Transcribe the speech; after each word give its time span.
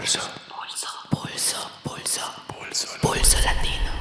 Pulso. 0.00 0.18
Pulso. 1.10 1.60
Pulso. 1.82 2.32
Pulso. 2.48 2.88
Pulso 3.02 3.36
latino. 3.44 3.92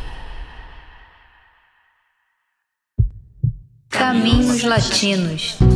Caminhos 3.90 4.64
Latinos. 4.64 5.69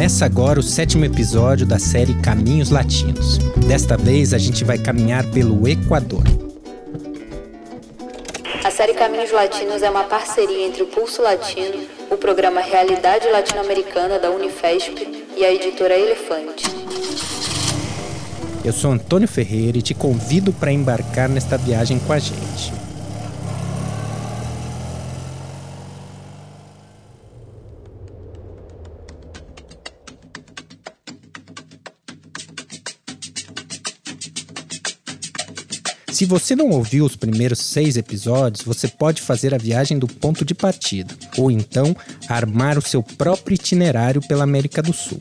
Começa 0.00 0.24
agora 0.24 0.58
o 0.58 0.62
sétimo 0.62 1.04
episódio 1.04 1.66
da 1.66 1.78
série 1.78 2.14
Caminhos 2.22 2.70
Latinos. 2.70 3.36
Desta 3.68 3.98
vez 3.98 4.32
a 4.32 4.38
gente 4.38 4.64
vai 4.64 4.78
caminhar 4.78 5.26
pelo 5.26 5.68
Equador. 5.68 6.24
A 8.64 8.70
série 8.70 8.94
Caminhos 8.94 9.30
Latinos 9.30 9.82
é 9.82 9.90
uma 9.90 10.04
parceria 10.04 10.66
entre 10.66 10.82
o 10.82 10.86
Pulso 10.86 11.20
Latino, 11.20 11.86
o 12.10 12.16
programa 12.16 12.62
Realidade 12.62 13.28
Latino-Americana 13.28 14.18
da 14.18 14.30
Unifesp 14.30 15.26
e 15.36 15.44
a 15.44 15.52
editora 15.52 15.94
Elefante. 15.94 16.64
Eu 18.64 18.72
sou 18.72 18.92
Antônio 18.92 19.28
Ferreira 19.28 19.76
e 19.76 19.82
te 19.82 19.92
convido 19.92 20.50
para 20.50 20.72
embarcar 20.72 21.28
nesta 21.28 21.58
viagem 21.58 21.98
com 21.98 22.14
a 22.14 22.18
gente. 22.18 22.79
Se 36.20 36.26
você 36.26 36.54
não 36.54 36.68
ouviu 36.68 37.06
os 37.06 37.16
primeiros 37.16 37.60
seis 37.60 37.96
episódios, 37.96 38.60
você 38.62 38.86
pode 38.86 39.22
fazer 39.22 39.54
a 39.54 39.56
viagem 39.56 39.98
do 39.98 40.06
ponto 40.06 40.44
de 40.44 40.54
partida, 40.54 41.14
ou 41.38 41.50
então 41.50 41.96
armar 42.28 42.76
o 42.76 42.82
seu 42.82 43.02
próprio 43.02 43.54
itinerário 43.54 44.20
pela 44.20 44.44
América 44.44 44.82
do 44.82 44.92
Sul. 44.92 45.18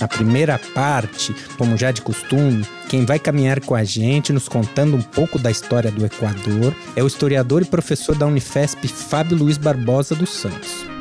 Na 0.00 0.08
primeira 0.08 0.58
parte, 0.74 1.32
como 1.56 1.76
já 1.76 1.92
de 1.92 2.02
costume, 2.02 2.66
quem 2.88 3.04
vai 3.04 3.20
caminhar 3.20 3.60
com 3.60 3.76
a 3.76 3.84
gente, 3.84 4.32
nos 4.32 4.48
contando 4.48 4.96
um 4.96 5.02
pouco 5.02 5.38
da 5.38 5.52
história 5.52 5.92
do 5.92 6.04
Equador, 6.04 6.74
é 6.96 7.04
o 7.04 7.06
historiador 7.06 7.62
e 7.62 7.66
professor 7.66 8.16
da 8.16 8.26
Unifesp 8.26 8.88
Fábio 8.88 9.38
Luiz 9.38 9.56
Barbosa 9.56 10.16
dos 10.16 10.30
Santos. 10.30 10.97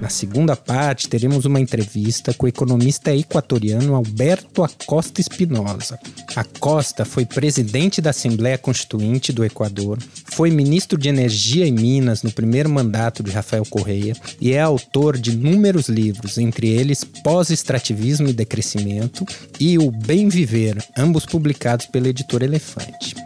Na 0.00 0.08
segunda 0.08 0.54
parte, 0.54 1.08
teremos 1.08 1.44
uma 1.44 1.60
entrevista 1.60 2.32
com 2.32 2.46
o 2.46 2.48
economista 2.48 3.14
equatoriano 3.14 3.96
Alberto 3.96 4.62
Acosta 4.62 5.20
Espinosa. 5.20 5.98
Acosta 6.36 7.04
foi 7.04 7.26
presidente 7.26 8.00
da 8.00 8.10
Assembleia 8.10 8.56
Constituinte 8.56 9.32
do 9.32 9.44
Equador, 9.44 9.98
foi 10.26 10.50
ministro 10.50 10.96
de 10.96 11.08
Energia 11.08 11.66
e 11.66 11.72
Minas 11.72 12.22
no 12.22 12.30
primeiro 12.30 12.70
mandato 12.70 13.24
de 13.24 13.32
Rafael 13.32 13.64
Correia 13.68 14.14
e 14.40 14.52
é 14.52 14.60
autor 14.60 15.18
de 15.18 15.32
inúmeros 15.32 15.88
livros, 15.88 16.38
entre 16.38 16.68
eles 16.68 17.02
Pós-Extrativismo 17.02 18.28
e 18.28 18.32
Decrescimento 18.32 19.26
e 19.58 19.78
O 19.78 19.90
Bem 19.90 20.28
Viver, 20.28 20.78
ambos 20.96 21.26
publicados 21.26 21.86
pela 21.86 22.08
editora 22.08 22.44
Elefante. 22.44 23.16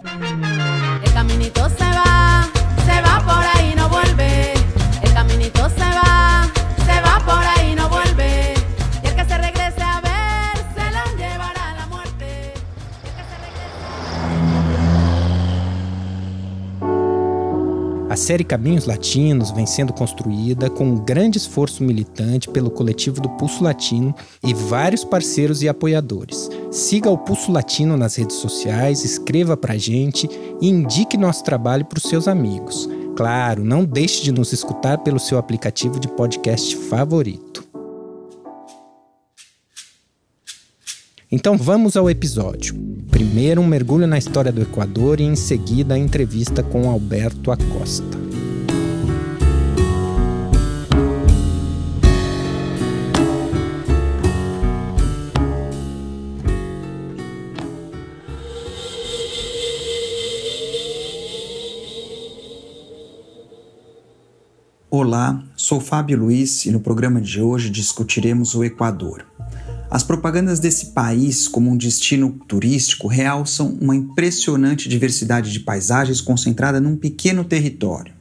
Série 18.22 18.44
Caminhos 18.44 18.86
Latinos 18.86 19.50
vem 19.50 19.66
sendo 19.66 19.92
construída 19.92 20.70
com 20.70 20.84
um 20.84 20.96
grande 20.96 21.38
esforço 21.38 21.83
militante 21.83 22.48
pelo 22.48 22.70
coletivo 22.70 23.20
do 23.20 23.28
Pulso 23.30 23.64
Latino 23.64 24.14
e 24.44 24.55
vários 24.55 25.02
parceiros 25.05 25.60
e 25.60 25.68
apoiadores. 25.68 26.48
Siga 26.70 27.11
o 27.11 27.18
Pulso 27.18 27.50
Latino 27.50 27.96
nas 27.96 28.14
redes 28.14 28.36
sociais, 28.36 29.05
escreva 29.05 29.56
pra 29.56 29.77
gente 29.77 30.30
e 30.61 30.68
indique 30.68 31.16
nosso 31.16 31.42
trabalho 31.42 31.84
para 31.84 31.98
os 31.98 32.05
seus 32.05 32.28
amigos. 32.28 32.88
Claro, 33.16 33.64
não 33.64 33.84
deixe 33.84 34.22
de 34.22 34.30
nos 34.30 34.52
escutar 34.52 34.98
pelo 34.98 35.18
seu 35.18 35.36
aplicativo 35.36 35.98
de 35.98 36.06
podcast 36.06 36.77
favorito. 36.77 37.71
Então 41.34 41.56
vamos 41.56 41.96
ao 41.96 42.10
episódio. 42.10 42.74
Primeiro, 43.10 43.62
um 43.62 43.66
mergulho 43.66 44.06
na 44.06 44.18
história 44.18 44.52
do 44.52 44.60
Equador 44.60 45.18
e 45.18 45.22
em 45.22 45.34
seguida 45.34 45.94
a 45.94 45.98
entrevista 45.98 46.62
com 46.62 46.90
Alberto 46.90 47.50
Acosta. 47.50 48.20
Olá, 64.90 65.42
sou 65.56 65.80
Fábio 65.80 66.18
Luiz 66.18 66.66
e 66.66 66.70
no 66.70 66.80
programa 66.80 67.22
de 67.22 67.40
hoje 67.40 67.70
discutiremos 67.70 68.54
o 68.54 68.62
Equador. 68.62 69.24
As 69.92 70.03
propagandas 70.03 70.58
desse 70.58 70.86
país 70.86 71.47
como 71.47 71.70
um 71.70 71.77
destino 71.77 72.30
turístico 72.48 73.07
realçam 73.08 73.77
uma 73.79 73.95
impressionante 73.95 74.89
diversidade 74.89 75.53
de 75.53 75.61
paisagens 75.61 76.19
concentrada 76.19 76.80
num 76.80 76.97
pequeno 76.97 77.45
território. 77.45 78.14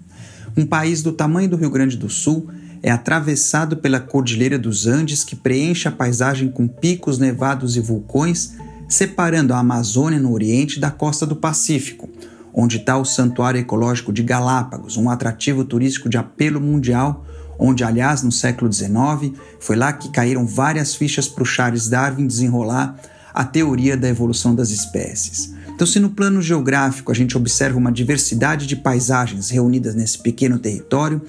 Um 0.58 0.66
país 0.66 1.02
do 1.02 1.14
tamanho 1.14 1.48
do 1.48 1.56
Rio 1.56 1.70
Grande 1.70 1.96
do 1.96 2.10
Sul 2.10 2.50
é 2.84 2.92
atravessado 2.92 3.78
pela 3.78 4.02
Cordilheira 4.02 4.60
dos 4.60 4.86
Andes, 4.86 5.24
que 5.24 5.34
preenche 5.34 5.88
a 5.88 5.94
paisagem 5.94 6.52
com 6.52 6.68
picos 6.68 7.18
nevados 7.18 7.78
e 7.78 7.80
vulcões, 7.80 8.52
separando 8.90 9.54
a 9.54 9.60
Amazônia 9.60 10.20
no 10.20 10.34
Oriente 10.34 10.78
da 10.78 10.92
costa 10.92 11.26
do 11.26 11.38
Pacífico, 11.38 12.10
onde 12.54 12.80
está 12.80 12.98
o 12.98 13.06
Santuário 13.06 13.62
Ecológico 13.62 14.12
de 14.12 14.24
Galápagos, 14.24 14.98
um 14.98 15.10
atrativo 15.10 15.64
turístico 15.64 16.10
de 16.10 16.18
apelo 16.18 16.60
mundial, 16.60 17.26
onde, 17.64 17.84
aliás, 17.84 18.24
no 18.24 18.32
século 18.32 18.74
XIX, 18.74 19.38
foi 19.60 19.76
lá 19.76 19.94
que 19.94 20.10
caíram 20.10 20.48
várias 20.48 20.96
fichas 20.96 21.28
para 21.28 21.44
o 21.44 21.46
Charles 21.46 21.88
Darwin 21.88 22.26
desenrolar 22.26 23.00
a 23.32 23.46
teoria 23.46 23.96
da 23.96 24.10
evolução 24.10 24.56
das 24.56 24.72
espécies. 24.72 25.54
Então, 25.70 25.86
se 25.86 26.00
no 26.00 26.10
plano 26.10 26.42
geográfico 26.42 27.12
a 27.12 27.16
gente 27.16 27.38
observa 27.38 27.78
uma 27.78 27.92
diversidade 27.92 28.66
de 28.66 28.76
paisagens 28.76 29.52
reunidas 29.52 29.94
nesse 29.94 30.18
pequeno 30.18 30.58
território, 30.58 31.22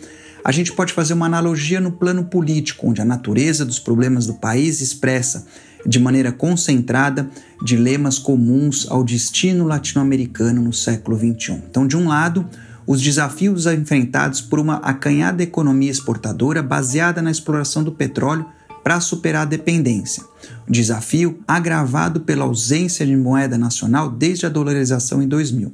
a 0.43 0.51
gente 0.51 0.73
pode 0.73 0.95
fazer 0.95 1.13
uma 1.13 1.27
analogia 1.27 1.81
no 1.81 1.93
plano 1.93 2.25
político, 2.25 2.89
onde 2.89 3.03
a 3.03 3.05
natureza 3.05 3.65
dos 3.65 3.79
problemas 3.79 4.27
do 4.27 4.35
país 4.35 4.81
expressa 4.81 5.47
de 5.87 6.01
maneira 6.01 6.33
concentrada 6.33 7.29
dilemas 7.63 8.19
comuns 8.19 8.87
ao 8.89 9.05
destino 9.05 9.67
latino-americano 9.67 10.63
no 10.63 10.73
século 10.73 11.17
XXI. 11.17 11.63
Então, 11.71 11.87
de 11.87 11.97
um 11.97 12.09
lado, 12.09 12.49
os 12.87 13.01
desafios 13.01 13.67
enfrentados 13.67 14.41
por 14.41 14.59
uma 14.59 14.77
acanhada 14.77 15.43
economia 15.43 15.91
exportadora 15.91 16.63
baseada 16.63 17.23
na 17.23 17.31
exploração 17.31 17.83
do 17.85 17.93
petróleo 17.93 18.47
para 18.83 19.01
superar 19.01 19.43
a 19.43 19.47
dependência. 19.47 20.25
Desafio 20.69 21.39
agravado 21.47 22.21
pela 22.21 22.45
ausência 22.45 23.07
de 23.07 23.17
moeda 23.17 23.57
nacional 23.57 24.11
desde 24.11 24.47
a 24.47 24.49
dolarização 24.49 25.23
em 25.23 25.29
2000. 25.29 25.73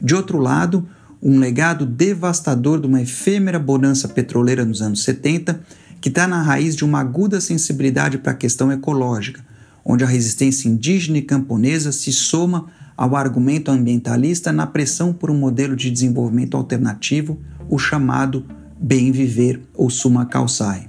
De 0.00 0.14
outro 0.14 0.38
lado, 0.38 0.86
um 1.22 1.38
legado 1.38 1.86
devastador 1.86 2.80
de 2.80 2.86
uma 2.86 3.00
efêmera 3.00 3.58
bonança 3.58 4.08
petroleira 4.08 4.64
nos 4.64 4.82
anos 4.82 5.04
70, 5.04 5.60
que 6.00 6.08
está 6.08 6.26
na 6.26 6.42
raiz 6.42 6.74
de 6.74 6.84
uma 6.84 7.00
aguda 7.00 7.40
sensibilidade 7.40 8.18
para 8.18 8.32
a 8.32 8.36
questão 8.36 8.72
ecológica, 8.72 9.40
onde 9.84 10.02
a 10.02 10.06
resistência 10.06 10.68
indígena 10.68 11.18
e 11.18 11.22
camponesa 11.22 11.92
se 11.92 12.12
soma 12.12 12.66
ao 12.96 13.16
argumento 13.16 13.70
ambientalista 13.70 14.52
na 14.52 14.66
pressão 14.66 15.12
por 15.12 15.30
um 15.30 15.36
modelo 15.36 15.74
de 15.76 15.90
desenvolvimento 15.90 16.56
alternativo, 16.56 17.38
o 17.68 17.78
chamado 17.78 18.44
bem 18.78 19.12
viver 19.12 19.60
ou 19.74 19.88
suma 19.88 20.26
calçai. 20.26 20.88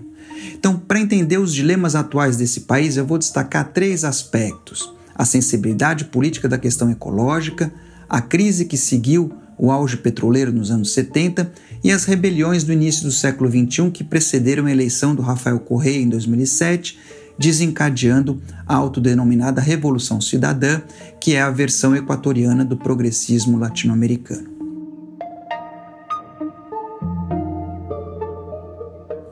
Então, 0.54 0.78
para 0.78 1.00
entender 1.00 1.38
os 1.38 1.54
dilemas 1.54 1.96
atuais 1.96 2.38
desse 2.38 2.62
país, 2.62 2.98
eu 2.98 3.06
vou 3.06 3.18
destacar 3.18 3.72
três 3.72 4.04
aspectos: 4.04 4.94
a 5.16 5.26
sensibilidade 5.26 6.06
política 6.06 6.50
da 6.50 6.58
questão 6.58 6.90
ecológica, 6.90 7.72
a 8.10 8.22
crise 8.22 8.66
que 8.66 8.78
seguiu 8.78 9.32
o 9.58 9.72
auge 9.72 9.98
petroleiro 9.98 10.52
nos 10.52 10.72
anos 10.72 10.94
70 10.94 11.52
e 11.84 11.92
as 11.92 12.06
rebeliões 12.06 12.64
do 12.64 12.74
início 12.74 13.04
do 13.04 13.12
século 13.12 13.50
XXI 13.50 13.92
que 13.92 14.04
precederam 14.04 14.66
a 14.66 14.72
eleição 14.72 15.14
do 15.14 15.22
Rafael 15.22 15.60
Correia 15.60 16.00
em 16.00 16.10
2007, 16.10 16.98
desencadeando 17.38 18.42
a 18.66 18.76
autodenominada 18.76 19.62
Revolução 19.62 20.22
Cidadã, 20.22 20.82
que 21.20 21.36
é 21.36 21.42
a 21.42 21.50
versão 21.50 21.96
equatoriana 21.96 22.64
do 22.64 22.78
progressismo 22.78 23.58
latino-americano. 23.58 24.54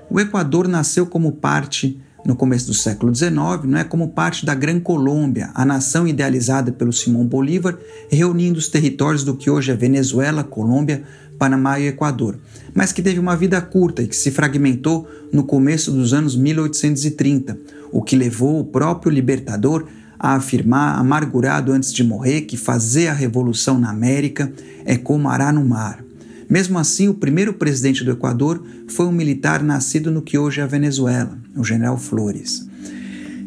O 0.10 0.20
Equador 0.20 0.68
nasceu 0.68 1.06
como 1.06 1.32
parte 1.32 1.98
no 2.26 2.36
começo 2.36 2.68
do 2.68 2.74
século 2.74 3.14
XIX, 3.14 3.32
não 3.66 3.78
é 3.80 3.84
como 3.84 4.10
parte 4.10 4.46
da 4.46 4.54
Gran 4.54 4.80
Colômbia, 4.80 5.50
a 5.56 5.66
nação 5.66 6.08
idealizada 6.08 6.72
pelo 6.72 6.94
Simão 6.94 7.26
Bolívar, 7.26 7.78
reunindo 8.10 8.60
os 8.60 8.68
territórios 8.68 9.24
do 9.24 9.36
que 9.36 9.50
hoje 9.50 9.72
é 9.72 9.76
Venezuela, 9.76 10.44
Colômbia, 10.44 11.04
Panamá 11.40 11.80
e 11.80 11.88
Equador, 11.88 12.38
mas 12.74 12.92
que 12.92 13.02
teve 13.02 13.20
uma 13.20 13.36
vida 13.36 13.60
curta 13.60 14.04
e 14.04 14.08
que 14.08 14.16
se 14.16 14.30
fragmentou 14.30 15.08
no 15.32 15.44
começo 15.44 15.92
dos 15.92 16.14
anos 16.14 16.36
1830, 16.36 17.58
o 17.92 18.02
que 18.02 18.16
levou 18.16 18.60
o 18.60 18.66
próprio 18.66 19.12
libertador 19.12 19.86
a 20.20 20.36
afirmar, 20.36 21.00
amargurado 21.00 21.72
antes 21.72 21.92
de 21.92 22.04
morrer, 22.04 22.42
que 22.42 22.56
fazer 22.56 23.08
a 23.08 23.14
revolução 23.14 23.80
na 23.80 23.90
América 23.90 24.52
é 24.86 24.96
como 24.96 25.28
arar 25.28 25.52
no 25.52 25.66
mar. 25.66 26.04
Mesmo 26.48 26.78
assim, 26.78 27.08
o 27.08 27.14
primeiro 27.14 27.54
presidente 27.54 28.04
do 28.04 28.12
Equador 28.12 28.64
foi 28.88 29.06
um 29.06 29.12
militar 29.12 29.64
nascido 29.64 30.12
no 30.12 30.22
que 30.22 30.38
hoje 30.38 30.60
é 30.60 30.64
a 30.64 30.68
Venezuela, 30.68 31.40
o 31.56 31.64
general 31.64 31.98
Flores. 31.98 32.68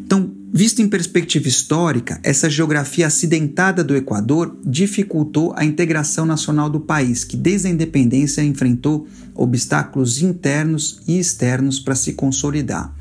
Então, 0.04 0.32
visto 0.52 0.80
em 0.80 0.88
perspectiva 0.88 1.46
histórica, 1.46 2.18
essa 2.22 2.48
geografia 2.48 3.06
acidentada 3.06 3.84
do 3.84 3.94
Equador 3.94 4.56
dificultou 4.64 5.52
a 5.56 5.64
integração 5.64 6.24
nacional 6.24 6.70
do 6.70 6.80
país, 6.80 7.24
que 7.24 7.36
desde 7.36 7.68
a 7.68 7.70
independência 7.70 8.42
enfrentou 8.42 9.06
obstáculos 9.34 10.22
internos 10.22 11.00
e 11.06 11.18
externos 11.18 11.78
para 11.78 11.94
se 11.94 12.14
consolidar. 12.14 12.94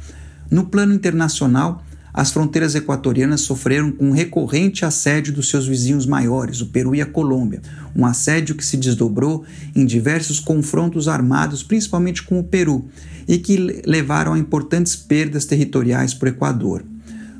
No 0.54 0.66
plano 0.66 0.94
internacional, 0.94 1.84
as 2.14 2.30
fronteiras 2.30 2.76
equatorianas 2.76 3.42
sofreram 3.42 3.92
com 3.92 4.10
um 4.10 4.12
recorrente 4.12 4.86
assédio 4.86 5.34
dos 5.34 5.50
seus 5.50 5.66
vizinhos 5.66 6.06
maiores, 6.06 6.62
o 6.62 6.68
Peru 6.68 6.94
e 6.94 7.02
a 7.02 7.08
Colômbia, 7.08 7.60
um 7.96 8.06
assédio 8.06 8.54
que 8.54 8.64
se 8.64 8.78
desdobrou 8.78 9.44
em 9.76 9.84
diversos 9.84 10.40
confrontos 10.40 11.08
armados, 11.08 11.64
principalmente 11.64 12.22
com 12.22 12.40
o 12.40 12.44
Peru, 12.44 12.86
e 13.28 13.40
que 13.40 13.82
levaram 13.84 14.34
a 14.34 14.38
importantes 14.38 14.96
perdas 14.96 15.46
territoriais 15.46 16.14
para 16.14 16.28
o 16.28 16.30
Equador. 16.30 16.86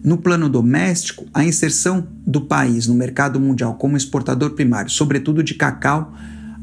No 0.04 0.18
plano 0.18 0.50
doméstico, 0.50 1.28
a 1.32 1.46
inserção 1.46 2.08
do 2.26 2.42
país 2.42 2.88
no 2.88 2.96
mercado 2.96 3.40
mundial 3.40 3.76
como 3.76 3.96
exportador 3.96 4.54
primário, 4.56 4.90
sobretudo 4.90 5.44
de 5.44 5.54
cacau, 5.54 6.16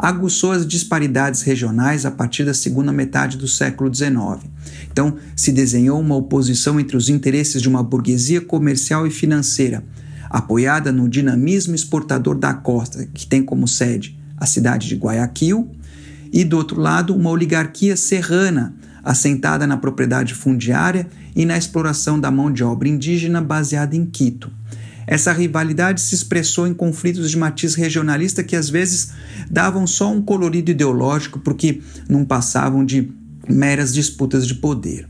aguçou 0.02 0.52
as 0.52 0.66
disparidades 0.66 1.42
regionais 1.42 2.06
a 2.06 2.10
partir 2.10 2.42
da 2.42 2.54
segunda 2.54 2.90
metade 2.90 3.36
do 3.36 3.46
século 3.46 3.94
XIX. 3.94 4.50
Então, 4.90 5.16
se 5.36 5.52
desenhou 5.52 6.00
uma 6.00 6.16
oposição 6.16 6.80
entre 6.80 6.96
os 6.96 7.10
interesses 7.10 7.60
de 7.60 7.68
uma 7.68 7.82
burguesia 7.82 8.40
comercial 8.40 9.06
e 9.06 9.10
financeira, 9.10 9.84
apoiada 10.30 10.90
no 10.90 11.06
dinamismo 11.06 11.74
exportador 11.74 12.38
da 12.38 12.54
costa, 12.54 13.06
que 13.12 13.26
tem 13.26 13.42
como 13.42 13.68
sede 13.68 14.18
a 14.38 14.46
cidade 14.46 14.88
de 14.88 14.96
Guayaquil, 14.96 15.70
e 16.32 16.44
do 16.44 16.56
outro 16.56 16.80
lado, 16.80 17.14
uma 17.14 17.28
oligarquia 17.28 17.94
serrana, 17.94 18.74
assentada 19.04 19.66
na 19.66 19.76
propriedade 19.76 20.32
fundiária 20.32 21.08
e 21.36 21.44
na 21.44 21.58
exploração 21.58 22.18
da 22.18 22.30
mão 22.30 22.50
de 22.50 22.64
obra 22.64 22.88
indígena 22.88 23.42
baseada 23.42 23.94
em 23.94 24.06
Quito. 24.06 24.50
Essa 25.10 25.32
rivalidade 25.32 26.00
se 26.00 26.14
expressou 26.14 26.68
em 26.68 26.72
conflitos 26.72 27.32
de 27.32 27.36
matiz 27.36 27.74
regionalista 27.74 28.44
que 28.44 28.54
às 28.54 28.70
vezes 28.70 29.10
davam 29.50 29.84
só 29.84 30.12
um 30.12 30.22
colorido 30.22 30.70
ideológico 30.70 31.40
porque 31.40 31.82
não 32.08 32.24
passavam 32.24 32.84
de 32.84 33.10
meras 33.48 33.92
disputas 33.92 34.46
de 34.46 34.54
poder. 34.54 35.08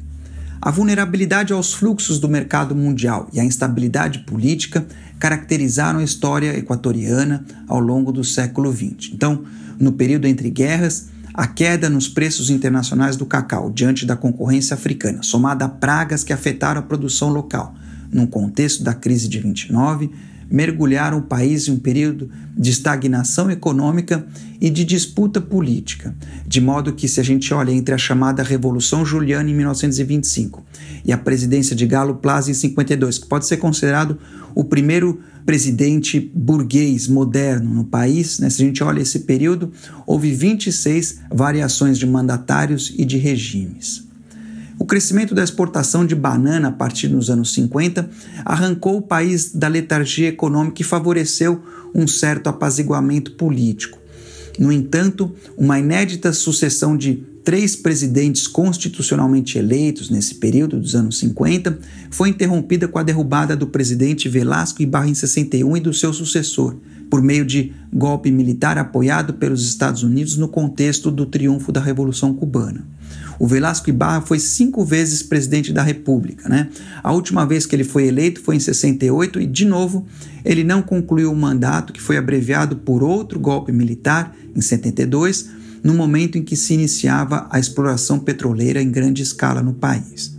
A 0.59 0.71
vulnerabilidade 0.71 1.53
aos 1.53 1.75
fluxos 1.75 2.19
do 2.19 2.31
mercado 2.31 2.75
mundial 2.75 3.29
e 3.31 3.39
a 3.39 3.45
instabilidade 3.45 4.21
política 4.21 4.87
caracterizaram 5.19 5.99
a 5.99 6.05
história 6.05 6.57
equatoriana 6.57 7.45
ao 7.69 7.79
longo 7.79 8.11
do 8.11 8.25
século 8.25 8.73
XX. 8.73 9.13
Então, 9.13 9.45
no 9.79 9.93
período 9.93 10.27
entre 10.27 10.49
guerras, 10.49 11.09
a 11.35 11.47
queda 11.47 11.91
nos 11.91 12.09
preços 12.09 12.49
internacionais 12.49 13.19
do 13.19 13.27
cacau 13.27 13.71
diante 13.71 14.07
da 14.07 14.17
concorrência 14.17 14.73
africana, 14.73 15.23
somada 15.23 15.67
a 15.67 15.69
pragas 15.69 16.25
que 16.25 16.33
afetaram 16.33 16.81
a 16.81 16.85
produção 16.85 17.29
local, 17.29 17.75
num 18.13 18.27
contexto 18.27 18.83
da 18.83 18.95
crise 18.95 19.29
de 19.29 19.39
29, 19.39 20.11
mergulharam 20.51 21.19
o 21.19 21.23
país 21.23 21.69
em 21.69 21.73
um 21.73 21.79
período 21.79 22.29
de 22.57 22.71
estagnação 22.71 23.51
econômica 23.51 24.27
e 24.61 24.69
de 24.69 24.85
disputa 24.85 25.41
política, 25.41 26.15
de 26.47 26.61
modo 26.61 26.93
que, 26.93 27.07
se 27.07 27.21
a 27.21 27.23
gente 27.23 27.55
olha 27.55 27.71
entre 27.71 27.95
a 27.95 27.99
chamada 27.99 28.43
Revolução 28.43 29.07
Juliana 29.07 29.49
em 29.49 29.55
1925 29.55 30.65
e 31.05 31.13
a 31.13 31.19
presidência 31.19 31.77
de 31.77 31.87
Galo 31.87 32.17
Plaza 32.17 32.51
em 32.51 32.55
52, 32.55 33.19
que 33.19 33.27
pode 33.27 33.47
ser 33.47 33.59
considerado 33.59 34.19
o 34.55 34.65
primeiro 34.65 35.21
presidente 35.47 36.21
burguês 36.35 37.07
moderno 37.07 37.73
no 37.73 37.85
país, 37.85 38.41
né? 38.41 38.51
se 38.51 38.63
a 38.63 38.67
gente 38.67 38.83
olha 38.83 39.01
esse 39.01 39.21
período, 39.21 39.73
houve 40.07 40.33
26 40.33 41.21
variações 41.33 41.99
de 41.99 42.07
mandatários 42.07 42.93
e 42.99 43.05
de 43.05 43.17
regimes. 43.17 44.10
O 44.81 44.87
crescimento 44.87 45.35
da 45.35 45.45
exportação 45.45 46.07
de 46.07 46.15
banana 46.15 46.69
a 46.69 46.73
partir 46.73 47.09
dos 47.09 47.29
anos 47.29 47.53
50 47.53 48.09
arrancou 48.47 48.97
o 48.97 49.03
país 49.03 49.53
da 49.53 49.69
letargia 49.69 50.29
econômica 50.29 50.81
e 50.81 50.85
favoreceu 50.85 51.63
um 51.95 52.09
certo 52.09 52.47
apaziguamento 52.47 53.33
político. 53.33 53.99
No 54.59 54.73
entanto, 54.73 55.35
uma 55.55 55.79
inédita 55.79 56.33
sucessão 56.33 56.97
de 56.97 57.23
três 57.45 57.77
presidentes 57.77 58.47
constitucionalmente 58.47 59.59
eleitos 59.59 60.09
nesse 60.09 60.37
período 60.37 60.81
dos 60.81 60.95
anos 60.95 61.19
50 61.19 61.79
foi 62.11 62.31
interrompida 62.31 62.89
com 62.89 62.99
a 62.99 63.03
derrubada 63.03 63.55
do 63.55 63.67
presidente 63.67 64.31
Velasco 64.31 64.81
Ibarra 64.81 65.11
em 65.11 65.15
61 65.15 65.77
e 65.77 65.81
do 65.81 65.93
seu 65.93 66.11
sucessor, 66.15 66.75
por 67.11 67.21
meio 67.21 67.45
de 67.45 67.73
golpe 67.93 68.31
militar 68.31 68.79
apoiado 68.79 69.35
pelos 69.35 69.67
Estados 69.67 70.05
Unidos 70.05 70.37
no 70.37 70.49
contexto 70.49 71.11
do 71.11 71.27
triunfo 71.27 71.73
da 71.73 71.81
Revolução 71.81 72.33
Cubana. 72.33 72.87
O 73.39 73.47
Velasco 73.47 73.89
Ibarra 73.89 74.21
foi 74.21 74.39
cinco 74.39 74.85
vezes 74.85 75.23
presidente 75.23 75.73
da 75.73 75.83
República. 75.83 76.49
Né? 76.49 76.69
A 77.03 77.11
última 77.13 77.47
vez 77.47 77.67
que 77.67 77.75
ele 77.75 77.85
foi 77.85 78.07
eleito 78.07 78.41
foi 78.41 78.57
em 78.57 78.61
68 78.61 79.41
e, 79.41 79.47
de 79.47 79.65
novo, 79.65 80.07
ele 80.45 80.63
não 80.63 80.83
concluiu 80.83 81.33
o 81.33 81.37
mandato, 81.37 81.93
que 81.93 82.01
foi 82.01 82.17
abreviado 82.17 82.77
por 82.77 83.03
outro 83.03 83.41
golpe 83.41 83.73
militar, 83.73 84.37
em 84.55 84.61
72, 84.61 85.49
no 85.83 85.95
momento 85.95 86.37
em 86.37 86.43
que 86.43 86.55
se 86.55 86.75
iniciava 86.75 87.49
a 87.51 87.59
exploração 87.59 88.19
petroleira 88.19 88.83
em 88.83 88.91
grande 88.91 89.23
escala 89.23 89.63
no 89.63 89.73
país. 89.73 90.39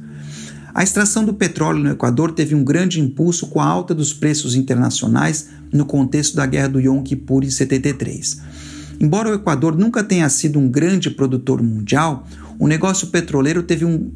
A 0.73 0.83
extração 0.83 1.25
do 1.25 1.33
petróleo 1.33 1.83
no 1.83 1.91
Equador 1.91 2.31
teve 2.31 2.55
um 2.55 2.63
grande 2.63 2.99
impulso 2.99 3.47
com 3.47 3.59
a 3.59 3.65
alta 3.65 3.93
dos 3.93 4.13
preços 4.13 4.55
internacionais 4.55 5.49
no 5.71 5.85
contexto 5.85 6.35
da 6.35 6.45
Guerra 6.45 6.69
do 6.69 6.79
Yom 6.79 7.01
Kippur 7.03 7.43
em 7.43 7.49
73. 7.49 8.41
Embora 8.99 9.29
o 9.29 9.33
Equador 9.33 9.77
nunca 9.77 10.03
tenha 10.03 10.29
sido 10.29 10.59
um 10.59 10.69
grande 10.69 11.09
produtor 11.09 11.61
mundial, 11.61 12.25
o 12.59 12.67
negócio 12.67 13.07
petroleiro 13.07 13.63
teve 13.63 13.83
um 13.83 14.11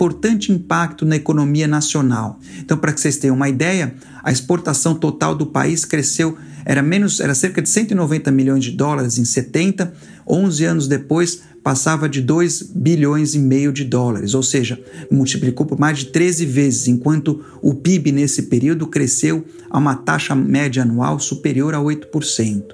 importante 0.00 0.52
impacto 0.52 1.04
na 1.04 1.16
economia 1.16 1.66
nacional. 1.66 2.38
Então, 2.58 2.78
para 2.78 2.92
que 2.92 3.00
vocês 3.00 3.18
tenham 3.18 3.36
uma 3.36 3.48
ideia, 3.48 3.94
a 4.22 4.30
exportação 4.30 4.94
total 4.94 5.34
do 5.34 5.46
país 5.46 5.84
cresceu, 5.84 6.36
era 6.70 6.84
menos, 6.84 7.18
era 7.18 7.34
cerca 7.34 7.60
de 7.60 7.68
190 7.68 8.30
milhões 8.30 8.62
de 8.62 8.70
dólares 8.70 9.18
em 9.18 9.24
70, 9.24 9.92
11 10.24 10.64
anos 10.64 10.86
depois 10.86 11.42
passava 11.64 12.08
de 12.08 12.22
2 12.22 12.62
bilhões 12.62 13.34
e 13.34 13.40
meio 13.40 13.72
de 13.72 13.82
dólares, 13.82 14.34
ou 14.34 14.42
seja, 14.44 14.80
multiplicou 15.10 15.66
por 15.66 15.80
mais 15.80 15.98
de 15.98 16.06
13 16.06 16.46
vezes, 16.46 16.86
enquanto 16.86 17.44
o 17.60 17.74
PIB 17.74 18.12
nesse 18.12 18.42
período 18.42 18.86
cresceu 18.86 19.44
a 19.68 19.78
uma 19.78 19.96
taxa 19.96 20.36
média 20.36 20.84
anual 20.84 21.18
superior 21.18 21.74
a 21.74 21.78
8%. 21.78 22.66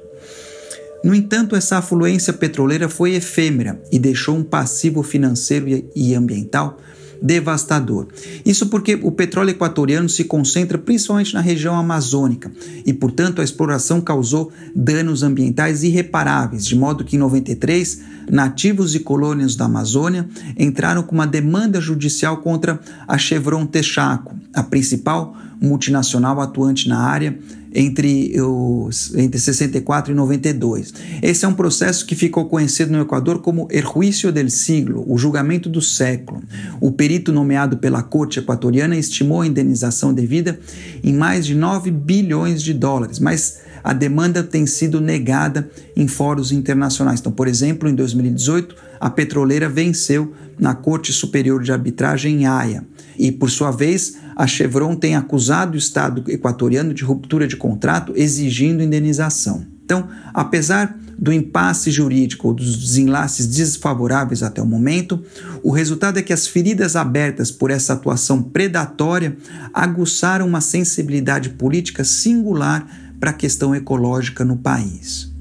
No 1.03 1.15
entanto, 1.15 1.57
essa 1.57 1.79
afluência 1.79 2.35
petroleira 2.35 2.91
foi 2.91 3.15
efêmera 3.15 3.81
e 3.91 3.99
deixou 3.99 4.37
um 4.37 4.45
passivo 4.45 5.03
financeiro 5.03 5.89
e 5.97 6.15
ambiental 6.15 6.79
devastador. 7.23 8.09
Isso 8.45 8.67
porque 8.67 8.99
o 9.03 9.11
petróleo 9.11 9.51
equatoriano 9.51 10.09
se 10.09 10.25
concentra 10.25 10.79
principalmente 10.79 11.35
na 11.35 11.41
região 11.41 11.77
amazônica 11.77 12.51
e, 12.85 12.93
portanto, 12.93 13.41
a 13.41 13.45
exploração 13.45 14.01
causou 14.01 14.53
danos 14.75 15.23
ambientais 15.23 15.83
irreparáveis, 15.83 16.67
de 16.67 16.77
modo 16.77 17.05
que 17.05 17.17
em 17.17 17.19
93, 17.19 18.01
nativos 18.31 18.95
e 18.95 19.01
colônias 19.01 19.57
da 19.57 19.67
Amazônia 19.67 20.29
entraram 20.59 21.03
com 21.03 21.15
uma 21.15 21.27
demanda 21.27 21.81
judicial 21.81 22.39
contra 22.39 22.81
a 23.07 23.17
Chevron 23.19 23.67
Texaco, 23.67 24.35
a 24.53 24.63
principal 24.63 25.37
multinacional 25.61 26.41
atuante 26.41 26.89
na 26.89 27.01
área 27.01 27.39
entre, 27.77 28.41
os, 28.41 29.15
entre 29.15 29.39
64 29.39 30.11
e 30.11 30.15
92. 30.15 30.95
Esse 31.23 31.45
é 31.45 31.49
um 31.49 31.53
processo 31.53 32.07
que 32.07 32.15
ficou 32.15 32.47
conhecido 32.47 32.91
no 32.91 33.03
Equador 33.03 33.43
como 33.43 33.69
El 33.71 33.83
Juicio 33.83 34.33
del 34.33 34.49
Siglo, 34.49 35.05
o 35.07 35.19
julgamento 35.19 35.69
do 35.69 35.83
século. 35.83 36.43
O 36.81 36.91
perito 36.91 37.31
nomeado 37.31 37.77
pela 37.77 38.03
corte 38.03 38.39
equatoriana 38.39 38.97
estimou 38.97 39.43
a 39.43 39.47
indenização 39.47 40.15
devida 40.15 40.59
em 41.05 41.13
mais 41.13 41.45
de 41.45 41.55
9 41.55 41.91
bilhões 41.91 42.63
de 42.63 42.73
dólares, 42.73 43.19
mas 43.19 43.66
a 43.87 43.93
demanda 43.93 44.43
tem 44.43 44.67
sido 44.67 45.01
negada 45.01 45.71
em 45.95 46.09
fóruns 46.09 46.51
internacionais. 46.51 47.21
Então, 47.21 47.31
por 47.31 47.47
exemplo, 47.47 47.89
em 47.89 47.95
2018, 47.95 48.75
a 48.99 49.09
petroleira 49.09 49.69
venceu 49.69 50.35
na 50.59 50.75
Corte 50.75 51.13
Superior 51.13 51.63
de 51.63 51.71
Arbitragem 51.71 52.43
em 52.43 52.47
Haia. 52.47 52.85
E, 53.17 53.31
por 53.31 53.49
sua 53.49 53.71
vez, 53.71 54.17
a 54.35 54.45
Chevron 54.45 54.97
tem 54.97 55.15
acusado 55.15 55.77
o 55.77 55.79
Estado 55.79 56.25
equatoriano 56.27 56.93
de 56.93 57.05
ruptura 57.05 57.47
de 57.47 57.57
contrato, 57.57 58.13
exigindo 58.17 58.83
indenização. 58.83 59.65
Então, 59.85 60.09
apesar 60.35 60.99
do 61.17 61.33
impasse 61.33 61.93
jurídico 61.93 62.49
ou 62.49 62.55
dos 62.55 62.77
desenlaces 62.77 63.47
desfavoráveis 63.47 64.43
até 64.43 64.61
o 64.61 64.67
momento, 64.67 65.23
o 65.63 65.71
resultado 65.71 66.19
é 66.19 66.23
que 66.23 66.33
as 66.33 66.49
feridas 66.49 66.97
abertas 66.97 67.53
por 67.53 67.71
essa 67.71 67.93
atuação 67.93 68.43
predatória 68.43 69.37
aguçaram 69.73 70.45
uma 70.45 70.61
sensibilidade 70.61 71.51
política 71.51 72.03
singular 72.03 73.06
para 73.19 73.31
a 73.31 73.35
questão 73.35 73.75
ecológica 73.75 74.45
no 74.45 74.57
país. 74.57 75.33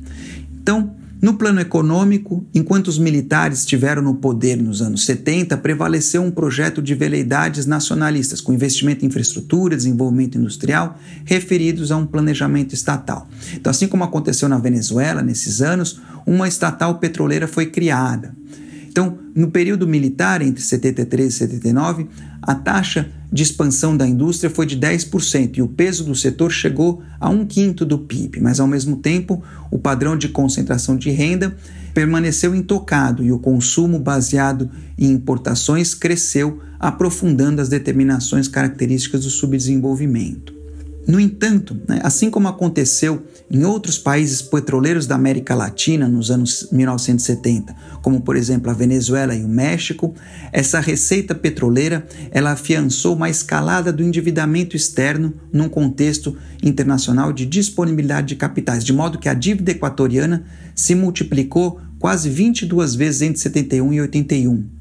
Então, 0.62 0.96
no 1.22 1.36
plano 1.36 1.60
econômico, 1.60 2.46
enquanto 2.54 2.88
os 2.88 3.00
militares 3.00 3.60
estiveram 3.60 4.02
no 4.02 4.16
poder 4.16 4.58
nos 4.58 4.82
anos 4.82 5.06
70, 5.06 5.58
prevaleceu 5.58 6.22
um 6.22 6.30
projeto 6.30 6.82
de 6.82 6.94
veleidades 6.94 7.66
nacionalistas, 7.66 8.42
com 8.42 8.54
investimento 8.54 9.04
em 9.04 9.08
infraestrutura, 9.08 9.76
desenvolvimento 9.76 10.38
industrial, 10.38 11.00
referidos 11.24 11.92
a 11.92 11.98
um 11.98 12.06
planejamento 12.06 12.74
estatal. 12.74 13.28
Então, 13.54 13.72
assim 13.72 13.88
como 13.88 14.04
aconteceu 14.04 14.48
na 14.48 14.60
Venezuela 14.60 15.24
nesses 15.24 15.62
anos, 15.62 16.00
uma 16.28 16.48
estatal 16.48 17.00
petroleira 17.00 17.48
foi 17.48 17.68
criada. 17.68 18.36
Então, 18.96 19.18
no 19.36 19.52
período 19.52 19.86
militar, 19.86 20.42
entre 20.42 20.64
73 20.64 21.28
e 21.28 21.38
79, 21.38 22.08
a 22.42 22.56
taxa 22.56 23.10
de 23.30 23.44
expansão 23.44 23.98
da 23.98 24.08
indústria 24.08 24.50
foi 24.50 24.66
de 24.66 24.80
10% 24.80 25.58
e 25.58 25.62
o 25.62 25.68
peso 25.68 26.06
do 26.06 26.16
setor 26.16 26.50
chegou 26.50 27.04
a 27.20 27.30
um 27.30 27.46
quinto 27.46 27.86
do 27.86 28.00
PIB, 28.00 28.40
mas 28.40 28.58
ao 28.58 28.68
mesmo 28.68 28.96
tempo 28.96 29.44
o 29.70 29.78
padrão 29.78 30.18
de 30.18 30.30
concentração 30.30 30.96
de 30.96 31.10
renda 31.10 31.58
permaneceu 31.94 32.56
intocado 32.56 33.22
e 33.22 33.34
o 33.34 33.40
consumo 33.40 34.00
baseado 34.00 34.72
em 34.98 35.12
importações 35.12 35.94
cresceu, 35.94 36.62
aprofundando 36.80 37.62
as 37.62 37.68
determinações 37.68 38.48
características 38.48 39.26
do 39.26 39.30
subdesenvolvimento. 39.30 40.55
No 41.08 41.20
entanto, 41.20 41.80
né, 41.88 42.00
assim 42.04 42.32
como 42.32 42.48
aconteceu 42.48 43.24
em 43.50 43.64
outros 43.64 44.00
países 44.00 44.42
petroleiros 44.42 45.06
da 45.06 45.14
América 45.14 45.54
Latina 45.54 46.08
nos 46.08 46.32
anos 46.32 46.68
1970, 46.72 47.76
como 48.02 48.22
por 48.22 48.36
exemplo 48.36 48.72
a 48.72 48.74
Venezuela 48.74 49.36
e 49.36 49.44
o 49.44 49.48
México, 49.48 50.16
essa 50.52 50.80
receita 50.80 51.36
petroleira 51.36 52.08
ela 52.32 52.54
afiançou 52.54 53.16
uma 53.16 53.30
escalada 53.30 53.94
do 53.94 54.02
endividamento 54.02 54.76
externo 54.76 55.34
num 55.54 55.70
contexto 55.70 56.36
internacional 56.64 57.32
de 57.32 57.46
disponibilidade 57.46 58.30
de 58.30 58.36
capitais, 58.36 58.84
de 58.84 58.92
modo 58.92 59.20
que 59.20 59.30
a 59.30 59.34
dívida 59.36 59.72
equatoriana 59.72 60.44
se 60.74 60.96
multiplicou 60.96 61.80
quase 62.00 62.30
22 62.30 62.96
vezes 62.96 63.22
entre 63.22 63.40
71 63.40 63.94
e 63.94 64.02
81 64.02 64.75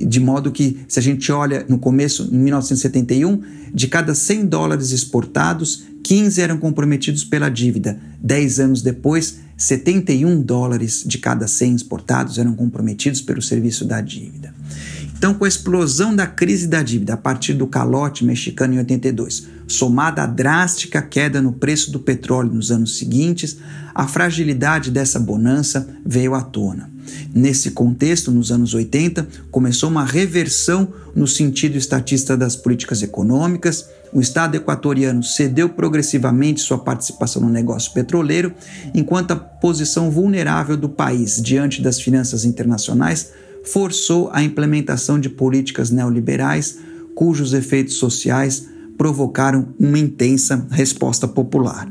de 0.00 0.20
modo 0.20 0.50
que, 0.50 0.78
se 0.88 0.98
a 0.98 1.02
gente 1.02 1.30
olha 1.30 1.64
no 1.68 1.78
começo, 1.78 2.28
em 2.32 2.38
1971, 2.38 3.40
de 3.72 3.88
cada 3.88 4.14
100 4.14 4.46
dólares 4.46 4.90
exportados, 4.90 5.84
15 6.02 6.40
eram 6.40 6.58
comprometidos 6.58 7.24
pela 7.24 7.48
dívida. 7.48 7.98
Dez 8.20 8.60
anos 8.60 8.82
depois, 8.82 9.38
71 9.56 10.42
dólares 10.42 11.04
de 11.06 11.18
cada 11.18 11.46
100 11.46 11.76
exportados 11.76 12.38
eram 12.38 12.54
comprometidos 12.54 13.20
pelo 13.20 13.40
serviço 13.40 13.84
da 13.84 14.00
dívida. 14.00 14.54
Então, 15.16 15.32
com 15.32 15.44
a 15.44 15.48
explosão 15.48 16.14
da 16.14 16.26
crise 16.26 16.66
da 16.66 16.82
dívida 16.82 17.14
a 17.14 17.16
partir 17.16 17.54
do 17.54 17.66
calote 17.66 18.24
mexicano 18.24 18.74
em 18.74 18.78
82, 18.78 19.46
somada 19.66 20.22
à 20.22 20.26
drástica 20.26 21.00
queda 21.00 21.40
no 21.40 21.52
preço 21.52 21.90
do 21.90 21.98
petróleo 21.98 22.52
nos 22.52 22.70
anos 22.70 22.98
seguintes, 22.98 23.56
a 23.94 24.06
fragilidade 24.06 24.90
dessa 24.90 25.18
bonança 25.18 25.88
veio 26.04 26.34
à 26.34 26.42
tona. 26.42 26.93
Nesse 27.34 27.70
contexto, 27.70 28.30
nos 28.30 28.50
anos 28.50 28.74
80, 28.74 29.26
começou 29.50 29.90
uma 29.90 30.04
reversão 30.04 30.88
no 31.14 31.26
sentido 31.26 31.76
estatista 31.76 32.36
das 32.36 32.56
políticas 32.56 33.02
econômicas. 33.02 33.86
O 34.12 34.20
Estado 34.20 34.56
equatoriano 34.56 35.22
cedeu 35.22 35.68
progressivamente 35.68 36.60
sua 36.60 36.78
participação 36.78 37.42
no 37.42 37.48
negócio 37.48 37.92
petroleiro, 37.92 38.52
enquanto 38.94 39.32
a 39.32 39.36
posição 39.36 40.10
vulnerável 40.10 40.76
do 40.76 40.88
país 40.88 41.40
diante 41.40 41.82
das 41.82 42.00
finanças 42.00 42.44
internacionais 42.44 43.32
forçou 43.64 44.28
a 44.32 44.42
implementação 44.42 45.18
de 45.18 45.28
políticas 45.28 45.90
neoliberais 45.90 46.78
cujos 47.14 47.54
efeitos 47.54 47.94
sociais 47.94 48.68
provocaram 48.98 49.68
uma 49.78 49.98
intensa 49.98 50.66
resposta 50.70 51.26
popular. 51.26 51.88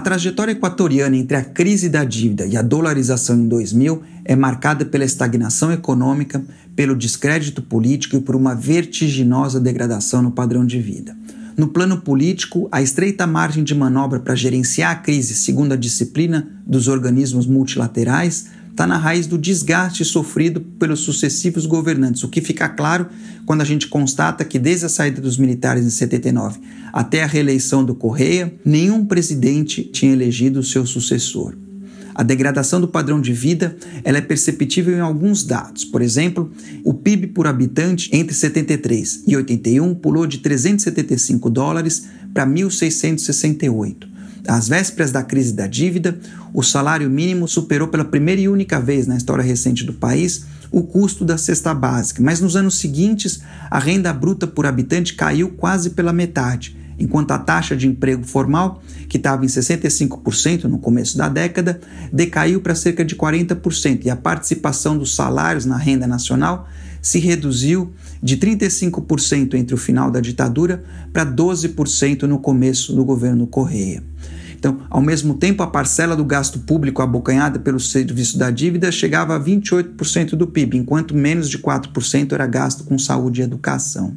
A 0.00 0.02
trajetória 0.02 0.52
equatoriana 0.52 1.14
entre 1.14 1.36
a 1.36 1.44
crise 1.44 1.90
da 1.90 2.04
dívida 2.04 2.46
e 2.46 2.56
a 2.56 2.62
dolarização 2.62 3.36
em 3.36 3.46
2000 3.46 4.02
é 4.24 4.34
marcada 4.34 4.82
pela 4.86 5.04
estagnação 5.04 5.70
econômica, 5.70 6.42
pelo 6.74 6.96
descrédito 6.96 7.60
político 7.60 8.16
e 8.16 8.20
por 8.22 8.34
uma 8.34 8.54
vertiginosa 8.54 9.60
degradação 9.60 10.22
no 10.22 10.30
padrão 10.30 10.64
de 10.64 10.80
vida. 10.80 11.14
No 11.54 11.68
plano 11.68 12.00
político, 12.00 12.66
a 12.72 12.80
estreita 12.80 13.26
margem 13.26 13.62
de 13.62 13.74
manobra 13.74 14.18
para 14.18 14.34
gerenciar 14.34 14.90
a 14.92 14.94
crise, 14.94 15.34
segundo 15.34 15.72
a 15.72 15.76
disciplina 15.76 16.48
dos 16.66 16.88
organismos 16.88 17.46
multilaterais, 17.46 18.46
está 18.70 18.86
na 18.86 18.96
raiz 18.96 19.26
do 19.26 19.36
desgaste 19.36 20.04
sofrido 20.04 20.60
pelos 20.60 21.00
sucessivos 21.00 21.66
governantes, 21.66 22.24
o 22.24 22.28
que 22.28 22.40
fica 22.40 22.68
claro 22.68 23.06
quando 23.44 23.60
a 23.60 23.64
gente 23.64 23.88
constata 23.88 24.44
que 24.44 24.58
desde 24.58 24.86
a 24.86 24.88
saída 24.88 25.20
dos 25.20 25.36
militares 25.36 25.84
em 25.84 25.90
79 25.90 26.60
até 26.92 27.22
a 27.22 27.26
reeleição 27.26 27.84
do 27.84 27.94
Correia, 27.94 28.52
nenhum 28.64 29.04
presidente 29.04 29.84
tinha 29.84 30.12
elegido 30.12 30.62
seu 30.62 30.86
sucessor. 30.86 31.54
A 32.14 32.22
degradação 32.22 32.80
do 32.80 32.88
padrão 32.88 33.20
de 33.20 33.32
vida 33.32 33.76
ela 34.04 34.18
é 34.18 34.20
perceptível 34.20 34.94
em 34.94 35.00
alguns 35.00 35.44
dados. 35.44 35.84
Por 35.84 36.02
exemplo, 36.02 36.50
o 36.84 36.92
PIB 36.92 37.28
por 37.28 37.46
habitante 37.46 38.10
entre 38.12 38.34
73 38.34 39.24
e 39.26 39.36
81 39.36 39.94
pulou 39.94 40.26
de 40.26 40.38
375 40.38 41.48
dólares 41.48 42.08
para 42.34 42.46
1.668. 42.46 44.09
Às 44.46 44.68
vésperas 44.68 45.10
da 45.10 45.22
crise 45.22 45.52
da 45.52 45.66
dívida, 45.66 46.18
o 46.52 46.62
salário 46.62 47.08
mínimo 47.10 47.46
superou 47.46 47.88
pela 47.88 48.04
primeira 48.04 48.40
e 48.40 48.48
única 48.48 48.80
vez 48.80 49.06
na 49.06 49.16
história 49.16 49.44
recente 49.44 49.84
do 49.84 49.92
país 49.92 50.44
o 50.70 50.82
custo 50.82 51.24
da 51.24 51.36
cesta 51.36 51.74
básica, 51.74 52.22
mas 52.22 52.40
nos 52.40 52.54
anos 52.54 52.78
seguintes 52.78 53.40
a 53.70 53.78
renda 53.78 54.12
bruta 54.12 54.46
por 54.46 54.66
habitante 54.66 55.14
caiu 55.14 55.50
quase 55.50 55.90
pela 55.90 56.12
metade, 56.12 56.76
enquanto 56.98 57.32
a 57.32 57.38
taxa 57.38 57.76
de 57.76 57.88
emprego 57.88 58.24
formal, 58.24 58.80
que 59.08 59.16
estava 59.16 59.44
em 59.44 59.48
65% 59.48 60.64
no 60.64 60.78
começo 60.78 61.18
da 61.18 61.28
década, 61.28 61.80
decaiu 62.12 62.60
para 62.60 62.74
cerca 62.74 63.04
de 63.04 63.16
40% 63.16 64.04
e 64.04 64.10
a 64.10 64.16
participação 64.16 64.96
dos 64.96 65.14
salários 65.14 65.64
na 65.64 65.76
renda 65.76 66.06
nacional 66.06 66.68
se 67.00 67.18
reduziu 67.18 67.92
de 68.22 68.36
35% 68.36 69.54
entre 69.54 69.74
o 69.74 69.78
final 69.78 70.10
da 70.10 70.20
ditadura 70.20 70.82
para 71.12 71.24
12% 71.24 72.22
no 72.22 72.38
começo 72.38 72.94
do 72.94 73.04
governo 73.04 73.46
Correia. 73.46 74.02
Então, 74.60 74.80
ao 74.90 75.00
mesmo 75.00 75.34
tempo, 75.34 75.62
a 75.62 75.66
parcela 75.66 76.14
do 76.14 76.24
gasto 76.24 76.58
público 76.58 77.00
abocanhada 77.00 77.58
pelo 77.58 77.80
serviço 77.80 78.36
da 78.36 78.50
dívida 78.50 78.92
chegava 78.92 79.34
a 79.34 79.40
28% 79.40 80.32
do 80.32 80.46
PIB, 80.46 80.76
enquanto 80.76 81.14
menos 81.14 81.48
de 81.48 81.58
4% 81.58 82.32
era 82.32 82.46
gasto 82.46 82.84
com 82.84 82.98
saúde 82.98 83.40
e 83.40 83.44
educação. 83.44 84.14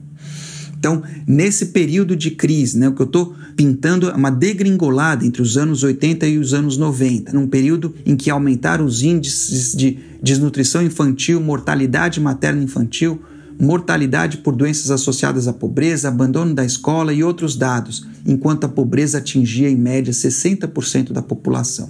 Então, 0.83 1.01
nesse 1.25 1.67
período 1.67 2.13
de 2.13 2.31
crise, 2.31 2.77
né, 2.77 2.89
o 2.89 2.93
que 2.93 3.01
eu 3.01 3.05
estou 3.05 3.33
pintando 3.55 4.09
é 4.09 4.13
uma 4.13 4.29
degringolada 4.29 5.25
entre 5.25 5.41
os 5.41 5.55
anos 5.55 5.81
80 5.81 6.27
e 6.27 6.37
os 6.37 6.53
anos 6.53 6.75
90, 6.75 7.31
num 7.31 7.47
período 7.47 7.95
em 8.05 8.17
que 8.17 8.29
aumentaram 8.29 8.83
os 8.83 9.01
índices 9.01 9.73
de 9.73 9.97
desnutrição 10.21 10.83
infantil, 10.83 11.39
mortalidade 11.39 12.19
materna 12.19 12.61
infantil, 12.61 13.21
mortalidade 13.57 14.39
por 14.39 14.53
doenças 14.53 14.91
associadas 14.91 15.47
à 15.47 15.53
pobreza, 15.53 16.09
abandono 16.09 16.53
da 16.53 16.65
escola 16.65 17.13
e 17.13 17.23
outros 17.23 17.55
dados, 17.55 18.05
enquanto 18.25 18.65
a 18.65 18.69
pobreza 18.69 19.19
atingia 19.19 19.69
em 19.69 19.77
média 19.77 20.11
60% 20.11 21.13
da 21.13 21.21
população. 21.21 21.89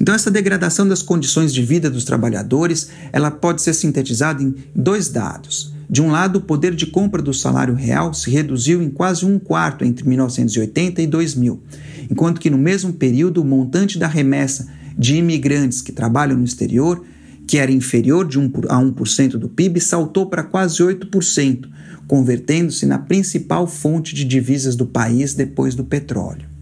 Então 0.00 0.14
essa 0.14 0.30
degradação 0.30 0.86
das 0.86 1.02
condições 1.02 1.52
de 1.52 1.60
vida 1.60 1.90
dos 1.90 2.04
trabalhadores, 2.04 2.88
ela 3.12 3.32
pode 3.32 3.62
ser 3.62 3.74
sintetizada 3.74 4.40
em 4.44 4.54
dois 4.76 5.08
dados. 5.08 5.74
De 5.88 6.02
um 6.02 6.10
lado, 6.10 6.40
o 6.40 6.42
poder 6.42 6.74
de 6.74 6.86
compra 6.86 7.22
do 7.22 7.32
salário 7.32 7.74
real 7.74 8.12
se 8.12 8.30
reduziu 8.30 8.82
em 8.82 8.90
quase 8.90 9.24
um 9.24 9.38
quarto 9.38 9.84
entre 9.84 10.06
1980 10.08 11.00
e 11.00 11.06
2000, 11.06 11.62
enquanto 12.10 12.40
que 12.40 12.50
no 12.50 12.58
mesmo 12.58 12.92
período 12.92 13.40
o 13.40 13.44
montante 13.44 13.98
da 13.98 14.08
remessa 14.08 14.68
de 14.98 15.16
imigrantes 15.16 15.80
que 15.80 15.92
trabalham 15.92 16.38
no 16.38 16.44
exterior, 16.44 17.04
que 17.46 17.58
era 17.58 17.70
inferior 17.70 18.26
de 18.26 18.38
1 18.38 18.52
a 18.68 18.82
1% 18.82 19.32
do 19.32 19.48
PIB, 19.48 19.80
saltou 19.80 20.26
para 20.26 20.42
quase 20.42 20.82
8%, 20.82 21.68
convertendo-se 22.08 22.84
na 22.86 22.98
principal 22.98 23.68
fonte 23.68 24.14
de 24.14 24.24
divisas 24.24 24.74
do 24.74 24.86
país 24.86 25.34
depois 25.34 25.76
do 25.76 25.84
petróleo. 25.84 26.55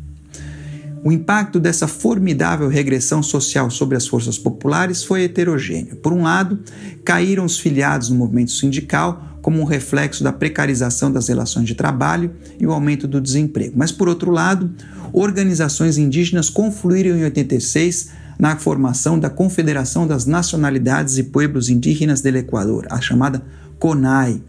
O 1.05 1.13
impacto 1.13 1.61
dessa 1.61 1.87
formidável 1.87 2.67
regressão 2.67 3.23
social 3.23 3.69
sobre 3.69 3.95
as 3.95 4.07
forças 4.07 4.39
populares 4.39 5.05
foi 5.05 5.25
heterogêneo. 5.25 5.97
Por 5.97 6.15
um 6.15 6.23
lado, 6.23 6.61
caíram 7.05 7.45
os 7.45 7.59
filiados 7.59 8.09
no 8.09 8.17
movimento 8.17 8.53
sindical 8.53 9.23
como 9.43 9.61
um 9.61 9.65
reflexo 9.65 10.25
da 10.25 10.33
precarização 10.33 11.13
das 11.13 11.29
relações 11.29 11.67
de 11.67 11.75
trabalho 11.75 12.31
e 12.59 12.67
o 12.67 12.73
aumento 12.73 13.07
do 13.07 13.21
desemprego. 13.21 13.75
Mas, 13.77 13.93
por 13.93 14.09
outro 14.09 14.31
lado, 14.31 14.71
organizações 15.13 15.99
indígenas 15.99 16.49
confluíram 16.49 17.19
em 17.19 17.25
86 17.25 18.09
na 18.39 18.57
formação 18.57 19.19
da 19.19 19.29
Confederação 19.29 20.07
das 20.07 20.25
Nacionalidades 20.25 21.19
e 21.19 21.25
Pueblos 21.25 21.69
Indígenas 21.69 22.23
do 22.23 22.29
Equador, 22.29 22.87
a 22.89 22.99
chamada 22.99 23.45
CONAI, 23.79 24.41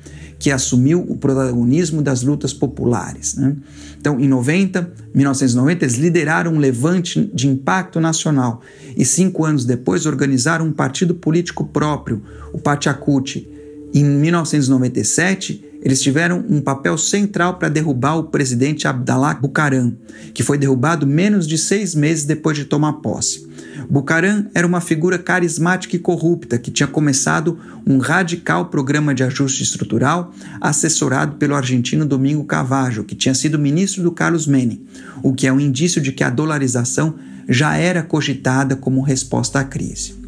que 0.45 0.51
assumiu 0.51 1.03
o 1.09 1.17
protagonismo 1.17 2.03
das 2.03 2.21
lutas 2.21 2.53
populares. 2.53 3.33
Né? 3.33 3.55
Então, 3.99 4.19
em 4.19 4.27
90, 4.27 4.93
1990, 5.11 5.85
eles 5.85 5.95
lideraram 5.95 6.53
um 6.53 6.59
levante 6.59 7.31
de 7.33 7.47
impacto 7.47 7.99
nacional 7.99 8.61
e 8.95 9.03
cinco 9.03 9.43
anos 9.43 9.65
depois 9.65 10.05
organizaram 10.05 10.67
um 10.67 10.71
partido 10.71 11.15
político 11.15 11.65
próprio, 11.65 12.21
o 12.53 12.59
Pachacuti. 12.59 13.49
Em 13.91 14.03
1997, 14.03 15.79
eles 15.81 15.99
tiveram 15.99 16.45
um 16.47 16.61
papel 16.61 16.95
central 16.95 17.57
para 17.57 17.67
derrubar 17.67 18.15
o 18.15 18.25
presidente 18.25 18.87
Abdallah 18.87 19.33
Bucaram, 19.33 19.97
que 20.31 20.43
foi 20.43 20.59
derrubado 20.59 21.07
menos 21.07 21.47
de 21.47 21.57
seis 21.57 21.95
meses 21.95 22.23
depois 22.23 22.55
de 22.55 22.65
tomar 22.65 22.93
posse. 22.93 23.47
Bucaram 23.89 24.47
era 24.53 24.65
uma 24.65 24.81
figura 24.81 25.17
carismática 25.17 25.95
e 25.95 25.99
corrupta 25.99 26.57
que 26.57 26.71
tinha 26.71 26.87
começado 26.87 27.59
um 27.85 27.97
radical 27.97 28.65
programa 28.65 29.13
de 29.13 29.23
ajuste 29.23 29.63
estrutural 29.63 30.33
assessorado 30.59 31.35
pelo 31.35 31.55
argentino 31.55 32.05
Domingo 32.05 32.43
Cavajo, 32.43 33.03
que 33.03 33.15
tinha 33.15 33.35
sido 33.35 33.59
ministro 33.59 34.03
do 34.03 34.11
Carlos 34.11 34.47
Menem, 34.47 34.81
o 35.21 35.33
que 35.33 35.47
é 35.47 35.53
um 35.53 35.59
indício 35.59 36.01
de 36.01 36.11
que 36.11 36.23
a 36.23 36.29
dolarização 36.29 37.15
já 37.47 37.75
era 37.75 38.01
cogitada 38.01 38.75
como 38.75 39.01
resposta 39.01 39.59
à 39.59 39.63
crise. 39.63 40.24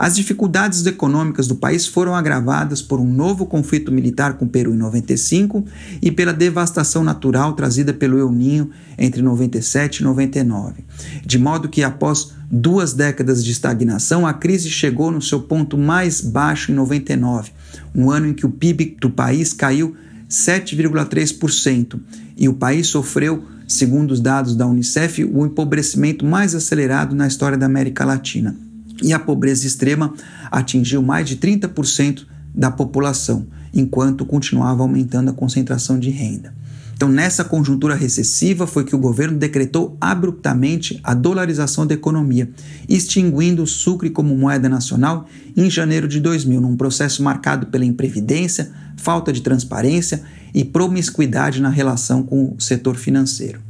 As 0.00 0.16
dificuldades 0.16 0.86
econômicas 0.86 1.46
do 1.46 1.54
país 1.54 1.86
foram 1.86 2.14
agravadas 2.14 2.80
por 2.80 2.98
um 2.98 3.04
novo 3.04 3.44
conflito 3.44 3.92
militar 3.92 4.32
com 4.38 4.46
o 4.46 4.48
Peru 4.48 4.72
em 4.72 4.78
95 4.78 5.62
e 6.00 6.10
pela 6.10 6.32
devastação 6.32 7.04
natural 7.04 7.52
trazida 7.52 7.92
pelo 7.92 8.18
El 8.18 8.32
Ninho 8.32 8.70
entre 8.96 9.20
97 9.20 9.98
e 9.98 10.04
99. 10.04 10.86
De 11.22 11.38
modo 11.38 11.68
que, 11.68 11.82
após 11.82 12.32
duas 12.50 12.94
décadas 12.94 13.44
de 13.44 13.50
estagnação, 13.50 14.26
a 14.26 14.32
crise 14.32 14.70
chegou 14.70 15.10
no 15.10 15.20
seu 15.20 15.42
ponto 15.42 15.76
mais 15.76 16.22
baixo 16.22 16.72
em 16.72 16.74
99, 16.74 17.50
um 17.94 18.10
ano 18.10 18.28
em 18.28 18.32
que 18.32 18.46
o 18.46 18.50
PIB 18.50 18.96
do 18.98 19.10
país 19.10 19.52
caiu 19.52 19.94
7,3% 20.30 22.00
e 22.38 22.48
o 22.48 22.54
país 22.54 22.86
sofreu, 22.86 23.44
segundo 23.68 24.12
os 24.12 24.20
dados 24.22 24.56
da 24.56 24.66
Unicef, 24.66 25.22
o 25.24 25.44
empobrecimento 25.44 26.24
mais 26.24 26.54
acelerado 26.54 27.14
na 27.14 27.26
história 27.26 27.58
da 27.58 27.66
América 27.66 28.06
Latina 28.06 28.69
e 29.02 29.12
a 29.12 29.18
pobreza 29.18 29.66
extrema 29.66 30.12
atingiu 30.50 31.02
mais 31.02 31.28
de 31.28 31.36
30% 31.36 32.26
da 32.54 32.70
população, 32.70 33.46
enquanto 33.72 34.24
continuava 34.24 34.82
aumentando 34.82 35.30
a 35.30 35.34
concentração 35.34 35.98
de 35.98 36.10
renda. 36.10 36.52
Então, 37.00 37.08
nessa 37.08 37.42
conjuntura 37.42 37.94
recessiva, 37.94 38.66
foi 38.66 38.84
que 38.84 38.94
o 38.94 38.98
governo 38.98 39.38
decretou 39.38 39.96
abruptamente 39.98 41.00
a 41.02 41.14
dolarização 41.14 41.86
da 41.86 41.94
economia, 41.94 42.50
extinguindo 42.86 43.62
o 43.62 43.66
sucre 43.66 44.10
como 44.10 44.36
moeda 44.36 44.68
nacional 44.68 45.26
em 45.56 45.70
janeiro 45.70 46.06
de 46.06 46.20
2000, 46.20 46.60
num 46.60 46.76
processo 46.76 47.22
marcado 47.22 47.68
pela 47.68 47.86
imprevidência, 47.86 48.70
falta 48.98 49.32
de 49.32 49.40
transparência 49.40 50.22
e 50.52 50.62
promiscuidade 50.62 51.62
na 51.62 51.70
relação 51.70 52.22
com 52.22 52.54
o 52.54 52.60
setor 52.60 52.96
financeiro. 52.96 53.69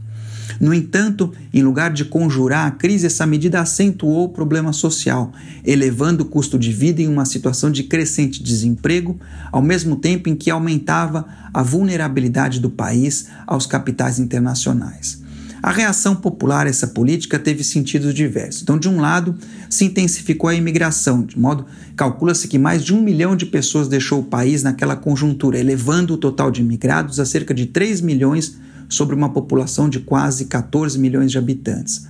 No 0.59 0.73
entanto, 0.73 1.33
em 1.53 1.63
lugar 1.63 1.93
de 1.93 2.05
conjurar 2.05 2.67
a 2.67 2.71
crise, 2.71 3.07
essa 3.07 3.27
medida 3.27 3.61
acentuou 3.61 4.25
o 4.25 4.29
problema 4.31 4.73
social, 4.73 5.33
elevando 5.65 6.25
o 6.25 6.27
custo 6.27 6.59
de 6.59 6.73
vida 6.73 7.03
em 7.03 7.09
uma 7.09 7.25
situação 7.25 7.71
de 7.71 7.85
crescente 7.85 8.43
desemprego, 8.43 9.19
ao 9.53 9.63
mesmo 9.63 9.97
tempo 9.97 10.29
em 10.29 10.35
que 10.35 10.51
aumentava 10.51 11.27
a 11.53 11.63
vulnerabilidade 11.63 12.61
do 12.61 12.71
país 12.71 13.27
aos 13.47 13.67
capitais 13.67 14.19
internacionais. 14.19 15.21
A 15.63 15.71
reação 15.71 16.17
popular 16.17 16.67
a 16.67 16.71
essa 16.71 16.87
política 16.87 17.39
teve 17.39 17.63
sentidos 17.63 18.15
diversos. 18.15 18.63
Então, 18.63 18.79
de 18.79 18.89
um 18.89 18.99
lado, 18.99 19.37
se 19.69 19.85
intensificou 19.85 20.49
a 20.49 20.55
imigração, 20.55 21.23
de 21.23 21.39
modo 21.39 21.67
calcula-se 21.95 22.49
que 22.49 22.59
mais 22.59 22.83
de 22.83 22.95
um 22.95 23.03
milhão 23.03 23.37
de 23.37 23.45
pessoas 23.45 23.87
deixou 23.87 24.21
o 24.21 24.25
país 24.25 24.63
naquela 24.63 24.97
conjuntura, 24.97 25.59
elevando 25.59 26.15
o 26.15 26.17
total 26.17 26.51
de 26.51 26.63
imigrados 26.63 27.21
a 27.21 27.27
cerca 27.27 27.53
de 27.53 27.67
3 27.67 28.01
milhões 28.01 28.57
sobre 28.91 29.15
uma 29.15 29.31
população 29.31 29.89
de 29.89 30.01
quase 30.01 30.45
14 30.45 30.99
milhões 30.99 31.31
de 31.31 31.39
habitantes. 31.39 32.07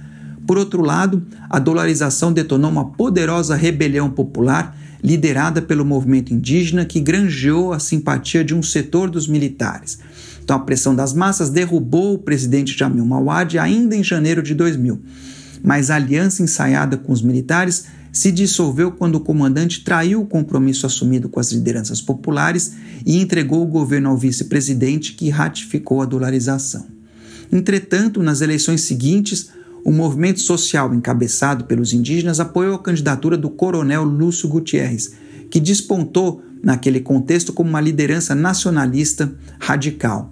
Por 0.46 0.58
outro 0.58 0.82
lado, 0.82 1.22
a 1.48 1.60
dolarização 1.60 2.32
detonou 2.32 2.68
uma 2.70 2.86
poderosa 2.86 3.54
rebelião 3.54 4.10
popular 4.10 4.76
liderada 5.02 5.62
pelo 5.62 5.84
movimento 5.84 6.34
indígena 6.34 6.84
que 6.84 7.00
granjeou 7.00 7.72
a 7.72 7.78
simpatia 7.78 8.42
de 8.42 8.54
um 8.54 8.62
setor 8.62 9.08
dos 9.08 9.28
militares. 9.28 9.98
Então, 10.42 10.56
a 10.56 10.60
pressão 10.60 10.94
das 10.94 11.12
massas 11.12 11.50
derrubou 11.50 12.14
o 12.14 12.18
presidente 12.18 12.76
Jamil 12.76 13.06
Mawad 13.06 13.58
ainda 13.58 13.94
em 13.94 14.02
janeiro 14.02 14.42
de 14.42 14.54
2000. 14.54 15.00
Mas 15.62 15.90
a 15.90 15.96
aliança 15.96 16.42
ensaiada 16.42 16.96
com 16.96 17.12
os 17.12 17.22
militares 17.22 17.86
se 18.12 18.32
dissolveu 18.32 18.92
quando 18.92 19.16
o 19.16 19.20
comandante 19.20 19.84
traiu 19.84 20.22
o 20.22 20.26
compromisso 20.26 20.86
assumido 20.86 21.28
com 21.28 21.38
as 21.38 21.52
lideranças 21.52 22.00
populares 22.00 22.72
e 23.06 23.20
entregou 23.20 23.62
o 23.62 23.66
governo 23.66 24.10
ao 24.10 24.16
vice-presidente, 24.16 25.14
que 25.14 25.28
ratificou 25.28 26.02
a 26.02 26.04
dolarização. 26.04 26.86
Entretanto, 27.52 28.22
nas 28.22 28.40
eleições 28.40 28.82
seguintes, 28.82 29.50
o 29.84 29.90
movimento 29.90 30.40
social 30.40 30.94
encabeçado 30.94 31.64
pelos 31.64 31.92
indígenas 31.92 32.40
apoiou 32.40 32.74
a 32.74 32.82
candidatura 32.82 33.36
do 33.36 33.50
coronel 33.50 34.04
Lúcio 34.04 34.48
Gutierrez, 34.48 35.12
que 35.50 35.58
despontou 35.58 36.42
naquele 36.62 37.00
contexto 37.00 37.52
como 37.52 37.70
uma 37.70 37.80
liderança 37.80 38.34
nacionalista 38.34 39.32
radical. 39.58 40.30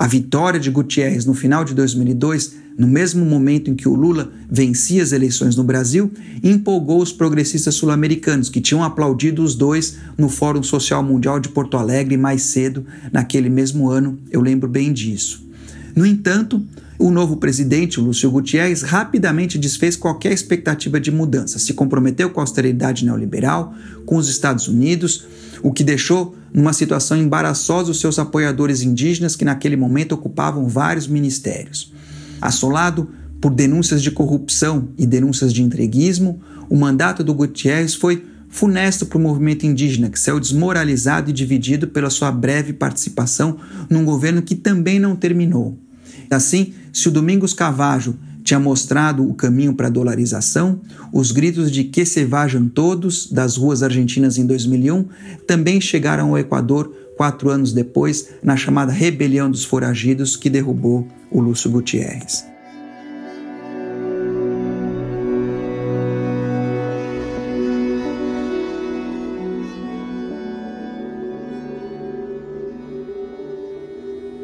A 0.00 0.06
vitória 0.06 0.58
de 0.58 0.70
Gutierrez 0.70 1.26
no 1.26 1.34
final 1.34 1.62
de 1.62 1.74
2002 1.74 2.54
no 2.78 2.86
mesmo 2.86 3.22
momento 3.22 3.70
em 3.70 3.74
que 3.74 3.86
o 3.86 3.94
Lula 3.94 4.32
vencia 4.50 5.02
as 5.02 5.12
eleições 5.12 5.54
no 5.54 5.62
Brasil, 5.62 6.10
empolgou 6.42 7.02
os 7.02 7.12
progressistas 7.12 7.74
sul-americanos, 7.74 8.48
que 8.48 8.62
tinham 8.62 8.82
aplaudido 8.82 9.42
os 9.42 9.54
dois 9.54 9.98
no 10.16 10.30
Fórum 10.30 10.62
Social 10.62 11.02
Mundial 11.02 11.38
de 11.38 11.50
Porto 11.50 11.76
Alegre 11.76 12.16
mais 12.16 12.40
cedo, 12.44 12.86
naquele 13.12 13.50
mesmo 13.50 13.90
ano, 13.90 14.18
eu 14.30 14.40
lembro 14.40 14.66
bem 14.66 14.94
disso. 14.94 15.46
No 15.94 16.06
entanto, 16.06 16.64
o 17.00 17.10
novo 17.10 17.38
presidente, 17.38 17.98
Lúcio 17.98 18.30
Gutierrez, 18.30 18.82
rapidamente 18.82 19.58
desfez 19.58 19.96
qualquer 19.96 20.32
expectativa 20.32 21.00
de 21.00 21.10
mudança, 21.10 21.58
se 21.58 21.72
comprometeu 21.72 22.28
com 22.28 22.40
a 22.40 22.42
austeridade 22.42 23.06
neoliberal, 23.06 23.74
com 24.04 24.16
os 24.16 24.28
Estados 24.28 24.68
Unidos, 24.68 25.24
o 25.62 25.72
que 25.72 25.82
deixou 25.82 26.36
numa 26.52 26.74
situação 26.74 27.16
embaraçosa 27.16 27.90
os 27.90 28.00
seus 28.00 28.18
apoiadores 28.18 28.82
indígenas 28.82 29.34
que 29.34 29.46
naquele 29.46 29.76
momento 29.76 30.12
ocupavam 30.12 30.68
vários 30.68 31.08
ministérios. 31.08 31.90
Assolado 32.38 33.08
por 33.40 33.54
denúncias 33.54 34.02
de 34.02 34.10
corrupção 34.10 34.90
e 34.98 35.06
denúncias 35.06 35.54
de 35.54 35.62
entreguismo, 35.62 36.38
o 36.68 36.76
mandato 36.76 37.24
do 37.24 37.32
Gutierrez 37.32 37.94
foi 37.94 38.26
funesto 38.50 39.06
para 39.06 39.16
o 39.16 39.20
movimento 39.22 39.64
indígena, 39.64 40.10
que 40.10 40.20
saiu 40.20 40.38
desmoralizado 40.38 41.30
e 41.30 41.32
dividido 41.32 41.88
pela 41.88 42.10
sua 42.10 42.30
breve 42.30 42.74
participação 42.74 43.56
num 43.88 44.04
governo 44.04 44.42
que 44.42 44.54
também 44.54 44.98
não 44.98 45.16
terminou. 45.16 45.78
Assim, 46.30 46.72
se 46.92 47.08
o 47.08 47.10
Domingos 47.10 47.52
Cavajo 47.52 48.14
tinha 48.44 48.60
mostrado 48.60 49.28
o 49.28 49.34
caminho 49.34 49.74
para 49.74 49.88
a 49.88 49.90
dolarização, 49.90 50.80
os 51.12 51.32
gritos 51.32 51.70
de 51.70 51.84
que 51.84 52.04
se 52.04 52.24
vajam 52.24 52.68
todos 52.68 53.30
das 53.30 53.56
ruas 53.56 53.82
argentinas 53.82 54.38
em 54.38 54.46
2001 54.46 55.06
também 55.46 55.80
chegaram 55.80 56.30
ao 56.30 56.38
Equador 56.38 56.94
quatro 57.16 57.50
anos 57.50 57.74
depois, 57.74 58.30
na 58.42 58.56
chamada 58.56 58.90
Rebelião 58.90 59.50
dos 59.50 59.62
Foragidos, 59.62 60.36
que 60.36 60.48
derrubou 60.48 61.06
o 61.30 61.38
Lúcio 61.38 61.70
Gutierrez. 61.70 62.49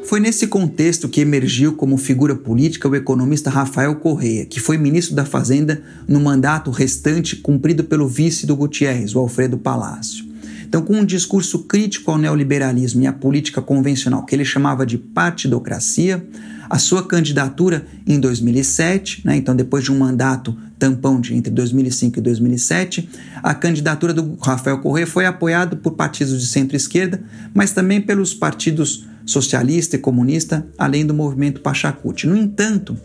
Foi 0.07 0.21
nesse 0.21 0.47
contexto 0.47 1.09
que 1.09 1.21
emergiu 1.21 1.73
como 1.73 1.97
figura 1.97 2.37
política 2.37 2.89
o 2.89 2.95
economista 2.95 3.51
Rafael 3.51 3.97
Correia, 3.97 4.47
que 4.47 4.61
foi 4.61 4.79
ministro 4.79 5.17
da 5.17 5.25
Fazenda 5.25 5.83
no 6.07 6.21
mandato 6.21 6.71
restante 6.71 7.35
cumprido 7.35 7.83
pelo 7.83 8.07
vice 8.07 8.47
do 8.47 8.55
Gutierrez, 8.55 9.17
o 9.17 9.19
Alfredo 9.19 9.59
Palácio. 9.59 10.25
Então, 10.65 10.81
com 10.81 10.95
um 10.95 11.05
discurso 11.05 11.65
crítico 11.65 12.13
ao 12.13 12.19
neoliberalismo 12.19 13.03
e 13.03 13.07
à 13.09 13.13
política 13.13 13.61
convencional, 13.61 14.25
que 14.25 14.33
ele 14.33 14.45
chamava 14.45 14.87
de 14.87 14.97
partidocracia, 14.97 16.25
a 16.71 16.79
sua 16.79 17.05
candidatura 17.05 17.85
em 18.07 18.21
2007, 18.21 19.23
né, 19.25 19.37
então 19.37 19.57
depois 19.57 19.83
de 19.83 19.91
um 19.91 19.99
mandato 19.99 20.57
tampão 20.79 21.21
de 21.21 21.35
entre 21.35 21.53
2005 21.53 22.21
e 22.21 22.23
2007, 22.23 23.09
a 23.43 23.55
candidatura 23.55 24.15
do 24.15 24.37
Rafael 24.41 24.79
Correa 24.79 25.07
foi 25.07 25.27
apoiada 25.27 25.75
por 25.75 25.95
partidos 25.95 26.41
de 26.41 26.47
centro-esquerda, 26.47 27.21
mas 27.53 27.73
também 27.73 28.01
pelos 28.01 28.33
partidos 28.33 29.05
socialista 29.27 29.97
e 29.97 29.99
comunista, 29.99 30.67
além 30.79 31.05
do 31.05 31.13
movimento 31.13 31.61
Pachacuti. 31.61 32.27
No 32.27 32.37
entanto, 32.37 32.97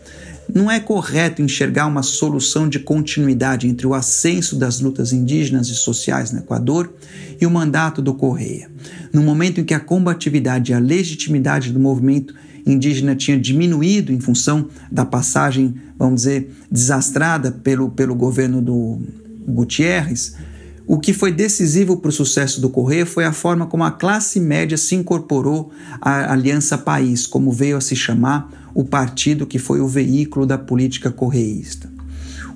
não 0.52 0.70
é 0.70 0.78
correto 0.78 1.42
enxergar 1.42 1.86
uma 1.86 2.02
solução 2.02 2.68
de 2.68 2.78
continuidade 2.78 3.66
entre 3.66 3.86
o 3.86 3.94
ascenso 3.94 4.56
das 4.56 4.80
lutas 4.80 5.12
indígenas 5.12 5.68
e 5.68 5.74
sociais 5.74 6.30
no 6.30 6.38
Equador 6.38 6.92
e 7.40 7.46
o 7.46 7.50
mandato 7.50 8.00
do 8.00 8.14
Correia. 8.14 8.70
No 9.12 9.22
momento 9.22 9.60
em 9.60 9.64
que 9.64 9.74
a 9.74 9.80
combatividade 9.80 10.70
e 10.70 10.74
a 10.74 10.78
legitimidade 10.78 11.72
do 11.72 11.80
movimento 11.80 12.34
indígena 12.64 13.16
tinha 13.16 13.38
diminuído 13.38 14.12
em 14.12 14.20
função 14.20 14.68
da 14.90 15.04
passagem, 15.04 15.74
vamos 15.98 16.22
dizer, 16.22 16.50
desastrada 16.70 17.50
pelo, 17.50 17.90
pelo 17.90 18.14
governo 18.14 18.62
do 18.62 19.00
Gutierrez, 19.46 20.36
o 20.86 20.98
que 20.98 21.12
foi 21.12 21.32
decisivo 21.32 21.96
para 21.96 22.08
o 22.08 22.12
sucesso 22.12 22.60
do 22.60 22.68
Correia 22.68 23.06
foi 23.06 23.24
a 23.24 23.32
forma 23.32 23.66
como 23.66 23.84
a 23.84 23.90
classe 23.90 24.40
média 24.40 24.76
se 24.76 24.94
incorporou 24.94 25.70
à 26.00 26.32
Aliança 26.32 26.76
País, 26.76 27.26
como 27.26 27.52
veio 27.52 27.76
a 27.76 27.80
se 27.80 27.94
chamar 27.94 28.70
o 28.74 28.84
partido 28.84 29.46
que 29.46 29.58
foi 29.58 29.80
o 29.80 29.86
veículo 29.86 30.46
da 30.46 30.58
política 30.58 31.10
correísta. 31.10 31.90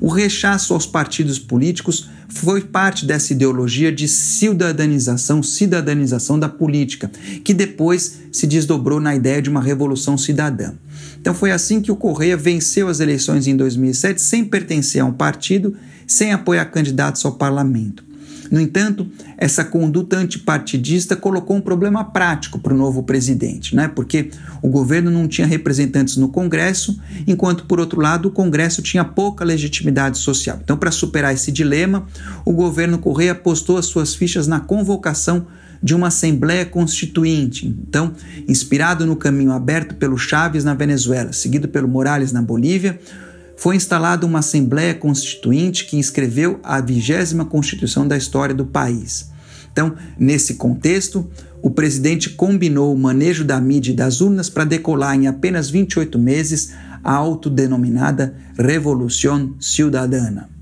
O 0.01 0.09
rechaço 0.09 0.75
aos 0.75 0.87
partidos 0.87 1.39
políticos 1.39 2.11
foi 2.29 2.61
parte 2.61 3.07
dessa 3.07 3.33
ideologia 3.33 3.91
de 3.91 4.07
cidadanização, 4.09 5.43
cidadanização 5.43 6.39
da 6.39 6.49
política, 6.49 7.11
que 7.43 7.55
depois 7.55 8.19
se 8.31 8.47
desdobrou 8.47 9.01
na 9.01 9.15
ideia 9.15 9.41
de 9.41 9.49
uma 9.49 9.63
revolução 9.63 10.19
cidadã. 10.19 10.75
Então 11.19 11.33
foi 11.33 11.51
assim 11.51 11.81
que 11.81 11.91
o 11.91 11.97
Correia 11.97 12.37
venceu 12.37 12.89
as 12.89 13.01
eleições 13.01 13.47
em 13.47 13.57
2007 13.57 14.21
sem 14.21 14.45
pertencer 14.45 15.01
a 15.01 15.05
um 15.05 15.13
partido, 15.13 15.75
sem 16.07 16.33
apoiar 16.33 16.67
candidatos 16.67 17.25
ao 17.25 17.33
parlamento. 17.33 18.06
No 18.51 18.61
entanto, 18.61 19.07
essa 19.37 19.65
conduta 19.65 20.17
antipartidista 20.17 21.17
colocou 21.17 21.57
um 21.57 21.61
problema 21.61 22.05
prático 22.05 22.59
para 22.59 22.75
o 22.75 22.77
novo 22.77 23.03
presidente, 23.03 23.75
né? 23.75 23.89
porque 23.89 24.31
o 24.63 24.69
governo 24.69 25.11
não 25.11 25.29
tinha 25.29 25.47
representantes 25.47 26.17
no 26.17 26.29
Congresso, 26.29 27.01
enquanto, 27.27 27.65
por 27.65 27.81
outro 27.81 28.01
lado, 28.01 28.29
o 28.29 28.31
Congresso 28.31 28.83
tinha 28.83 29.05
pouca 29.05 29.45
legitimidade 29.45 30.19
social. 30.19 30.59
Então, 30.63 30.77
para 30.77 30.91
superar 30.91 31.35
esse 31.35 31.51
dilema, 31.51 32.07
o 32.45 32.53
governo 32.53 32.99
Correia 32.99 33.33
apostou 33.33 33.79
as 33.79 33.87
suas 33.87 34.15
fichas 34.15 34.47
na 34.47 34.61
convocação 34.61 35.47
de 35.83 35.95
uma 35.95 36.09
Assembleia 36.09 36.65
Constituinte. 36.65 37.67
Então, 37.67 38.13
inspirado 38.49 39.07
no 39.07 39.17
caminho 39.17 39.53
aberto 39.53 39.95
pelo 39.95 40.17
Chávez 40.17 40.65
na 40.65 40.75
Venezuela, 40.75 41.33
seguido 41.33 41.69
pelo 41.69 41.89
Morales 41.89 42.33
na 42.33 42.43
Bolívia, 42.43 42.99
foi 43.57 43.77
instalada 43.77 44.27
uma 44.27 44.41
Assembleia 44.41 44.95
Constituinte 44.95 45.87
que 45.87 45.99
escreveu 45.99 46.61
a 46.63 46.81
vigésima 46.81 47.45
Constituição 47.45 48.07
da 48.07 48.17
história 48.17 48.55
do 48.55 48.67
país. 48.67 49.31
Então, 49.73 49.95
nesse 50.19 50.55
contexto, 50.55 51.29
o 51.63 51.71
presidente 51.71 52.31
combinou 52.31 52.95
o 52.95 52.99
manejo 52.99 53.45
da 53.45 53.61
mídia 53.61 53.93
e 53.93 53.97
das 53.97 54.21
urnas 54.21 54.49
para 54.49 54.65
decolar 54.65 55.15
em 55.15 55.27
apenas 55.27 55.69
28 55.69 56.19
meses 56.19 56.73
a 57.03 57.13
autodenominada 57.13 58.35
Revolução 58.59 59.55
Ciudadana. 59.61 60.56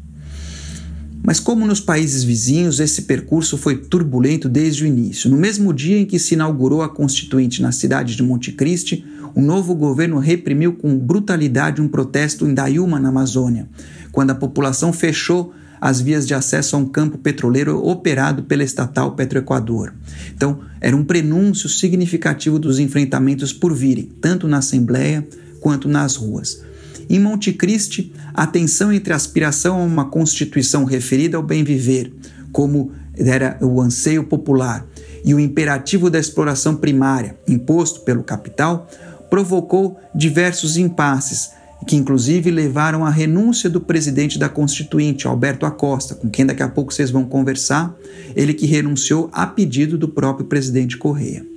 Mas, 1.27 1.41
como 1.41 1.67
nos 1.67 1.81
países 1.81 2.23
vizinhos, 2.23 2.81
esse 2.81 3.03
percurso 3.03 3.57
foi 3.57 3.79
turbulento 3.79 4.47
desde 4.47 4.85
o 4.85 4.87
início. 4.87 5.31
No 5.31 5.39
mesmo 5.39 5.73
dia 5.73 5.99
em 5.99 6.05
que 6.05 6.19
se 6.19 6.35
inaugurou 6.35 6.83
a 6.83 6.89
Constituinte 6.89 7.63
na 7.63 7.73
cidade 7.73 8.15
de 8.15 8.23
Monte 8.23 8.53
Cristi, 8.53 9.07
o 9.35 9.41
novo 9.41 9.75
governo 9.75 10.19
reprimiu 10.19 10.75
com 10.75 10.99
brutalidade 10.99 11.81
um 11.81 11.89
protesto 11.89 12.47
em 12.47 12.53
Dayuma, 12.53 13.01
na 13.01 13.09
Amazônia, 13.09 13.67
quando 14.13 14.33
a 14.33 14.35
população 14.35 14.93
fechou 14.93 15.55
as 15.81 15.99
vias 15.99 16.27
de 16.27 16.35
acesso 16.35 16.77
a 16.77 16.79
um 16.79 16.85
campo 16.85 17.17
petroleiro 17.17 17.83
operado 17.83 18.43
pela 18.43 18.63
estatal 18.63 19.13
Petroequador. 19.13 19.95
Então, 20.35 20.61
era 20.79 20.95
um 20.95 21.05
prenúncio 21.05 21.71
significativo 21.71 22.59
dos 22.59 22.79
enfrentamentos 22.79 23.51
por 23.51 23.75
virem, 23.75 24.11
tanto 24.21 24.47
na 24.47 24.59
Assembleia 24.59 25.27
quanto 25.61 25.89
nas 25.89 26.17
ruas. 26.17 26.63
Em 27.09 27.19
Monte 27.19 27.53
Cristi, 27.53 28.13
a 28.33 28.47
tensão 28.47 28.93
entre 28.93 29.13
a 29.13 29.17
aspiração 29.17 29.81
a 29.81 29.85
uma 29.85 30.07
constituição 30.07 30.85
referida 30.85 31.37
ao 31.37 31.43
bem 31.43 31.63
viver, 31.63 32.13
como 32.53 32.93
era 33.17 33.59
o 33.61 33.81
anseio 33.81 34.25
popular, 34.25 34.87
e 35.25 35.35
o 35.35 35.41
imperativo 35.41 36.11
da 36.11 36.19
exploração 36.19 36.77
primária, 36.77 37.37
imposto 37.49 38.01
pelo 38.01 38.23
capital, 38.23 38.89
provocou 39.31 39.99
diversos 40.15 40.77
impasses, 40.77 41.51
que 41.87 41.97
inclusive 41.97 42.51
levaram 42.51 43.05
à 43.05 43.11
renúncia 43.11 43.69
do 43.69 43.81
presidente 43.81 44.39
da 44.39 44.49
Constituinte, 44.49 45.27
Alberto 45.27 45.67
Acosta, 45.67 46.15
com 46.15 46.31
quem 46.31 46.47
daqui 46.47 46.63
a 46.63 46.69
pouco 46.69 46.93
vocês 46.93 47.11
vão 47.11 47.25
conversar, 47.25 47.95
ele 48.35 48.55
que 48.55 48.67
renunciou 48.67 49.29
a 49.33 49.47
pedido 49.47 49.99
do 49.99 50.09
próprio 50.09 50.47
presidente 50.47 50.97
Correia. 50.97 51.54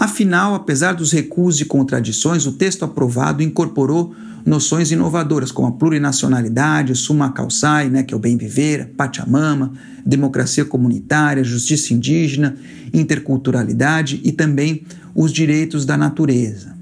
Afinal, 0.00 0.54
apesar 0.54 0.94
dos 0.94 1.12
recuos 1.12 1.60
e 1.60 1.66
contradições, 1.66 2.46
o 2.46 2.52
texto 2.52 2.86
aprovado 2.86 3.42
incorporou 3.42 4.14
noções 4.46 4.90
inovadoras 4.90 5.52
como 5.52 5.68
a 5.68 5.72
plurinacionalidade, 5.72 6.94
suma 6.94 7.30
calçai, 7.32 7.90
né, 7.90 8.02
que 8.02 8.14
é 8.14 8.16
o 8.16 8.20
bem 8.20 8.34
viver, 8.34 8.94
Pachamama, 8.96 9.74
democracia 10.06 10.64
comunitária, 10.64 11.44
justiça 11.44 11.92
indígena, 11.92 12.56
interculturalidade 12.94 14.22
e 14.24 14.32
também 14.32 14.84
os 15.14 15.30
direitos 15.30 15.84
da 15.84 15.98
natureza. 15.98 16.74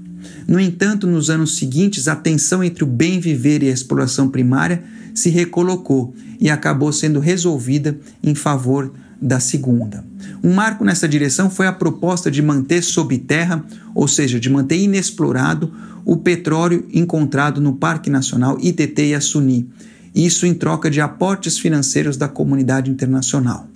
No 0.47 0.57
entanto, 0.57 1.05
nos 1.05 1.29
anos 1.29 1.57
seguintes, 1.57 2.07
a 2.07 2.15
tensão 2.15 2.63
entre 2.63 2.85
o 2.85 2.87
bem 2.87 3.19
viver 3.19 3.61
e 3.61 3.67
a 3.67 3.73
exploração 3.73 4.29
primária 4.29 4.81
se 5.13 5.29
recolocou 5.29 6.13
e 6.39 6.49
acabou 6.49 6.93
sendo 6.93 7.19
resolvida 7.19 7.99
em 8.23 8.33
favor 8.33 8.93
da 9.21 9.39
segunda. 9.39 10.03
Um 10.43 10.53
marco 10.53 10.83
nessa 10.83 11.07
direção 11.07 11.49
foi 11.49 11.67
a 11.67 11.73
proposta 11.73 12.31
de 12.31 12.41
manter 12.41 12.81
sob 12.81 13.17
terra, 13.17 13.65
ou 13.93 14.07
seja, 14.07 14.39
de 14.39 14.49
manter 14.49 14.77
inexplorado, 14.77 15.73
o 16.05 16.17
petróleo 16.17 16.87
encontrado 16.93 17.59
no 17.61 17.73
Parque 17.73 18.09
Nacional 18.09 18.57
ITT 18.59 19.11
Yasuni, 19.11 19.69
isso 20.15 20.45
em 20.45 20.53
troca 20.53 20.89
de 20.89 21.01
aportes 21.01 21.59
financeiros 21.59 22.17
da 22.17 22.27
comunidade 22.27 22.89
internacional. 22.89 23.67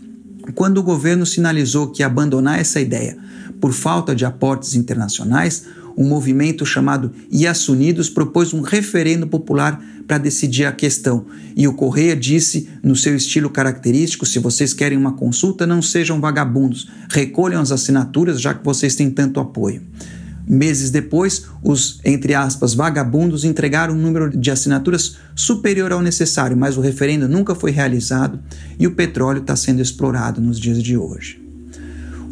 Quando 0.56 0.80
o 0.80 0.84
governo 0.84 1.26
sinalizou 1.26 1.88
que 1.92 2.02
ia 2.02 2.08
abandonar 2.08 2.60
essa 2.60 2.82
ideia 2.82 3.18
por 3.62 3.72
falta 3.72 4.16
de 4.16 4.26
aportes 4.26 4.76
internacionais, 4.76 5.66
um 5.96 6.06
movimento 6.06 6.66
chamado 6.66 7.12
Iasunidos 7.32 8.10
propôs 8.10 8.54
um 8.54 8.62
referendo 8.62 9.28
popular 9.28 9.82
para 10.08 10.18
decidir 10.18 10.66
a 10.66 10.72
questão. 10.72 11.26
E 11.56 11.68
o 11.68 11.74
Correia 11.74 12.16
disse, 12.16 12.70
no 12.84 12.96
seu 12.96 13.16
estilo 13.16 13.50
característico: 13.50 14.26
se 14.26 14.40
vocês 14.40 14.74
querem 14.74 14.98
uma 14.98 15.14
consulta, 15.14 15.68
não 15.68 15.82
sejam 15.82 16.20
vagabundos, 16.20 16.90
recolham 17.10 17.62
as 17.62 17.72
assinaturas, 17.72 18.42
já 18.42 18.54
que 18.54 18.64
vocês 18.64 18.96
têm 18.96 19.10
tanto 19.10 19.40
apoio. 19.40 19.82
Meses 20.46 20.92
depois, 20.92 21.46
os, 21.64 22.02
entre 22.04 22.34
aspas, 22.34 22.74
vagabundos 22.74 23.46
entregaram 23.46 23.94
um 23.94 23.98
número 23.98 24.30
de 24.30 24.52
assinaturas 24.52 25.16
superior 25.34 25.94
ao 25.94 26.02
necessário, 26.02 26.58
mas 26.58 26.76
o 26.76 26.82
referendo 26.82 27.30
nunca 27.30 27.56
foi 27.56 27.72
realizado 27.72 28.40
e 28.78 28.86
o 28.86 28.92
petróleo 28.92 29.40
está 29.40 29.56
sendo 29.56 29.82
explorado 29.82 30.42
nos 30.42 30.60
dias 30.60 30.84
de 30.84 30.98
hoje. 30.98 31.43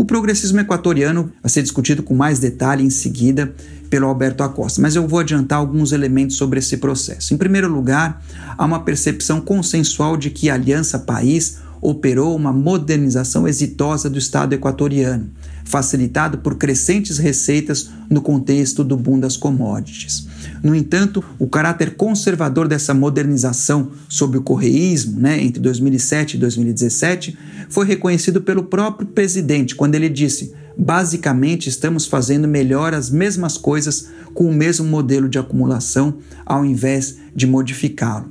O 0.01 0.03
progressismo 0.03 0.59
equatoriano 0.59 1.31
vai 1.43 1.49
ser 1.51 1.61
discutido 1.61 2.01
com 2.01 2.15
mais 2.15 2.39
detalhe 2.39 2.83
em 2.83 2.89
seguida 2.89 3.53
pelo 3.87 4.07
Alberto 4.07 4.41
Acosta, 4.41 4.81
mas 4.81 4.95
eu 4.95 5.07
vou 5.07 5.19
adiantar 5.19 5.59
alguns 5.59 5.91
elementos 5.91 6.37
sobre 6.37 6.57
esse 6.57 6.77
processo. 6.77 7.35
Em 7.35 7.37
primeiro 7.37 7.71
lugar, 7.71 8.19
há 8.57 8.65
uma 8.65 8.79
percepção 8.79 9.39
consensual 9.39 10.17
de 10.17 10.31
que 10.31 10.49
a 10.49 10.55
Aliança 10.55 10.97
País 10.97 11.59
operou 11.79 12.35
uma 12.35 12.51
modernização 12.51 13.47
exitosa 13.47 14.09
do 14.09 14.17
Estado 14.17 14.53
equatoriano, 14.53 15.29
facilitado 15.63 16.39
por 16.39 16.55
crescentes 16.55 17.19
receitas 17.19 17.91
no 18.09 18.23
contexto 18.23 18.83
do 18.83 18.97
boom 18.97 19.19
das 19.19 19.37
commodities. 19.37 20.27
No 20.63 20.75
entanto, 20.75 21.23
o 21.39 21.47
caráter 21.47 21.95
conservador 21.95 22.67
dessa 22.67 22.93
modernização 22.93 23.91
sob 24.07 24.37
o 24.37 24.41
correísmo, 24.41 25.19
né, 25.19 25.41
entre 25.41 25.61
2007 25.61 26.35
e 26.35 26.39
2017, 26.39 27.37
foi 27.69 27.85
reconhecido 27.85 28.41
pelo 28.41 28.63
próprio 28.63 29.07
presidente 29.07 29.75
quando 29.75 29.95
ele 29.95 30.09
disse: 30.09 30.53
basicamente 30.77 31.69
estamos 31.69 32.05
fazendo 32.05 32.47
melhor 32.47 32.93
as 32.93 33.09
mesmas 33.09 33.57
coisas 33.57 34.09
com 34.33 34.45
o 34.45 34.53
mesmo 34.53 34.85
modelo 34.85 35.27
de 35.27 35.39
acumulação 35.39 36.17
ao 36.45 36.65
invés 36.65 37.17
de 37.35 37.45
modificá-lo. 37.47 38.29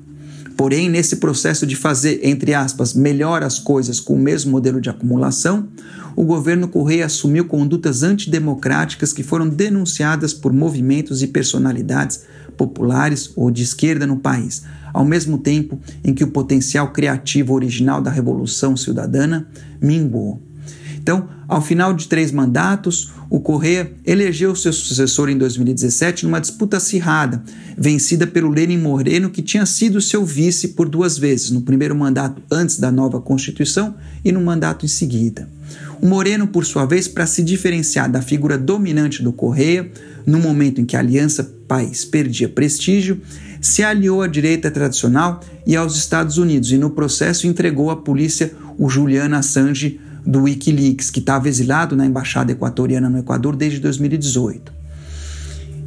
Porém, 0.57 0.90
nesse 0.90 1.16
processo 1.16 1.66
de 1.66 1.75
fazer, 1.75 2.20
entre 2.23 2.53
aspas, 2.53 2.92
melhor 2.92 3.42
as 3.42 3.59
coisas 3.59 3.99
com 3.99 4.12
o 4.12 4.18
mesmo 4.18 4.51
modelo 4.51 4.79
de 4.79 4.90
acumulação, 4.90 5.68
o 6.16 6.25
governo 6.25 6.68
Correia 6.68 7.07
assumiu 7.07 7.44
condutas 7.44 8.03
antidemocráticas 8.03 9.12
que 9.12 9.23
foram 9.23 9.49
denunciadas 9.49 10.33
por 10.35 10.53
movimentos 10.53 11.23
e 11.23 11.27
personalidades 11.27 12.23
populares 12.57 13.33
ou 13.37 13.51
de 13.51 13.62
esquerda 13.62 14.07
no 14.07 14.18
país, 14.18 14.62
ao 14.92 15.05
mesmo 15.05 15.38
tempo 15.38 15.81
em 16.05 16.12
que 16.12 16.25
o 16.25 16.31
potencial 16.31 16.92
criativo 16.92 17.55
original 17.55 18.03
da 18.03 18.11
Revolução 18.11 18.77
Cidadana 18.77 19.49
minguou. 19.81 20.42
Então, 21.03 21.29
ao 21.49 21.62
final 21.62 21.94
de 21.94 22.07
três 22.07 22.31
mandatos, 22.31 23.11
o 23.31 23.40
Correia 23.40 23.90
elegeu 24.05 24.55
seu 24.55 24.73
sucessor 24.73 25.31
em 25.31 25.38
2017 25.38 26.27
numa 26.27 26.40
disputa 26.40 26.77
acirrada, 26.77 27.42
vencida 27.77 28.27
pelo 28.27 28.51
Lenin 28.51 28.77
Moreno, 28.77 29.31
que 29.31 29.40
tinha 29.40 29.64
sido 29.64 30.01
seu 30.01 30.25
vice 30.25 30.68
por 30.68 30.88
duas 30.88 31.16
vezes, 31.16 31.51
no 31.51 31.62
primeiro 31.62 31.96
mandato 31.96 32.42
antes 32.51 32.79
da 32.79 32.92
nova 32.92 33.20
Constituição 33.20 33.94
e 34.23 34.31
no 34.31 34.40
mandato 34.42 34.85
em 34.85 34.88
seguida. 34.88 35.49
Moreno, 36.02 36.46
por 36.46 36.64
sua 36.64 36.86
vez, 36.86 37.06
para 37.06 37.26
se 37.26 37.42
diferenciar 37.42 38.10
da 38.10 38.22
figura 38.22 38.56
dominante 38.56 39.22
do 39.22 39.32
Correia, 39.32 39.90
no 40.26 40.38
momento 40.38 40.80
em 40.80 40.84
que 40.84 40.96
a 40.96 41.00
Aliança 41.00 41.44
País 41.68 42.04
perdia 42.04 42.48
prestígio, 42.48 43.20
se 43.60 43.82
aliou 43.82 44.22
à 44.22 44.26
direita 44.26 44.70
tradicional 44.70 45.40
e 45.66 45.76
aos 45.76 45.96
Estados 45.96 46.38
Unidos 46.38 46.72
e, 46.72 46.78
no 46.78 46.90
processo, 46.90 47.46
entregou 47.46 47.90
à 47.90 47.96
polícia 47.96 48.52
o 48.78 48.88
Julian 48.88 49.36
Assange 49.36 50.00
do 50.26 50.42
Wikileaks, 50.42 51.10
que 51.10 51.20
estava 51.20 51.48
exilado 51.48 51.94
na 51.94 52.06
embaixada 52.06 52.52
equatoriana 52.52 53.08
no 53.08 53.18
Equador 53.18 53.54
desde 53.54 53.78
2018. 53.78 54.80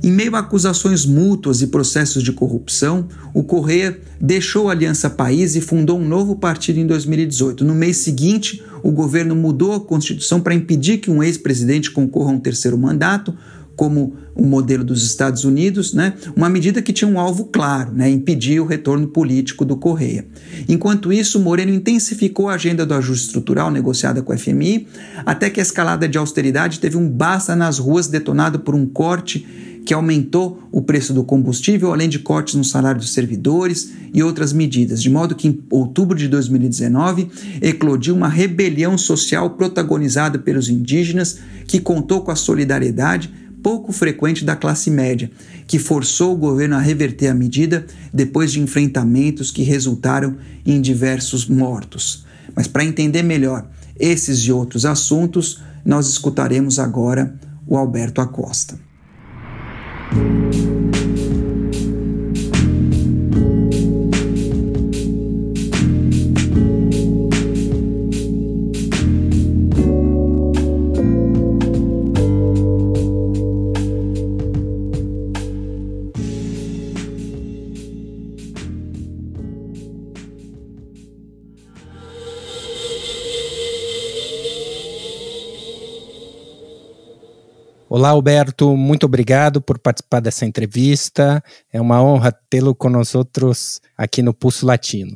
Em 0.04 0.12
meio 0.12 0.36
a 0.36 0.40
acusações 0.40 1.06
mútuas 1.06 1.62
e 1.62 1.68
processos 1.68 2.22
de 2.22 2.34
corrupção, 2.34 3.08
o 3.34 3.42
Correia 3.42 3.98
deixou 4.20 4.68
a 4.68 4.74
Aliança 4.74 5.10
País 5.10 5.56
e 5.56 5.62
fundou 5.62 5.98
um 5.98 6.06
novo 6.06 6.36
partido 6.36 6.78
em 6.78 6.86
2018. 6.86 7.64
No 7.64 7.74
mês 7.74 7.98
seguinte, 7.98 8.62
o 8.84 8.92
governo 8.92 9.34
mudou 9.34 9.72
a 9.72 9.80
Constituição 9.80 10.42
para 10.42 10.54
impedir 10.54 10.98
que 10.98 11.10
um 11.10 11.24
ex-presidente 11.24 11.90
concorra 11.90 12.32
a 12.32 12.34
um 12.34 12.40
terceiro 12.40 12.78
mandato, 12.78 13.34
como 13.78 14.14
o 14.36 14.44
modelo 14.44 14.84
dos 14.84 15.04
Estados 15.04 15.46
Unidos, 15.46 15.94
né? 15.94 16.14
uma 16.36 16.50
medida 16.50 16.82
que 16.82 16.92
tinha 16.92 17.10
um 17.10 17.18
alvo 17.18 17.46
claro, 17.46 17.94
né? 17.94 18.10
impedir 18.10 18.60
o 18.60 18.66
retorno 18.66 19.08
político 19.08 19.64
do 19.64 19.78
Correia. 19.78 20.28
Enquanto 20.68 21.14
isso, 21.14 21.40
Moreno 21.40 21.74
intensificou 21.74 22.50
a 22.50 22.56
agenda 22.56 22.86
do 22.86 22.94
ajuste 22.94 23.28
estrutural 23.28 23.72
negociada 23.72 24.22
com 24.22 24.34
o 24.34 24.38
FMI, 24.38 24.86
até 25.26 25.50
que 25.50 25.62
a 25.62 25.64
escalada 25.64 26.10
de 26.10 26.18
austeridade 26.18 26.80
teve 26.80 26.98
um 26.98 27.10
basta 27.10 27.56
nas 27.56 27.80
ruas 27.80 28.08
detonado 28.08 28.60
por 28.60 28.76
um 28.76 28.86
corte 28.86 29.72
que 29.86 29.94
aumentou 29.94 30.64
o 30.72 30.82
preço 30.82 31.14
do 31.14 31.24
combustível, 31.24 31.92
além 31.92 32.10
de 32.10 32.20
cortes 32.20 32.56
no 32.56 32.64
salário 32.64 33.02
dos 33.02 33.14
servidores 33.14 33.92
e 34.14 34.24
outras 34.24 34.54
medidas, 34.54 35.02
de 35.02 35.10
modo 35.10 35.36
que 35.36 35.48
em 35.48 35.60
outubro 35.70 36.18
de 36.18 36.28
2019 36.28 37.30
eclodiu 37.62 38.16
uma 38.16 38.30
rebelião 38.30 38.98
social 38.98 39.52
protagonizada 39.52 40.40
pelos 40.40 40.70
indígenas 40.70 41.40
que 41.68 41.80
contou 41.80 42.22
com 42.22 42.32
a 42.32 42.36
solidariedade 42.36 43.32
pouco 43.64 43.94
frequente 43.94 44.44
da 44.44 44.58
classe 44.58 44.92
média, 44.92 45.32
que 45.66 45.80
forçou 45.80 46.34
o 46.34 46.38
governo 46.38 46.76
a 46.76 46.80
reverter 46.80 47.30
a 47.30 47.34
medida 47.34 47.86
depois 48.14 48.52
de 48.52 48.60
enfrentamentos 48.60 49.50
que 49.50 49.64
resultaram 49.64 50.36
em 50.66 50.82
diversos 50.82 51.48
mortos. 51.48 52.26
Mas 52.54 52.68
para 52.68 52.84
entender 52.84 53.24
melhor 53.24 53.66
esses 53.98 54.40
e 54.40 54.52
outros 54.52 54.86
assuntos, 54.86 55.62
nós 55.86 56.10
escutaremos 56.10 56.78
agora 56.78 57.34
o 57.66 57.78
Alberto 57.78 58.20
Acosta. 58.20 58.78
Thank 60.14 60.56
you. 60.56 60.73
Alberto, 88.10 88.76
muito 88.76 89.06
obrigado 89.06 89.62
por 89.62 89.80
participar 89.80 90.20
dessa 90.20 90.46
entrevista. 90.46 91.44
É 91.72 91.80
uma 91.80 92.02
honra 92.02 92.32
tê-lo 92.50 92.74
conosco 92.74 93.26
aqui 93.98 94.22
no 94.22 94.34
Pulso 94.34 94.66
Latino. 94.66 95.16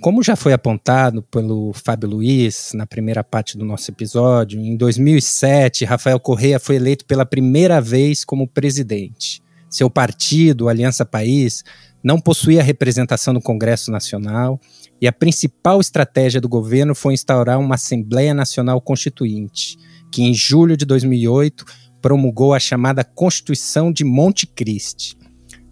Como 0.00 0.22
já 0.22 0.36
foi 0.36 0.52
apontado 0.52 1.22
pelo 1.24 1.72
Fábio 1.72 2.08
Luiz 2.08 2.70
na 2.72 2.86
primeira 2.86 3.24
parte 3.24 3.58
do 3.58 3.64
nosso 3.64 3.90
episódio, 3.90 4.60
em 4.60 4.76
2007, 4.76 5.84
Rafael 5.84 6.20
Correa 6.20 6.60
foi 6.60 6.76
eleito 6.76 7.04
pela 7.04 7.26
primeira 7.26 7.80
vez 7.80 8.24
como 8.24 8.46
presidente. 8.46 9.42
Seu 9.68 9.90
partido, 9.90 10.68
Aliança 10.68 11.04
País, 11.04 11.64
não 12.02 12.20
possuía 12.20 12.62
representação 12.62 13.34
no 13.34 13.42
Congresso 13.42 13.90
Nacional 13.90 14.60
e 15.00 15.08
a 15.08 15.12
principal 15.12 15.80
estratégia 15.80 16.40
do 16.40 16.48
governo 16.48 16.94
foi 16.94 17.14
instaurar 17.14 17.58
uma 17.58 17.74
Assembleia 17.74 18.32
Nacional 18.32 18.80
Constituinte, 18.80 19.76
que 20.12 20.22
em 20.22 20.32
julho 20.32 20.76
de 20.76 20.84
2008 20.84 21.64
promulgou 22.00 22.54
a 22.54 22.60
chamada 22.60 23.04
Constituição 23.04 23.92
de 23.92 24.04
Monte 24.04 24.46
Cristi. 24.46 25.16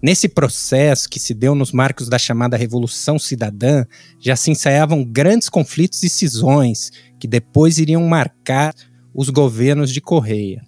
Nesse 0.02 0.28
processo, 0.28 1.08
que 1.08 1.18
se 1.18 1.32
deu 1.32 1.54
nos 1.54 1.72
marcos 1.72 2.08
da 2.08 2.18
chamada 2.18 2.56
Revolução 2.56 3.18
Cidadã, 3.18 3.84
já 4.20 4.36
se 4.36 4.50
ensaiavam 4.50 5.02
grandes 5.02 5.48
conflitos 5.48 6.02
e 6.02 6.08
cisões 6.08 6.90
que 7.18 7.26
depois 7.26 7.78
iriam 7.78 8.06
marcar 8.06 8.74
os 9.14 9.30
governos 9.30 9.90
de 9.90 10.00
Correia. 10.00 10.62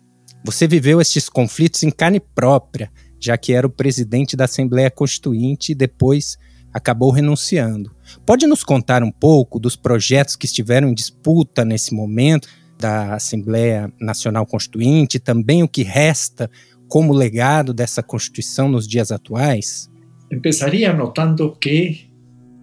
Você 0.45 0.67
viveu 0.67 1.01
estes 1.01 1.29
conflitos 1.29 1.83
em 1.83 1.91
carne 1.91 2.21
própria, 2.21 2.91
já 3.21 3.37
que 3.37 3.53
era 3.53 3.67
o 3.67 3.71
presidente 3.71 4.37
da 4.37 4.45
Assembleia 4.45 4.91
Constituinte 4.91 5.73
e 5.73 5.75
depois 5.75 6.39
acabou 6.73 7.11
renunciando. 7.11 7.95
Pode 8.25 8.47
nos 8.47 8.65
contar 8.65 9.03
um 9.03 9.11
pouco 9.11 9.59
dos 9.59 9.77
projetos 9.77 10.37
que 10.37 10.47
estiveram 10.47 10.89
em 10.89 10.95
disputa 10.95 11.65
nesse 11.65 11.95
momento 11.95 12.49
da 12.79 13.15
Assembleia 13.15 13.93
Nacional 14.01 14.47
Constituinte, 14.47 15.19
também 15.19 15.63
o 15.63 15.69
que 15.69 15.83
resta 15.83 16.51
como 16.89 17.13
legado 17.13 17.75
dessa 17.75 18.03
Constituição 18.03 18.69
nos 18.69 18.87
dias 18.87 19.11
atuais? 19.13 19.91
Empezaría 20.31 20.93
notando 20.93 21.57
que 21.61 22.09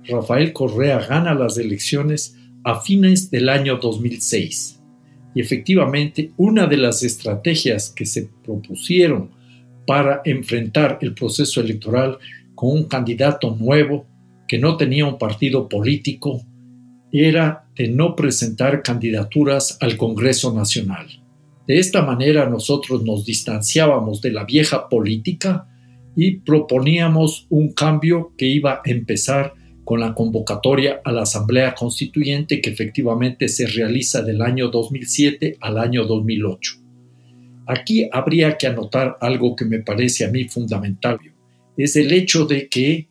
Rafael 0.09 0.51
Correa 0.51 0.99
gana 0.99 1.33
las 1.33 1.57
elecciones 1.57 2.35
a 2.63 2.79
fines 2.79 3.29
del 3.29 3.49
año 3.49 3.77
2006. 3.77 4.81
Y 5.35 5.41
efectivamente, 5.41 6.31
una 6.37 6.65
de 6.65 6.77
las 6.77 7.03
estrategias 7.03 7.89
que 7.89 8.05
se 8.05 8.29
propusieron 8.43 9.31
para 9.85 10.21
enfrentar 10.25 10.97
el 11.01 11.13
proceso 11.13 11.61
electoral 11.61 12.17
con 12.55 12.71
un 12.71 12.83
candidato 12.85 13.55
nuevo 13.55 14.07
que 14.47 14.57
no 14.57 14.77
tenía 14.77 15.05
un 15.05 15.17
partido 15.17 15.67
político 15.67 16.41
era 17.11 17.64
de 17.75 17.89
no 17.89 18.15
presentar 18.15 18.81
candidaturas 18.81 19.77
al 19.81 19.97
Congreso 19.97 20.53
Nacional. 20.53 21.07
De 21.67 21.79
esta 21.79 22.03
manera 22.03 22.49
nosotros 22.49 23.03
nos 23.03 23.25
distanciábamos 23.25 24.21
de 24.21 24.31
la 24.31 24.45
vieja 24.45 24.87
política 24.87 25.67
y 26.15 26.37
proponíamos 26.37 27.47
un 27.49 27.73
cambio 27.73 28.33
que 28.37 28.45
iba 28.45 28.73
a 28.73 28.81
empezar 28.85 29.53
con 29.83 29.99
la 29.99 30.13
convocatoria 30.13 31.01
a 31.03 31.11
la 31.11 31.23
Asamblea 31.23 31.75
Constituyente 31.75 32.61
que 32.61 32.69
efectivamente 32.69 33.47
se 33.47 33.67
realiza 33.67 34.21
del 34.21 34.41
año 34.41 34.69
2007 34.69 35.57
al 35.59 35.77
año 35.77 36.05
2008. 36.05 36.85
Aquí 37.67 38.09
habría 38.11 38.57
que 38.57 38.67
anotar 38.67 39.17
algo 39.21 39.55
que 39.55 39.65
me 39.65 39.79
parece 39.79 40.25
a 40.25 40.29
mí 40.29 40.47
fundamental. 40.47 41.19
Es 41.77 41.95
el 41.95 42.11
hecho 42.13 42.45
de 42.45 42.67
que 42.67 43.09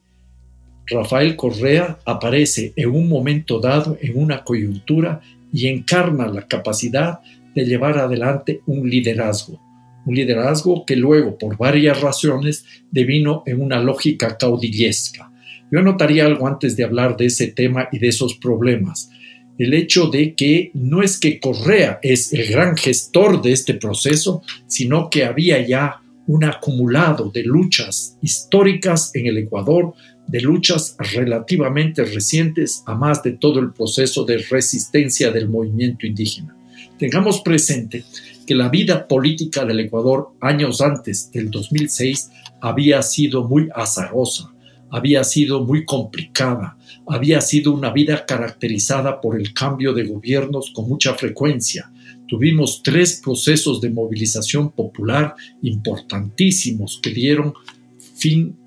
Rafael 0.87 1.37
Correa 1.37 1.99
aparece 2.05 2.73
en 2.77 2.91
un 2.91 3.09
momento 3.09 3.59
dado, 3.61 3.97
en 4.01 4.19
una 4.19 4.45
coyuntura, 4.45 5.21
y 5.53 5.69
encarna 5.69 6.27
la 6.27 6.47
capacidad 6.47 7.21
de 7.55 7.65
llevar 7.65 7.99
adelante 7.99 8.61
un 8.67 8.91
liderazgo. 8.91 9.61
Un 10.05 10.15
liderazgo 10.15 10.85
que 10.85 10.97
luego, 10.97 11.39
por 11.39 11.57
varias 11.57 12.01
razones, 12.01 12.65
devino 12.91 13.43
en 13.47 13.63
una 13.63 13.81
lógica 13.81 14.37
caudillesca. 14.37 15.31
Yo 15.71 15.79
anotaría 15.79 16.27
algo 16.27 16.47
antes 16.47 16.77
de 16.77 16.85
hablar 16.85 17.17
de 17.17 17.27
ese 17.27 17.49
tema 17.49 17.89
y 17.91 17.99
de 17.99 18.09
esos 18.09 18.35
problemas. 18.35 19.11
El 19.57 19.73
hecho 19.73 20.09
de 20.09 20.35
que 20.35 20.73
no 20.75 21.03
es 21.03 21.19
que 21.19 21.39
Correa 21.39 22.01
es 22.03 22.33
el 22.33 22.49
gran 22.49 22.77
gestor 22.77 23.41
de 23.41 23.53
este 23.53 23.75
proceso, 23.75 24.43
sino 24.67 25.09
que 25.09 25.25
había 25.25 25.65
ya 25.65 26.03
un 26.27 26.45
acumulado 26.45 27.31
de 27.31 27.45
luchas 27.45 28.19
históricas 28.21 29.13
en 29.15 29.27
el 29.27 29.39
Ecuador 29.39 29.95
de 30.27 30.41
luchas 30.41 30.97
relativamente 30.99 32.05
recientes 32.05 32.83
a 32.87 32.95
más 32.95 33.23
de 33.23 33.33
todo 33.33 33.61
el 33.61 33.73
proceso 33.73 34.25
de 34.25 34.39
resistencia 34.39 35.31
del 35.31 35.49
movimiento 35.49 36.07
indígena. 36.07 36.57
Tengamos 36.99 37.41
presente 37.41 38.05
que 38.47 38.55
la 38.55 38.69
vida 38.69 39.07
política 39.09 39.65
del 39.65 39.81
Ecuador 39.81 40.33
años 40.41 40.81
antes 40.81 41.31
del 41.33 41.51
2006 41.51 42.31
había 42.61 43.03
sido 43.03 43.45
muy 43.45 43.69
azarosa, 43.75 44.55
había 44.91 45.25
sido 45.25 45.65
muy 45.65 45.85
complicada, 45.85 46.77
había 47.07 47.41
sido 47.41 47.73
una 47.73 47.91
vida 47.91 48.25
caracterizada 48.27 49.21
por 49.21 49.39
el 49.39 49.53
cambio 49.53 49.93
de 49.93 50.05
gobiernos 50.05 50.71
con 50.73 50.89
mucha 50.89 51.15
frecuencia. 51.15 51.91
Tuvimos 52.29 52.83
tres 52.83 53.21
procesos 53.23 53.81
de 53.81 53.91
movilización 53.91 54.71
popular 54.71 55.35
importantísimos 55.63 57.01
que 57.03 57.11
dieron 57.11 57.55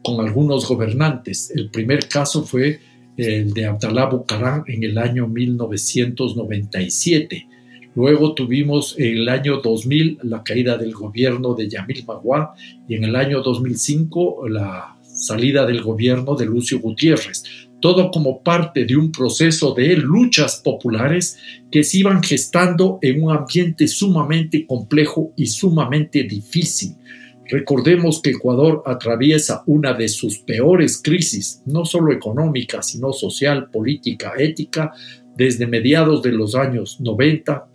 con 0.04 0.26
algunos 0.26 0.68
gobernantes. 0.68 1.52
El 1.56 1.70
primer 1.70 2.08
caso 2.08 2.44
fue 2.44 2.80
el 3.18 3.54
de 3.54 3.66
Abdalá 3.66 4.06
Bucaram 4.06 4.64
en 4.68 4.84
el 4.84 5.00
año 5.00 5.28
1997. 5.28 7.48
Luego 7.96 8.36
tuvimos 8.36 8.94
en 9.00 9.18
el 9.18 9.28
año 9.30 9.58
2000 9.58 10.20
la 10.24 10.44
caída 10.44 10.78
del 10.78 10.94
gobierno 10.94 11.56
de 11.56 11.68
Yamil 11.68 12.06
Magua 12.06 12.54
y 12.88 12.94
en 12.94 13.06
el 13.06 13.16
año 13.16 13.42
2005 13.42 14.48
la 14.50 14.96
salida 15.02 15.66
del 15.66 15.82
gobierno 15.82 16.36
de 16.36 16.46
Lucio 16.46 16.80
Gutiérrez. 16.80 17.44
Todo 17.80 18.12
como 18.12 18.44
parte 18.44 18.86
de 18.86 18.96
un 18.96 19.12
proceso 19.12 19.74
de 19.74 19.98
luchas 19.98 20.62
populares 20.64 21.40
que 21.72 21.84
se 21.84 21.98
iban 21.98 22.22
gestando 22.22 23.00
en 23.02 23.24
un 23.24 23.36
ambiente 23.36 23.88
sumamente 23.88 24.68
complejo 24.68 25.34
y 25.36 25.48
sumamente 25.48 26.22
difícil 26.24 26.96
Recordemos 27.50 28.22
que 28.22 28.32
Ecuador 28.32 28.84
atraviesa 28.86 29.64
una 29.68 29.94
de 29.94 30.10
sus 30.10 30.40
peores 30.40 31.02
crisis, 31.02 31.62
no 31.66 31.86
solo 31.86 32.12
económica, 32.12 32.82
sino 32.82 33.14
social, 33.14 33.70
política, 33.70 34.34
ética, 34.38 34.92
desde 35.36 35.68
mediados 35.68 36.22
de 36.24 36.32
los 36.32 36.56
años 36.56 37.00
90 37.00 37.68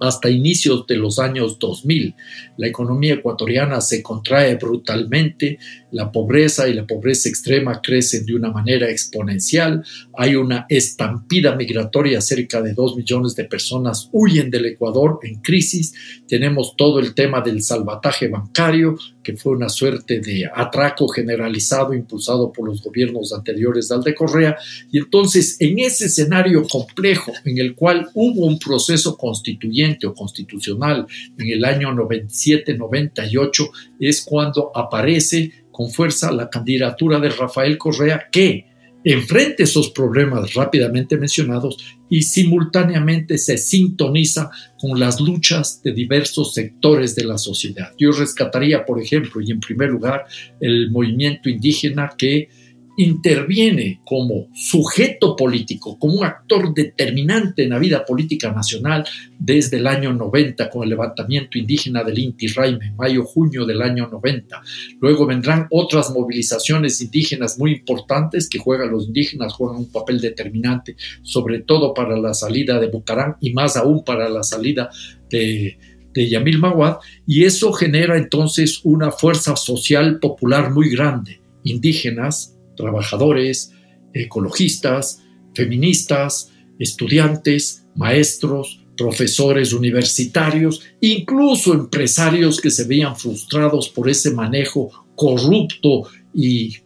hasta 0.00 0.28
inicios 0.28 0.86
de 0.86 0.96
los 0.96 1.18
años 1.20 1.58
2000. 1.58 2.14
La 2.56 2.66
economía 2.66 3.14
ecuatoriana 3.14 3.80
se 3.80 4.02
contrae 4.02 4.56
brutalmente, 4.56 5.58
la 5.92 6.10
pobreza 6.10 6.68
y 6.68 6.74
la 6.74 6.86
pobreza 6.86 7.28
extrema 7.28 7.80
crecen 7.80 8.26
de 8.26 8.34
una 8.34 8.50
manera 8.50 8.90
exponencial, 8.90 9.84
hay 10.16 10.34
una 10.34 10.66
estampida 10.68 11.54
migratoria, 11.54 12.20
cerca 12.20 12.60
de 12.60 12.74
2 12.74 12.96
millones 12.96 13.36
de 13.36 13.44
personas 13.44 14.08
huyen 14.12 14.50
del 14.50 14.66
Ecuador 14.66 15.20
en 15.22 15.36
crisis, 15.36 15.94
tenemos 16.26 16.74
todo 16.76 16.98
el 16.98 17.14
tema 17.14 17.40
del 17.40 17.62
salvataje 17.62 18.28
bancario, 18.28 18.96
que 19.22 19.36
fue 19.36 19.52
una 19.52 19.68
suerte 19.68 20.20
de 20.20 20.50
atraco 20.52 21.06
generalizado 21.08 21.94
impulsado 21.94 22.52
por 22.52 22.66
los 22.68 22.82
gobiernos 22.82 23.32
anteriores 23.32 23.88
de 24.04 24.14
Correa, 24.14 24.56
y 24.90 24.98
entonces 24.98 25.56
en 25.60 25.78
ese 25.78 26.06
escenario 26.06 26.66
complejo 26.66 27.32
en 27.44 27.58
el 27.58 27.74
cual 27.74 28.08
hubo 28.14 28.46
un 28.46 28.58
proceso 28.58 29.16
constituyente 29.16 30.06
o 30.06 30.14
constitucional 30.14 31.06
en 31.38 31.50
el 31.50 31.64
año 31.64 31.90
97-98 31.92 33.70
es 34.00 34.22
cuando 34.22 34.70
aparece 34.74 35.52
con 35.72 35.90
fuerza 35.90 36.30
la 36.30 36.48
candidatura 36.48 37.18
de 37.18 37.30
Rafael 37.30 37.78
Correa 37.78 38.28
que 38.30 38.66
enfrente 39.04 39.64
esos 39.64 39.90
problemas 39.90 40.54
rápidamente 40.54 41.16
mencionados 41.16 41.76
y 42.08 42.22
simultáneamente 42.22 43.38
se 43.38 43.58
sintoniza 43.58 44.50
con 44.78 45.00
las 45.00 45.20
luchas 45.20 45.82
de 45.82 45.92
diversos 45.92 46.54
sectores 46.54 47.16
de 47.16 47.24
la 47.24 47.38
sociedad. 47.38 47.92
Yo 47.98 48.12
rescataría, 48.12 48.84
por 48.84 49.00
ejemplo, 49.00 49.40
y 49.40 49.50
en 49.50 49.60
primer 49.60 49.90
lugar, 49.90 50.26
el 50.60 50.90
movimiento 50.90 51.48
indígena 51.48 52.12
que 52.16 52.48
interviene 52.96 54.00
como 54.04 54.48
sujeto 54.54 55.34
político, 55.34 55.98
como 55.98 56.14
un 56.14 56.24
actor 56.24 56.74
determinante 56.74 57.64
en 57.64 57.70
la 57.70 57.78
vida 57.78 58.04
política 58.04 58.52
nacional 58.52 59.04
desde 59.38 59.78
el 59.78 59.86
año 59.86 60.12
90 60.12 60.68
con 60.68 60.82
el 60.82 60.90
levantamiento 60.90 61.58
indígena 61.58 62.04
del 62.04 62.18
Inti 62.18 62.48
Raime, 62.48 62.92
mayo-junio 62.96 63.64
del 63.64 63.80
año 63.80 64.08
90. 64.08 64.62
Luego 65.00 65.26
vendrán 65.26 65.66
otras 65.70 66.10
movilizaciones 66.10 67.00
indígenas 67.00 67.58
muy 67.58 67.72
importantes 67.72 68.48
que 68.48 68.58
juegan 68.58 68.90
los 68.90 69.06
indígenas, 69.06 69.54
juegan 69.54 69.78
un 69.78 69.90
papel 69.90 70.20
determinante, 70.20 70.96
sobre 71.22 71.60
todo 71.60 71.94
para 71.94 72.18
la 72.18 72.34
salida 72.34 72.78
de 72.78 72.88
Bucarán 72.88 73.36
y 73.40 73.52
más 73.52 73.76
aún 73.76 74.04
para 74.04 74.28
la 74.28 74.42
salida 74.42 74.90
de, 75.30 75.78
de 76.12 76.28
Yamil 76.28 76.58
Mawad, 76.58 76.98
y 77.26 77.44
eso 77.44 77.72
genera 77.72 78.16
entonces 78.18 78.80
una 78.84 79.10
fuerza 79.10 79.56
social 79.56 80.18
popular 80.18 80.70
muy 80.72 80.90
grande. 80.90 81.40
Indígenas, 81.64 82.51
trabajadores, 82.76 83.72
ecologistas, 84.14 85.22
feministas, 85.54 86.50
estudiantes, 86.78 87.86
maestros, 87.94 88.84
profesores 88.96 89.72
universitarios, 89.72 90.82
incluso 91.00 91.74
empresarios 91.74 92.60
que 92.60 92.70
se 92.70 92.84
veían 92.84 93.16
frustrados 93.16 93.88
por 93.88 94.08
ese 94.08 94.32
manejo 94.32 94.90
corrupto 95.14 96.08
y 96.34 96.76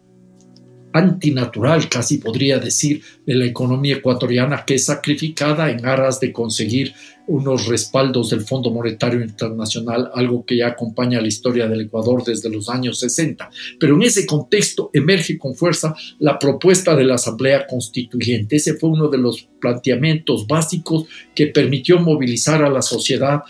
antinatural, 0.96 1.88
casi 1.88 2.18
podría 2.18 2.58
decir, 2.58 3.02
de 3.26 3.34
la 3.34 3.46
economía 3.46 3.96
ecuatoriana 3.96 4.64
que 4.66 4.74
es 4.74 4.86
sacrificada 4.86 5.70
en 5.70 5.84
aras 5.86 6.20
de 6.20 6.32
conseguir 6.32 6.94
unos 7.26 7.66
respaldos 7.66 8.30
del 8.30 8.42
Fondo 8.42 8.70
Monetario 8.70 9.20
Internacional, 9.20 10.10
algo 10.14 10.44
que 10.44 10.58
ya 10.58 10.68
acompaña 10.68 11.20
la 11.20 11.26
historia 11.26 11.68
del 11.68 11.82
Ecuador 11.82 12.22
desde 12.24 12.48
los 12.48 12.68
años 12.68 13.00
60. 13.00 13.50
Pero 13.80 13.96
en 13.96 14.02
ese 14.02 14.26
contexto 14.26 14.90
emerge 14.92 15.36
con 15.36 15.54
fuerza 15.54 15.94
la 16.18 16.38
propuesta 16.38 16.94
de 16.94 17.04
la 17.04 17.16
Asamblea 17.16 17.66
Constituyente. 17.66 18.56
Ese 18.56 18.74
fue 18.74 18.90
uno 18.90 19.08
de 19.08 19.18
los 19.18 19.48
planteamientos 19.60 20.46
básicos 20.46 21.06
que 21.34 21.48
permitió 21.48 21.98
movilizar 21.98 22.62
a 22.62 22.70
la 22.70 22.82
sociedad 22.82 23.42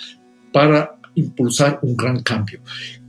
para 0.53 0.99
impulsar 1.15 1.81
un 1.83 1.97
gran 1.97 2.23
cambio. 2.23 2.61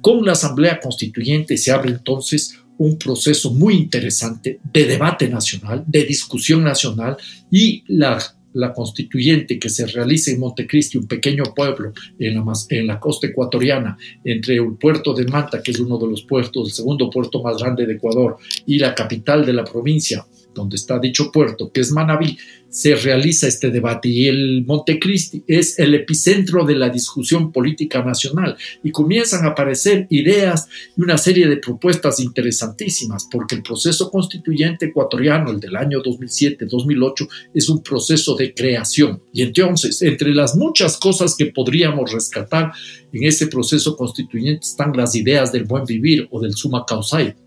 Con 0.01 0.25
la 0.25 0.33
Asamblea 0.33 0.79
Constituyente 0.79 1.57
se 1.57 1.71
abre 1.71 1.91
entonces 1.91 2.59
un 2.77 2.97
proceso 2.97 3.53
muy 3.53 3.75
interesante 3.75 4.59
de 4.71 4.85
debate 4.85 5.29
nacional, 5.29 5.83
de 5.87 6.03
discusión 6.03 6.63
nacional 6.63 7.17
y 7.51 7.83
la, 7.87 8.19
la 8.53 8.73
constituyente 8.73 9.59
que 9.59 9.69
se 9.69 9.85
realiza 9.87 10.31
en 10.31 10.39
Montecristi, 10.39 10.97
un 10.97 11.07
pequeño 11.07 11.43
pueblo 11.55 11.93
en 12.19 12.35
la, 12.35 12.43
en 12.69 12.87
la 12.87 12.99
costa 12.99 13.27
ecuatoriana, 13.27 13.97
entre 14.23 14.55
el 14.55 14.75
puerto 14.75 15.13
de 15.13 15.25
Manta, 15.25 15.61
que 15.61 15.71
es 15.71 15.79
uno 15.79 15.97
de 15.97 16.07
los 16.07 16.23
puertos, 16.23 16.67
el 16.67 16.73
segundo 16.73 17.09
puerto 17.09 17.41
más 17.41 17.57
grande 17.57 17.85
de 17.85 17.93
Ecuador, 17.93 18.37
y 18.65 18.79
la 18.79 18.93
capital 18.93 19.45
de 19.45 19.53
la 19.53 19.63
provincia, 19.63 20.25
donde 20.53 20.75
está 20.75 20.99
dicho 20.99 21.31
puerto, 21.31 21.71
que 21.71 21.81
es 21.81 21.91
Manabí, 21.91 22.37
se 22.77 22.93
realiza 22.93 23.47
este 23.47 23.71
debate. 23.71 24.07
Y 24.07 24.27
el 24.27 24.63
Montecristi 24.63 25.43
es 25.47 25.79
el 25.79 25.95
epicentro 25.95 26.63
de 26.63 26.75
la 26.75 26.89
discusión 26.89 27.51
política 27.51 28.03
nacional. 28.03 28.55
Y 28.83 28.91
comienzan 28.91 29.45
a 29.45 29.49
aparecer 29.49 30.05
ideas 30.11 30.67
y 30.95 31.01
una 31.01 31.17
serie 31.17 31.47
de 31.47 31.57
propuestas 31.57 32.19
interesantísimas 32.19 33.27
porque 33.31 33.55
el 33.55 33.63
proceso 33.63 34.11
constituyente 34.11 34.85
ecuatoriano, 34.85 35.49
el 35.49 35.59
del 35.59 35.75
año 35.75 36.03
2007-2008, 36.03 37.27
es 37.55 37.67
un 37.67 37.81
proceso 37.81 38.35
de 38.35 38.53
creación. 38.53 39.23
Y 39.33 39.41
entonces 39.41 40.03
entre 40.03 40.31
las 40.35 40.55
muchas 40.55 40.97
cosas 40.97 41.35
que 41.35 41.47
podríamos 41.47 42.13
rescatar 42.13 42.71
en 43.11 43.23
ese 43.23 43.47
proceso 43.47 43.97
constituyente 43.97 44.67
están 44.67 44.95
las 44.95 45.15
ideas 45.15 45.51
del 45.51 45.63
buen 45.63 45.83
vivir 45.85 46.27
o 46.29 46.39
del 46.39 46.53
suma 46.53 46.85
causai 46.85 47.46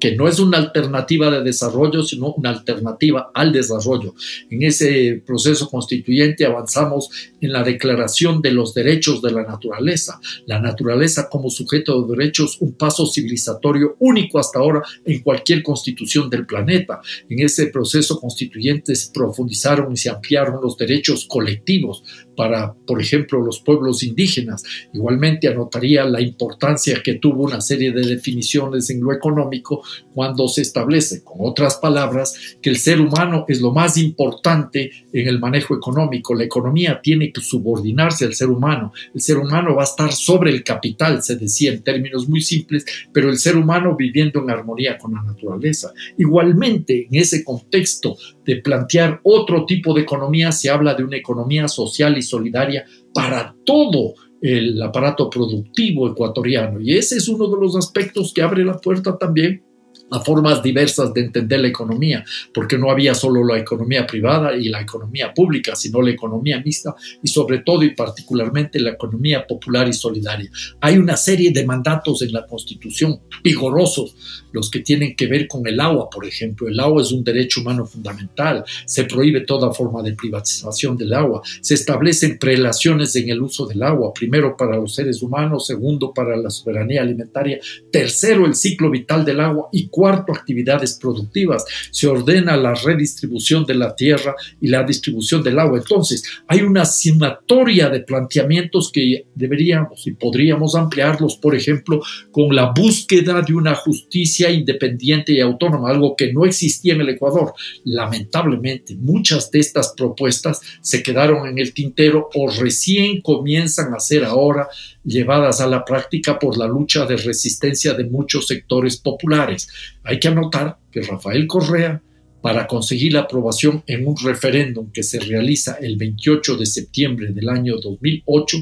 que 0.00 0.16
no 0.16 0.26
es 0.26 0.40
una 0.40 0.58
alternativa 0.58 1.30
de 1.30 1.42
desarrollo, 1.42 2.02
sino 2.02 2.32
una 2.32 2.50
alternativa 2.50 3.30
al 3.34 3.52
desarrollo. 3.52 4.14
En 4.50 4.62
ese 4.62 5.22
proceso 5.24 5.68
constituyente 5.68 6.46
avanzamos 6.46 7.10
en 7.40 7.52
la 7.52 7.62
declaración 7.62 8.40
de 8.40 8.52
los 8.52 8.74
derechos 8.74 9.22
de 9.22 9.30
la 9.30 9.42
naturaleza. 9.42 10.20
La 10.46 10.60
naturaleza 10.60 11.28
como 11.28 11.50
sujeto 11.50 12.02
de 12.02 12.16
derechos, 12.16 12.56
un 12.60 12.72
paso 12.72 13.06
civilizatorio 13.06 13.96
único 13.98 14.38
hasta 14.38 14.58
ahora 14.58 14.82
en 15.04 15.20
cualquier 15.20 15.62
constitución 15.62 16.30
del 16.30 16.46
planeta. 16.46 17.00
En 17.28 17.40
ese 17.40 17.66
proceso 17.66 18.18
constituyente 18.18 18.94
se 18.94 19.12
profundizaron 19.12 19.92
y 19.92 19.96
se 19.96 20.08
ampliaron 20.08 20.60
los 20.62 20.76
derechos 20.76 21.26
colectivos 21.28 22.02
para, 22.40 22.72
por 22.72 23.02
ejemplo, 23.02 23.38
los 23.42 23.60
pueblos 23.60 24.02
indígenas. 24.02 24.64
Igualmente 24.94 25.46
anotaría 25.46 26.06
la 26.06 26.22
importancia 26.22 27.02
que 27.04 27.16
tuvo 27.16 27.44
una 27.44 27.60
serie 27.60 27.92
de 27.92 28.00
definiciones 28.00 28.88
en 28.88 29.02
lo 29.02 29.12
económico 29.12 29.82
cuando 30.14 30.48
se 30.48 30.62
establece, 30.62 31.22
con 31.22 31.36
otras 31.40 31.76
palabras, 31.76 32.56
que 32.62 32.70
el 32.70 32.78
ser 32.78 32.98
humano 32.98 33.44
es 33.46 33.60
lo 33.60 33.72
más 33.72 33.98
importante 33.98 34.90
en 35.12 35.28
el 35.28 35.38
manejo 35.38 35.74
económico. 35.74 36.34
La 36.34 36.44
economía 36.44 37.02
tiene 37.02 37.30
que 37.30 37.42
subordinarse 37.42 38.24
al 38.24 38.32
ser 38.32 38.48
humano. 38.48 38.94
El 39.14 39.20
ser 39.20 39.36
humano 39.36 39.74
va 39.74 39.82
a 39.82 39.84
estar 39.84 40.10
sobre 40.10 40.50
el 40.50 40.64
capital, 40.64 41.22
se 41.22 41.36
decía 41.36 41.72
en 41.72 41.82
términos 41.82 42.26
muy 42.26 42.40
simples, 42.40 42.86
pero 43.12 43.28
el 43.28 43.36
ser 43.36 43.54
humano 43.54 43.96
viviendo 43.96 44.40
en 44.40 44.48
armonía 44.48 44.96
con 44.96 45.12
la 45.12 45.22
naturaleza. 45.22 45.92
Igualmente, 46.16 47.06
en 47.06 47.20
ese 47.20 47.44
contexto 47.44 48.16
de 48.44 48.56
plantear 48.56 49.20
otro 49.22 49.64
tipo 49.66 49.94
de 49.94 50.02
economía, 50.02 50.52
se 50.52 50.70
habla 50.70 50.94
de 50.94 51.04
una 51.04 51.16
economía 51.16 51.68
social 51.68 52.16
y 52.16 52.22
solidaria 52.22 52.84
para 53.12 53.54
todo 53.64 54.14
el 54.40 54.80
aparato 54.82 55.28
productivo 55.28 56.08
ecuatoriano. 56.08 56.80
Y 56.80 56.96
ese 56.96 57.16
es 57.16 57.28
uno 57.28 57.48
de 57.48 57.60
los 57.60 57.76
aspectos 57.76 58.32
que 58.34 58.42
abre 58.42 58.64
la 58.64 58.78
puerta 58.78 59.18
también 59.18 59.62
a 60.10 60.20
formas 60.20 60.62
diversas 60.62 61.12
de 61.14 61.22
entender 61.22 61.60
la 61.60 61.68
economía, 61.68 62.24
porque 62.52 62.78
no 62.78 62.90
había 62.90 63.14
solo 63.14 63.44
la 63.44 63.58
economía 63.58 64.06
privada 64.06 64.56
y 64.56 64.68
la 64.68 64.80
economía 64.80 65.32
pública, 65.34 65.76
sino 65.76 66.02
la 66.02 66.10
economía 66.10 66.60
mixta 66.64 66.94
y 67.22 67.28
sobre 67.28 67.58
todo 67.58 67.82
y 67.82 67.94
particularmente 67.94 68.80
la 68.80 68.90
economía 68.90 69.46
popular 69.46 69.88
y 69.88 69.92
solidaria. 69.92 70.50
Hay 70.80 70.98
una 70.98 71.16
serie 71.16 71.50
de 71.52 71.64
mandatos 71.64 72.22
en 72.22 72.32
la 72.32 72.46
Constitución 72.46 73.20
vigorosos, 73.42 74.16
los 74.52 74.70
que 74.70 74.80
tienen 74.80 75.14
que 75.14 75.26
ver 75.26 75.46
con 75.46 75.66
el 75.66 75.80
agua, 75.80 76.08
por 76.10 76.26
ejemplo. 76.26 76.68
El 76.68 76.80
agua 76.80 77.02
es 77.02 77.12
un 77.12 77.22
derecho 77.22 77.60
humano 77.60 77.86
fundamental, 77.86 78.64
se 78.84 79.04
prohíbe 79.04 79.42
toda 79.42 79.72
forma 79.72 80.02
de 80.02 80.14
privatización 80.14 80.96
del 80.96 81.12
agua, 81.12 81.42
se 81.60 81.74
establecen 81.74 82.38
prelaciones 82.38 83.14
en 83.16 83.30
el 83.30 83.40
uso 83.40 83.66
del 83.66 83.82
agua, 83.82 84.12
primero 84.12 84.56
para 84.56 84.76
los 84.76 84.94
seres 84.94 85.22
humanos, 85.22 85.66
segundo 85.66 86.12
para 86.12 86.36
la 86.36 86.50
soberanía 86.50 87.02
alimentaria, 87.02 87.60
tercero 87.90 88.46
el 88.46 88.54
ciclo 88.54 88.90
vital 88.90 89.24
del 89.24 89.40
agua 89.40 89.68
y 89.72 89.88
cuarto, 89.88 89.99
actividades 90.08 90.98
productivas. 91.00 91.64
Se 91.90 92.06
ordena 92.06 92.56
la 92.56 92.74
redistribución 92.74 93.64
de 93.64 93.74
la 93.74 93.94
tierra 93.94 94.34
y 94.60 94.68
la 94.68 94.82
distribución 94.82 95.42
del 95.42 95.58
agua. 95.58 95.78
Entonces, 95.78 96.22
hay 96.46 96.62
una 96.62 96.84
sumatoria 96.84 97.88
de 97.88 98.00
planteamientos 98.00 98.90
que 98.92 99.26
deberíamos 99.34 100.06
y 100.06 100.12
podríamos 100.12 100.74
ampliarlos, 100.74 101.36
por 101.36 101.54
ejemplo, 101.54 102.00
con 102.30 102.54
la 102.54 102.72
búsqueda 102.72 103.42
de 103.42 103.54
una 103.54 103.74
justicia 103.74 104.50
independiente 104.50 105.32
y 105.32 105.40
autónoma, 105.40 105.90
algo 105.90 106.14
que 106.16 106.32
no 106.32 106.44
existía 106.44 106.94
en 106.94 107.02
el 107.02 107.10
Ecuador. 107.10 107.52
Lamentablemente, 107.84 108.96
muchas 108.96 109.50
de 109.50 109.60
estas 109.60 109.94
propuestas 109.96 110.60
se 110.80 111.02
quedaron 111.02 111.48
en 111.48 111.58
el 111.58 111.72
tintero 111.72 112.28
o 112.34 112.50
recién 112.50 113.20
comienzan 113.20 113.94
a 113.94 114.00
ser 114.00 114.24
ahora 114.24 114.68
llevadas 115.04 115.60
a 115.60 115.66
la 115.66 115.84
práctica 115.84 116.38
por 116.38 116.58
la 116.58 116.66
lucha 116.66 117.06
de 117.06 117.16
resistencia 117.16 117.94
de 117.94 118.04
muchos 118.04 118.46
sectores 118.46 118.96
populares. 118.96 119.68
Hay 120.04 120.20
que 120.20 120.28
anotar 120.28 120.78
que 120.90 121.02
Rafael 121.02 121.46
Correa 121.46 122.02
para 122.40 122.66
conseguir 122.66 123.12
la 123.12 123.20
aprobación 123.20 123.82
en 123.86 124.06
un 124.06 124.16
referéndum 124.16 124.90
que 124.90 125.02
se 125.02 125.20
realiza 125.20 125.76
el 125.80 125.96
28 125.96 126.56
de 126.56 126.66
septiembre 126.66 127.32
del 127.32 127.48
año 127.48 127.76
2008, 127.76 128.56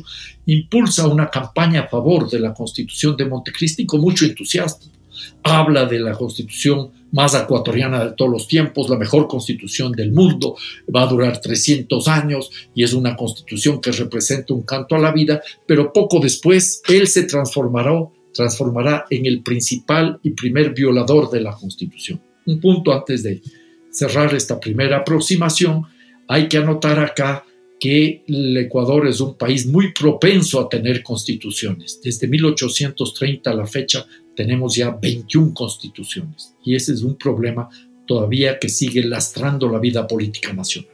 impulsa 0.47 1.07
una 1.07 1.31
campaña 1.31 1.83
a 1.83 1.89
favor 1.89 2.29
de 2.29 2.41
la 2.41 2.53
Constitución 2.53 3.17
de 3.17 3.27
Montecristi 3.27 3.87
con 3.87 4.01
mucho 4.01 4.25
entusiasmo. 4.25 4.98
Habla 5.43 5.87
de 5.87 5.99
la 6.01 6.13
Constitución 6.13 6.91
más 7.13 7.35
ecuatoriana 7.35 8.05
de 8.05 8.13
todos 8.13 8.31
los 8.31 8.49
tiempos, 8.49 8.91
la 8.91 8.99
mejor 8.99 9.29
constitución 9.29 9.93
del 9.93 10.13
mundo, 10.13 10.57
va 10.95 11.03
a 11.03 11.07
durar 11.07 11.41
300 11.41 12.07
años 12.09 12.51
y 12.75 12.83
es 12.83 12.93
una 12.93 13.17
constitución 13.17 13.81
que 13.81 13.93
representa 13.93 14.55
un 14.55 14.63
canto 14.63 14.95
a 14.95 14.99
la 14.99 15.13
vida, 15.13 15.41
pero 15.67 15.93
poco 15.93 16.21
después 16.21 16.83
él 16.89 17.07
se 17.09 17.25
transformará, 17.25 17.93
transformará 18.35 19.07
en 19.11 19.27
el 19.27 19.43
principal 19.43 20.19
y 20.23 20.31
primer 20.31 20.75
violador 20.75 21.31
de 21.31 21.41
la 21.41 21.53
constitución. 21.53 22.21
Un 22.47 22.61
punto 22.61 22.93
antes 22.93 23.23
de 23.23 23.43
cerrar 23.91 24.35
esta 24.35 24.61
primera 24.61 24.99
aproximación, 24.99 25.85
hay 26.29 26.49
que 26.49 26.59
anotar 26.59 26.99
acá 26.99 27.45
que 27.81 28.25
el 28.27 28.57
Ecuador 28.57 29.07
es 29.07 29.21
un 29.21 29.37
país 29.37 29.67
muy 29.67 29.93
propenso 29.93 30.61
a 30.61 30.69
tener 30.69 31.03
constituciones. 31.03 32.01
Desde 32.03 32.27
1830 32.27 33.51
a 33.51 33.55
la 33.55 33.67
fecha 33.67 34.05
tenemos 34.39 34.77
ya 34.77 34.91
21 34.91 35.53
constituciones 35.53 36.55
y 36.65 36.77
ese 36.77 36.93
es 36.93 37.03
un 37.03 37.17
problema 37.17 37.69
todavía 38.07 38.57
que 38.61 38.69
sigue 38.69 39.03
lastrando 39.03 39.69
la 39.69 39.81
vida 39.81 40.07
política 40.07 40.53
nacional. 40.53 40.93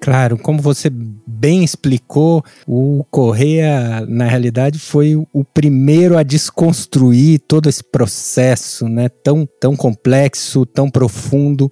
Claro, 0.00 0.36
como 0.36 0.60
você 0.60 0.90
bem 0.90 1.62
explicou, 1.62 2.44
o 2.66 3.04
Correia, 3.10 4.04
na 4.06 4.26
realidade, 4.26 4.78
foi 4.78 5.16
o 5.32 5.44
primeiro 5.44 6.18
a 6.18 6.22
desconstruir 6.22 7.40
todo 7.46 7.68
esse 7.68 7.82
processo 7.82 8.88
né, 8.88 9.08
tão, 9.08 9.48
tão 9.60 9.74
complexo, 9.74 10.66
tão 10.66 10.90
profundo, 10.90 11.70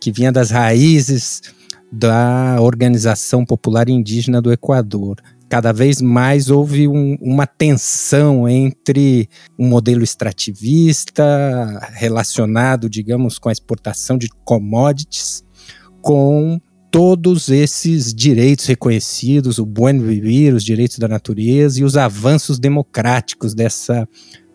que 0.00 0.12
vinha 0.12 0.30
das 0.30 0.50
raízes 0.50 1.42
da 1.90 2.56
Organização 2.60 3.44
Popular 3.44 3.88
Indígena 3.88 4.42
do 4.42 4.52
Equador. 4.52 5.16
Cada 5.52 5.70
vez 5.70 6.00
mais 6.00 6.48
houve 6.48 6.88
um, 6.88 7.18
uma 7.20 7.46
tensão 7.46 8.48
entre 8.48 9.28
um 9.58 9.68
modelo 9.68 10.02
extrativista 10.02 11.22
relacionado, 11.92 12.88
digamos, 12.88 13.38
com 13.38 13.50
a 13.50 13.52
exportação 13.52 14.16
de 14.16 14.30
commodities, 14.46 15.44
com 16.00 16.58
todos 16.90 17.50
esses 17.50 18.14
direitos 18.14 18.64
reconhecidos, 18.64 19.58
o 19.58 19.66
buen 19.66 19.98
vivir, 19.98 20.54
os 20.54 20.64
direitos 20.64 20.98
da 20.98 21.06
natureza 21.06 21.80
e 21.80 21.84
os 21.84 21.98
avanços 21.98 22.58
democráticos 22.58 23.52
dessa 23.52 24.08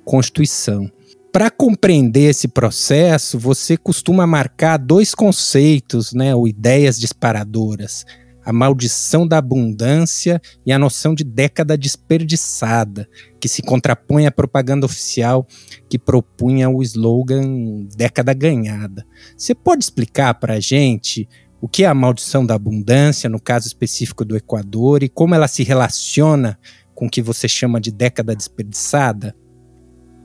Constituição. 0.04 0.92
Para 1.32 1.52
compreender 1.52 2.32
esse 2.32 2.48
processo, 2.48 3.38
você 3.38 3.78
costuma 3.78 4.26
marcar 4.26 4.78
dois 4.78 5.14
conceitos, 5.14 6.12
né, 6.12 6.34
ou 6.34 6.48
ideias 6.48 7.00
disparadoras: 7.00 8.04
a 8.48 8.54
maldição 8.54 9.28
da 9.28 9.40
abundância 9.40 10.42
e 10.66 10.72
a 10.72 10.80
noção 10.80 11.14
de 11.14 11.26
década 11.26 11.78
desperdiçada, 11.78 13.06
que 13.42 13.50
se 13.50 13.62
contrapõe 13.62 14.26
à 14.26 14.32
propaganda 14.32 14.86
oficial 14.86 15.46
que 15.90 16.00
propunha 16.00 16.70
o 16.70 16.82
slogan 16.82 17.86
década 17.94 18.34
ganhada. 18.34 19.06
Você 19.36 19.54
pode 19.54 19.84
explicar 19.84 20.34
para 20.36 20.54
a 20.54 20.60
gente 20.62 21.28
o 21.60 21.68
que 21.68 21.84
é 21.84 21.88
a 21.88 21.94
maldição 21.94 22.46
da 22.46 22.56
abundância, 22.56 23.30
no 23.30 23.38
caso 23.38 23.68
específico 23.68 24.24
do 24.24 24.38
Equador, 24.38 25.04
e 25.04 25.10
como 25.10 25.36
ela 25.36 25.50
se 25.50 25.62
relaciona 25.62 26.58
com 26.96 27.08
o 27.08 27.10
que 27.10 27.22
você 27.22 27.50
chama 27.50 27.82
de 27.82 27.92
década 27.92 28.34
desperdiçada? 28.34 29.36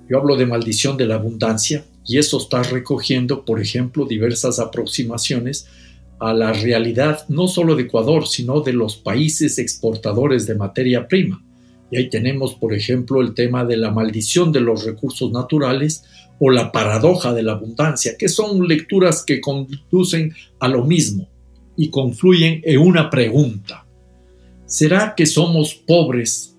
Eu 0.08 0.20
hablo 0.20 0.36
de 0.36 0.46
maldição 0.46 0.96
da 0.96 1.16
abundância 1.16 1.84
e 2.08 2.16
isso 2.16 2.36
está 2.36 2.62
recogiendo, 2.62 3.38
por 3.38 3.58
exemplo, 3.58 4.06
diversas 4.06 4.60
aproximações 4.60 5.66
a 6.22 6.32
la 6.32 6.52
realidad 6.52 7.24
no 7.28 7.48
solo 7.48 7.74
de 7.74 7.82
Ecuador, 7.82 8.28
sino 8.28 8.60
de 8.60 8.72
los 8.72 8.96
países 8.96 9.58
exportadores 9.58 10.46
de 10.46 10.54
materia 10.54 11.08
prima. 11.08 11.44
Y 11.90 11.96
ahí 11.96 12.08
tenemos, 12.08 12.54
por 12.54 12.72
ejemplo, 12.74 13.20
el 13.20 13.34
tema 13.34 13.64
de 13.64 13.76
la 13.76 13.90
maldición 13.90 14.52
de 14.52 14.60
los 14.60 14.84
recursos 14.84 15.32
naturales 15.32 16.04
o 16.38 16.48
la 16.50 16.70
paradoja 16.70 17.34
de 17.34 17.42
la 17.42 17.52
abundancia, 17.52 18.12
que 18.16 18.28
son 18.28 18.68
lecturas 18.68 19.24
que 19.24 19.40
conducen 19.40 20.32
a 20.60 20.68
lo 20.68 20.84
mismo 20.84 21.28
y 21.76 21.90
confluyen 21.90 22.60
en 22.62 22.78
una 22.78 23.10
pregunta. 23.10 23.84
¿Será 24.64 25.14
que 25.16 25.26
somos 25.26 25.74
pobres 25.74 26.56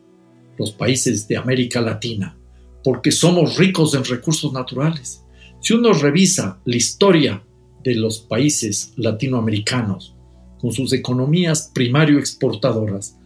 los 0.57 0.74
países 0.74 1.26
de 1.30 1.38
América 1.38 1.80
Latina 1.80 2.38
porque 2.84 3.14
somos 3.14 3.55
ricos 3.55 3.95
en 3.95 4.03
recursos 4.03 4.51
naturales? 4.51 5.24
Si 5.61 5.74
uno 5.74 5.93
revisa 5.93 6.59
la 6.66 6.76
historia 6.76 7.41
de 7.84 7.95
los 7.95 8.19
países 8.19 8.93
latinoamericanos 8.97 10.15
con 10.59 10.71
sus 10.71 10.93
economías 10.93 11.71
primario 11.73 12.19
exportadoras, 12.19 13.17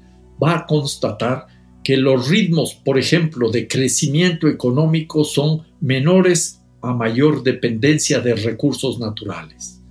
va 0.41 0.57
a 0.57 0.65
constatar 0.65 1.47
que 1.83 1.97
los 1.97 2.27
ritmos, 2.27 2.73
por 2.73 2.97
ejemplo, 2.97 3.51
de 3.51 3.67
crecimiento 3.67 4.47
económico 4.47 5.23
son 5.23 5.61
menores 5.79 6.61
a 6.81 6.93
mayor 6.93 7.43
dependencia 7.43 8.19
de 8.19 8.35
recursos 8.35 8.99
naturales, 8.99 9.81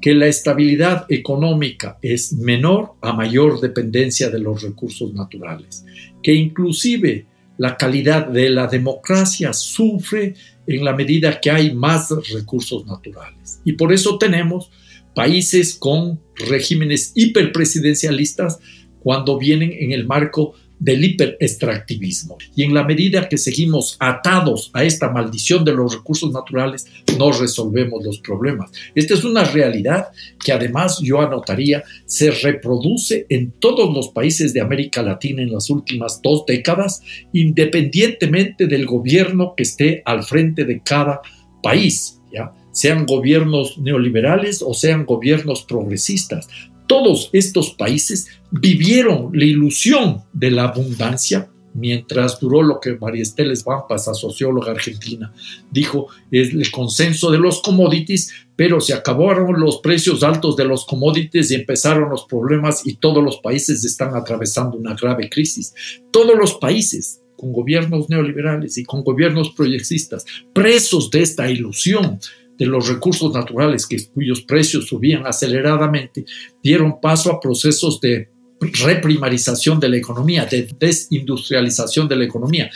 que 0.00 0.14
la 0.14 0.26
estabilidad 0.26 1.06
económica 1.08 1.98
es 2.02 2.32
menor 2.32 2.94
a 3.00 3.12
mayor 3.12 3.60
dependencia 3.60 4.30
de 4.30 4.38
los 4.38 4.62
recursos 4.62 5.14
naturales, 5.14 5.84
que 6.22 6.34
inclusive 6.34 7.26
la 7.56 7.76
calidad 7.76 8.26
de 8.26 8.48
la 8.48 8.66
democracia 8.66 9.52
sufre 9.52 10.34
en 10.70 10.84
la 10.84 10.94
medida 10.94 11.40
que 11.40 11.50
hay 11.50 11.74
más 11.74 12.10
recursos 12.32 12.86
naturales. 12.86 13.60
Y 13.64 13.72
por 13.72 13.92
eso 13.92 14.18
tenemos 14.18 14.70
países 15.14 15.74
con 15.74 16.20
regímenes 16.36 17.12
hiperpresidencialistas 17.14 18.58
cuando 19.00 19.38
vienen 19.38 19.72
en 19.72 19.92
el 19.92 20.06
marco 20.06 20.54
del 20.80 21.04
hiperextractivismo. 21.04 22.38
Y 22.56 22.64
en 22.64 22.74
la 22.74 22.84
medida 22.84 23.28
que 23.28 23.38
seguimos 23.38 23.96
atados 24.00 24.70
a 24.72 24.82
esta 24.82 25.10
maldición 25.10 25.64
de 25.64 25.74
los 25.74 25.94
recursos 25.94 26.32
naturales, 26.32 26.86
no 27.18 27.30
resolvemos 27.30 28.02
los 28.04 28.18
problemas. 28.18 28.72
Esta 28.94 29.14
es 29.14 29.22
una 29.22 29.44
realidad 29.44 30.08
que 30.44 30.52
además 30.52 30.98
yo 31.02 31.20
anotaría 31.20 31.84
se 32.06 32.30
reproduce 32.30 33.26
en 33.28 33.52
todos 33.52 33.94
los 33.94 34.08
países 34.08 34.52
de 34.52 34.62
América 34.62 35.02
Latina 35.02 35.42
en 35.42 35.52
las 35.52 35.70
últimas 35.70 36.20
dos 36.22 36.44
décadas, 36.46 37.02
independientemente 37.32 38.66
del 38.66 38.86
gobierno 38.86 39.54
que 39.56 39.62
esté 39.62 40.02
al 40.06 40.24
frente 40.24 40.64
de 40.64 40.80
cada 40.82 41.20
país. 41.62 42.20
¿ya? 42.32 42.52
sean 42.72 43.04
gobiernos 43.04 43.78
neoliberales 43.78 44.62
o 44.62 44.74
sean 44.74 45.04
gobiernos 45.04 45.62
progresistas 45.62 46.48
todos 46.90 47.30
estos 47.32 47.70
países 47.70 48.26
vivieron 48.50 49.30
la 49.32 49.44
ilusión 49.44 50.24
de 50.32 50.50
la 50.50 50.64
abundancia 50.64 51.48
mientras 51.72 52.40
duró 52.40 52.64
lo 52.64 52.80
que 52.80 52.94
María 52.94 53.22
Esteles 53.22 53.62
Vampas, 53.62 54.06
socióloga 54.06 54.72
argentina, 54.72 55.32
dijo, 55.70 56.08
es 56.32 56.52
el 56.52 56.68
consenso 56.72 57.30
de 57.30 57.38
los 57.38 57.62
commodities, 57.62 58.32
pero 58.56 58.80
se 58.80 58.92
acabaron 58.92 59.60
los 59.60 59.78
precios 59.78 60.24
altos 60.24 60.56
de 60.56 60.64
los 60.64 60.84
commodities 60.84 61.52
y 61.52 61.54
empezaron 61.54 62.10
los 62.10 62.24
problemas 62.24 62.84
y 62.84 62.96
todos 62.96 63.22
los 63.22 63.36
países 63.36 63.84
están 63.84 64.16
atravesando 64.16 64.76
una 64.76 64.96
grave 64.96 65.30
crisis. 65.30 65.72
Todos 66.10 66.36
los 66.36 66.54
países 66.54 67.20
con 67.36 67.52
gobiernos 67.52 68.10
neoliberales 68.10 68.78
y 68.78 68.82
con 68.84 69.04
gobiernos 69.04 69.50
proyectistas, 69.50 70.26
presos 70.52 71.08
de 71.12 71.22
esta 71.22 71.48
ilusión 71.48 72.18
de 72.60 72.66
los 72.66 72.88
recursos 72.88 73.32
naturales 73.32 73.86
que, 73.86 73.96
cuyos 74.12 74.42
precios 74.42 74.86
subían 74.86 75.26
aceleradamente, 75.26 76.26
dieron 76.62 77.00
paso 77.00 77.32
a 77.32 77.40
procesos 77.40 77.98
de 78.02 78.28
reprimarización 78.60 79.80
de 79.80 79.88
la 79.88 79.96
economía, 79.96 80.44
de 80.44 80.68
desindustrialización 80.78 82.06
de 82.06 82.16
la 82.16 82.24
economía. 82.26 82.70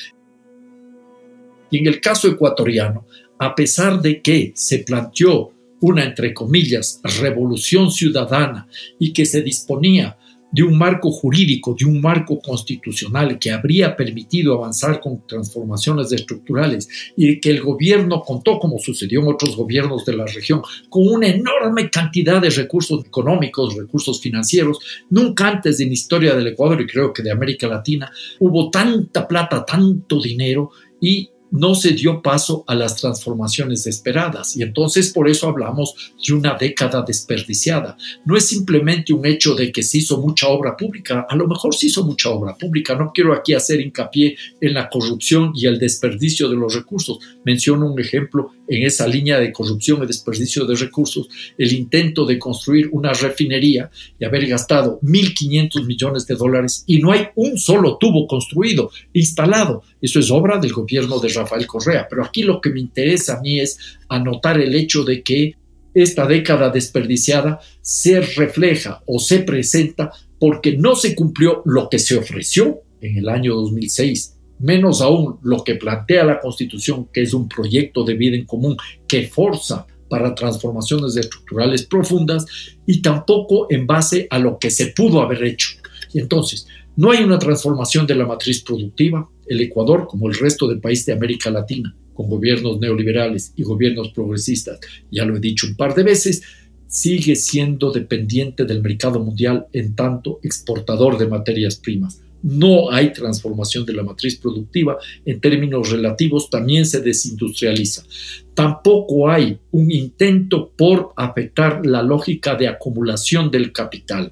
Y 1.70 1.76
en 1.76 1.86
el 1.86 2.00
caso 2.00 2.28
ecuatoriano, 2.28 3.06
a 3.38 3.54
pesar 3.54 4.00
de 4.00 4.22
que 4.22 4.52
se 4.56 4.78
planteó 4.78 5.52
una, 5.82 6.04
entre 6.04 6.32
comillas, 6.32 7.02
revolución 7.20 7.90
ciudadana 7.90 8.66
y 8.98 9.12
que 9.12 9.26
se 9.26 9.42
disponía 9.42 10.16
de 10.54 10.62
un 10.62 10.78
marco 10.78 11.10
jurídico, 11.10 11.74
de 11.76 11.84
un 11.84 12.00
marco 12.00 12.38
constitucional 12.38 13.40
que 13.40 13.50
habría 13.50 13.96
permitido 13.96 14.54
avanzar 14.54 15.00
con 15.00 15.26
transformaciones 15.26 16.12
estructurales 16.12 16.88
y 17.16 17.40
que 17.40 17.50
el 17.50 17.60
gobierno 17.60 18.22
contó, 18.22 18.60
como 18.60 18.78
sucedió 18.78 19.20
en 19.20 19.32
otros 19.32 19.56
gobiernos 19.56 20.04
de 20.04 20.16
la 20.16 20.26
región, 20.26 20.62
con 20.88 21.08
una 21.08 21.26
enorme 21.26 21.90
cantidad 21.90 22.40
de 22.40 22.50
recursos 22.50 23.04
económicos, 23.04 23.74
recursos 23.74 24.20
financieros. 24.20 24.78
Nunca 25.10 25.48
antes 25.48 25.80
en 25.80 25.88
la 25.88 25.94
historia 25.94 26.36
del 26.36 26.46
Ecuador 26.46 26.80
y 26.80 26.86
creo 26.86 27.12
que 27.12 27.24
de 27.24 27.32
América 27.32 27.66
Latina 27.66 28.12
hubo 28.38 28.70
tanta 28.70 29.26
plata, 29.26 29.64
tanto 29.64 30.22
dinero 30.22 30.70
y 31.00 31.30
no 31.54 31.76
se 31.76 31.92
dio 31.92 32.20
paso 32.20 32.64
a 32.66 32.74
las 32.74 32.96
transformaciones 32.96 33.86
esperadas 33.86 34.56
y 34.56 34.62
entonces 34.62 35.12
por 35.12 35.28
eso 35.28 35.48
hablamos 35.48 36.12
de 36.26 36.34
una 36.34 36.54
década 36.54 37.04
desperdiciada. 37.06 37.96
No 38.24 38.36
es 38.36 38.48
simplemente 38.48 39.12
un 39.12 39.24
hecho 39.24 39.54
de 39.54 39.70
que 39.70 39.84
se 39.84 39.98
hizo 39.98 40.20
mucha 40.20 40.48
obra 40.48 40.76
pública, 40.76 41.26
a 41.28 41.36
lo 41.36 41.46
mejor 41.46 41.72
se 41.72 41.86
hizo 41.86 42.04
mucha 42.04 42.30
obra 42.30 42.56
pública, 42.56 42.96
no 42.96 43.12
quiero 43.14 43.32
aquí 43.32 43.54
hacer 43.54 43.80
hincapié 43.80 44.36
en 44.60 44.74
la 44.74 44.88
corrupción 44.88 45.52
y 45.54 45.66
el 45.66 45.78
desperdicio 45.78 46.48
de 46.48 46.56
los 46.56 46.74
recursos. 46.74 47.18
Menciono 47.44 47.86
un 47.86 48.00
ejemplo 48.00 48.50
en 48.66 48.82
esa 48.82 49.06
línea 49.06 49.38
de 49.38 49.52
corrupción 49.52 50.02
y 50.02 50.06
desperdicio 50.06 50.64
de 50.64 50.74
recursos, 50.74 51.28
el 51.56 51.72
intento 51.72 52.26
de 52.26 52.36
construir 52.36 52.88
una 52.90 53.12
refinería 53.12 53.90
y 54.18 54.24
haber 54.24 54.48
gastado 54.48 54.98
1.500 55.02 55.86
millones 55.86 56.26
de 56.26 56.34
dólares 56.34 56.82
y 56.88 56.98
no 56.98 57.12
hay 57.12 57.28
un 57.36 57.58
solo 57.58 57.96
tubo 57.98 58.26
construido, 58.26 58.90
instalado. 59.12 59.84
Eso 60.00 60.18
es 60.18 60.30
obra 60.32 60.58
del 60.58 60.72
gobierno 60.72 61.20
de 61.20 61.28
Rafael 61.28 61.43
Correa. 61.66 62.06
Pero 62.08 62.24
aquí 62.24 62.42
lo 62.42 62.60
que 62.60 62.70
me 62.70 62.80
interesa 62.80 63.38
a 63.38 63.40
mí 63.40 63.60
es 63.60 63.78
anotar 64.08 64.60
el 64.60 64.74
hecho 64.74 65.04
de 65.04 65.22
que 65.22 65.54
esta 65.94 66.26
década 66.26 66.70
desperdiciada 66.70 67.60
se 67.80 68.20
refleja 68.20 69.02
o 69.06 69.18
se 69.18 69.40
presenta 69.40 70.10
porque 70.38 70.76
no 70.76 70.96
se 70.96 71.14
cumplió 71.14 71.62
lo 71.64 71.88
que 71.88 71.98
se 71.98 72.16
ofreció 72.16 72.80
en 73.00 73.18
el 73.18 73.28
año 73.28 73.54
2006 73.54 74.34
menos 74.58 75.00
aún 75.00 75.38
lo 75.42 75.62
que 75.64 75.74
plantea 75.74 76.24
la 76.24 76.40
Constitución, 76.40 77.08
que 77.12 77.22
es 77.22 77.34
un 77.34 77.48
proyecto 77.48 78.04
de 78.04 78.14
vida 78.14 78.36
en 78.36 78.44
común 78.44 78.76
que 79.06 79.26
forza 79.28 79.86
para 80.08 80.34
transformaciones 80.34 81.16
estructurales 81.16 81.84
profundas 81.86 82.46
y 82.86 83.02
tampoco 83.02 83.66
en 83.70 83.86
base 83.86 84.26
a 84.30 84.38
lo 84.38 84.58
que 84.58 84.70
se 84.70 84.88
pudo 84.88 85.20
haber 85.20 85.44
hecho. 85.44 85.68
Y 86.12 86.20
entonces, 86.20 86.66
no 86.96 87.10
hay 87.10 87.24
una 87.24 87.38
transformación 87.38 88.06
de 88.06 88.14
la 88.14 88.26
matriz 88.26 88.62
productiva. 88.62 89.28
El 89.46 89.60
Ecuador, 89.60 90.06
como 90.08 90.28
el 90.28 90.36
resto 90.36 90.68
del 90.68 90.80
país 90.80 91.04
de 91.06 91.12
América 91.12 91.50
Latina, 91.50 91.94
con 92.12 92.28
gobiernos 92.28 92.78
neoliberales 92.78 93.52
y 93.56 93.62
gobiernos 93.62 94.10
progresistas, 94.10 94.80
ya 95.10 95.24
lo 95.24 95.36
he 95.36 95.40
dicho 95.40 95.66
un 95.66 95.76
par 95.76 95.94
de 95.94 96.04
veces, 96.04 96.42
sigue 96.86 97.34
siendo 97.34 97.90
dependiente 97.90 98.64
del 98.64 98.82
mercado 98.82 99.18
mundial 99.20 99.66
en 99.72 99.94
tanto 99.94 100.38
exportador 100.42 101.18
de 101.18 101.26
materias 101.26 101.76
primas 101.76 102.20
no 102.44 102.90
hay 102.90 103.10
transformación 103.10 103.86
de 103.86 103.94
la 103.94 104.02
matriz 104.02 104.36
productiva, 104.36 104.98
en 105.24 105.40
términos 105.40 105.90
relativos 105.90 106.50
también 106.50 106.84
se 106.84 107.00
desindustrializa. 107.00 108.04
Tampoco 108.52 109.30
hay 109.30 109.58
un 109.70 109.90
intento 109.90 110.70
por 110.76 111.12
afectar 111.16 111.86
la 111.86 112.02
lógica 112.02 112.54
de 112.54 112.68
acumulación 112.68 113.50
del 113.50 113.72
capital. 113.72 114.30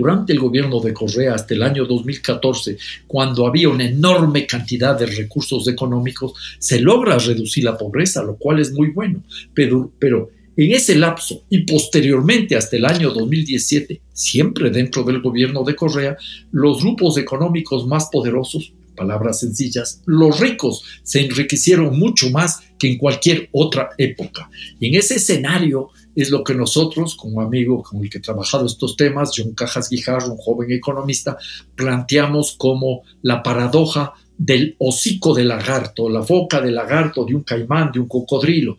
Durante 0.00 0.32
el 0.32 0.38
gobierno 0.38 0.80
de 0.80 0.94
Correa 0.94 1.34
hasta 1.34 1.52
el 1.52 1.62
año 1.62 1.84
2014, 1.84 2.78
cuando 3.06 3.46
había 3.46 3.68
una 3.68 3.84
enorme 3.84 4.46
cantidad 4.46 4.98
de 4.98 5.04
recursos 5.04 5.68
económicos, 5.68 6.32
se 6.58 6.80
logra 6.80 7.18
reducir 7.18 7.64
la 7.64 7.76
pobreza, 7.76 8.22
lo 8.22 8.36
cual 8.36 8.60
es 8.60 8.72
muy 8.72 8.92
bueno, 8.92 9.22
pero, 9.52 9.92
en 10.56 10.72
ese 10.72 10.94
lapso 10.96 11.44
y 11.50 11.64
posteriormente 11.64 12.56
hasta 12.56 12.78
el 12.78 12.86
año 12.86 13.10
2017, 13.10 14.00
siempre 14.10 14.70
dentro 14.70 15.02
del 15.02 15.20
gobierno 15.20 15.64
de 15.64 15.76
Correa, 15.76 16.16
los 16.50 16.80
grupos 16.82 17.18
económicos 17.18 17.86
más 17.86 18.08
poderosos, 18.10 18.72
palabras 18.96 19.40
sencillas, 19.40 20.00
los 20.06 20.40
ricos 20.40 20.82
se 21.02 21.20
enriquecieron 21.20 21.98
mucho 21.98 22.30
más 22.30 22.62
que 22.78 22.90
en 22.90 22.96
cualquier 22.96 23.50
otra 23.52 23.90
época. 23.98 24.50
Y 24.78 24.88
en 24.88 24.94
ese 24.94 25.16
escenario 25.16 25.90
es 26.14 26.30
lo 26.30 26.42
que 26.42 26.54
nosotros, 26.54 27.14
como 27.14 27.40
amigo 27.40 27.82
con 27.82 28.02
el 28.02 28.10
que 28.10 28.18
he 28.18 28.20
trabajado 28.22 28.66
estos 28.66 28.96
temas, 28.96 29.32
John 29.36 29.52
Cajas 29.54 29.88
Guijarro, 29.88 30.32
un 30.32 30.38
joven 30.38 30.72
economista, 30.72 31.36
planteamos 31.74 32.56
como 32.58 33.02
la 33.22 33.42
paradoja 33.42 34.12
del 34.36 34.74
hocico 34.78 35.34
de 35.34 35.44
lagarto, 35.44 36.08
la 36.08 36.20
boca 36.20 36.60
de 36.60 36.70
lagarto, 36.70 37.24
de 37.24 37.34
un 37.34 37.42
caimán, 37.42 37.92
de 37.92 38.00
un 38.00 38.08
cocodrilo, 38.08 38.78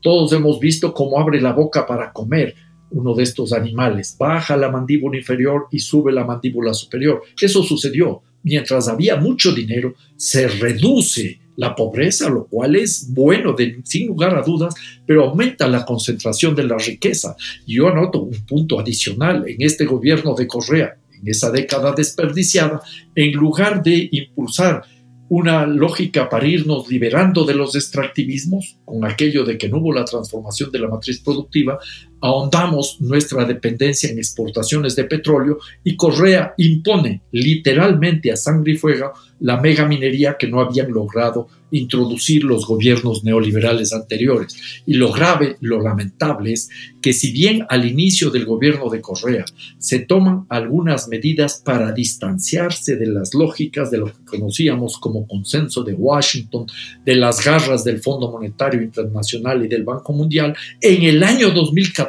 todos 0.00 0.32
hemos 0.32 0.58
visto 0.58 0.92
cómo 0.92 1.18
abre 1.20 1.40
la 1.40 1.52
boca 1.52 1.86
para 1.86 2.12
comer 2.12 2.54
uno 2.90 3.14
de 3.14 3.22
estos 3.22 3.52
animales. 3.52 4.16
Baja 4.18 4.56
la 4.56 4.70
mandíbula 4.70 5.18
inferior 5.18 5.66
y 5.70 5.78
sube 5.78 6.12
la 6.12 6.24
mandíbula 6.24 6.74
superior. 6.74 7.22
Eso 7.40 7.62
sucedió. 7.62 8.22
Mientras 8.42 8.88
había 8.88 9.16
mucho 9.16 9.52
dinero, 9.52 9.94
se 10.16 10.48
reduce 10.48 11.40
la 11.58 11.74
pobreza, 11.74 12.30
lo 12.30 12.46
cual 12.46 12.76
es 12.76 13.12
bueno, 13.12 13.56
sin 13.82 14.06
lugar 14.06 14.36
a 14.36 14.42
dudas, 14.42 14.74
pero 15.04 15.24
aumenta 15.24 15.66
la 15.66 15.84
concentración 15.84 16.54
de 16.54 16.62
la 16.62 16.78
riqueza. 16.78 17.34
Yo 17.66 17.88
anoto 17.88 18.22
un 18.22 18.46
punto 18.46 18.78
adicional 18.78 19.44
en 19.48 19.56
este 19.58 19.84
gobierno 19.84 20.36
de 20.36 20.46
Correa, 20.46 20.98
en 21.10 21.26
esa 21.28 21.50
década 21.50 21.92
desperdiciada, 21.92 22.80
en 23.12 23.32
lugar 23.32 23.82
de 23.82 24.08
impulsar 24.12 24.84
una 25.30 25.66
lógica 25.66 26.28
para 26.28 26.46
irnos 26.46 26.88
liberando 26.88 27.44
de 27.44 27.54
los 27.54 27.74
extractivismos, 27.74 28.78
con 28.84 29.04
aquello 29.04 29.44
de 29.44 29.58
que 29.58 29.68
no 29.68 29.78
hubo 29.78 29.92
la 29.92 30.04
transformación 30.04 30.70
de 30.70 30.78
la 30.78 30.88
matriz 30.88 31.20
productiva, 31.20 31.80
ahondamos 32.20 33.00
nuestra 33.00 33.44
dependencia 33.44 34.10
en 34.10 34.18
exportaciones 34.18 34.96
de 34.96 35.04
petróleo 35.04 35.58
y 35.84 35.96
Correa 35.96 36.54
impone 36.56 37.22
literalmente 37.32 38.32
a 38.32 38.36
sangre 38.36 38.72
y 38.72 38.76
fuego 38.76 39.12
la 39.40 39.60
mega 39.60 39.86
minería 39.86 40.36
que 40.38 40.48
no 40.48 40.60
habían 40.60 40.90
logrado 40.90 41.48
introducir 41.70 42.44
los 42.44 42.66
gobiernos 42.66 43.24
neoliberales 43.24 43.92
anteriores. 43.92 44.82
Y 44.86 44.94
lo 44.94 45.12
grave, 45.12 45.56
lo 45.60 45.80
lamentable 45.80 46.52
es 46.52 46.70
que 47.02 47.12
si 47.12 47.30
bien 47.30 47.66
al 47.68 47.84
inicio 47.84 48.30
del 48.30 48.46
gobierno 48.46 48.88
de 48.88 49.00
Correa 49.00 49.44
se 49.78 50.00
toman 50.00 50.46
algunas 50.48 51.08
medidas 51.08 51.62
para 51.64 51.92
distanciarse 51.92 52.96
de 52.96 53.06
las 53.06 53.34
lógicas 53.34 53.90
de 53.90 53.98
lo 53.98 54.06
que 54.06 54.24
conocíamos 54.24 54.98
como 54.98 55.26
consenso 55.26 55.84
de 55.84 55.94
Washington, 55.94 56.66
de 57.04 57.14
las 57.14 57.44
garras 57.44 57.84
del 57.84 58.00
Fondo 58.00 58.30
Monetario 58.30 58.82
Internacional 58.82 59.64
y 59.64 59.68
del 59.68 59.84
Banco 59.84 60.12
Mundial, 60.12 60.56
en 60.80 61.02
el 61.02 61.22
año 61.22 61.50
2014, 61.50 62.07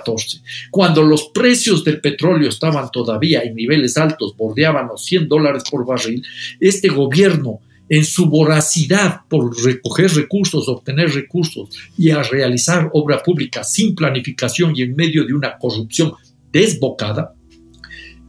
cuando 0.71 1.03
los 1.03 1.29
precios 1.29 1.83
del 1.83 2.01
petróleo 2.01 2.49
estaban 2.49 2.89
todavía 2.91 3.41
en 3.41 3.55
niveles 3.55 3.97
altos, 3.97 4.35
bordeaban 4.35 4.87
los 4.87 5.05
100 5.05 5.27
dólares 5.27 5.63
por 5.69 5.85
barril, 5.85 6.23
este 6.59 6.89
gobierno 6.89 7.59
en 7.89 8.05
su 8.05 8.27
voracidad 8.27 9.21
por 9.27 9.51
recoger 9.63 10.13
recursos, 10.13 10.67
obtener 10.67 11.11
recursos 11.11 11.69
y 11.97 12.11
a 12.11 12.21
realizar 12.21 12.89
obra 12.93 13.21
pública 13.23 13.63
sin 13.63 13.95
planificación 13.95 14.73
y 14.75 14.83
en 14.83 14.95
medio 14.95 15.25
de 15.25 15.33
una 15.33 15.57
corrupción 15.57 16.13
desbocada, 16.51 17.33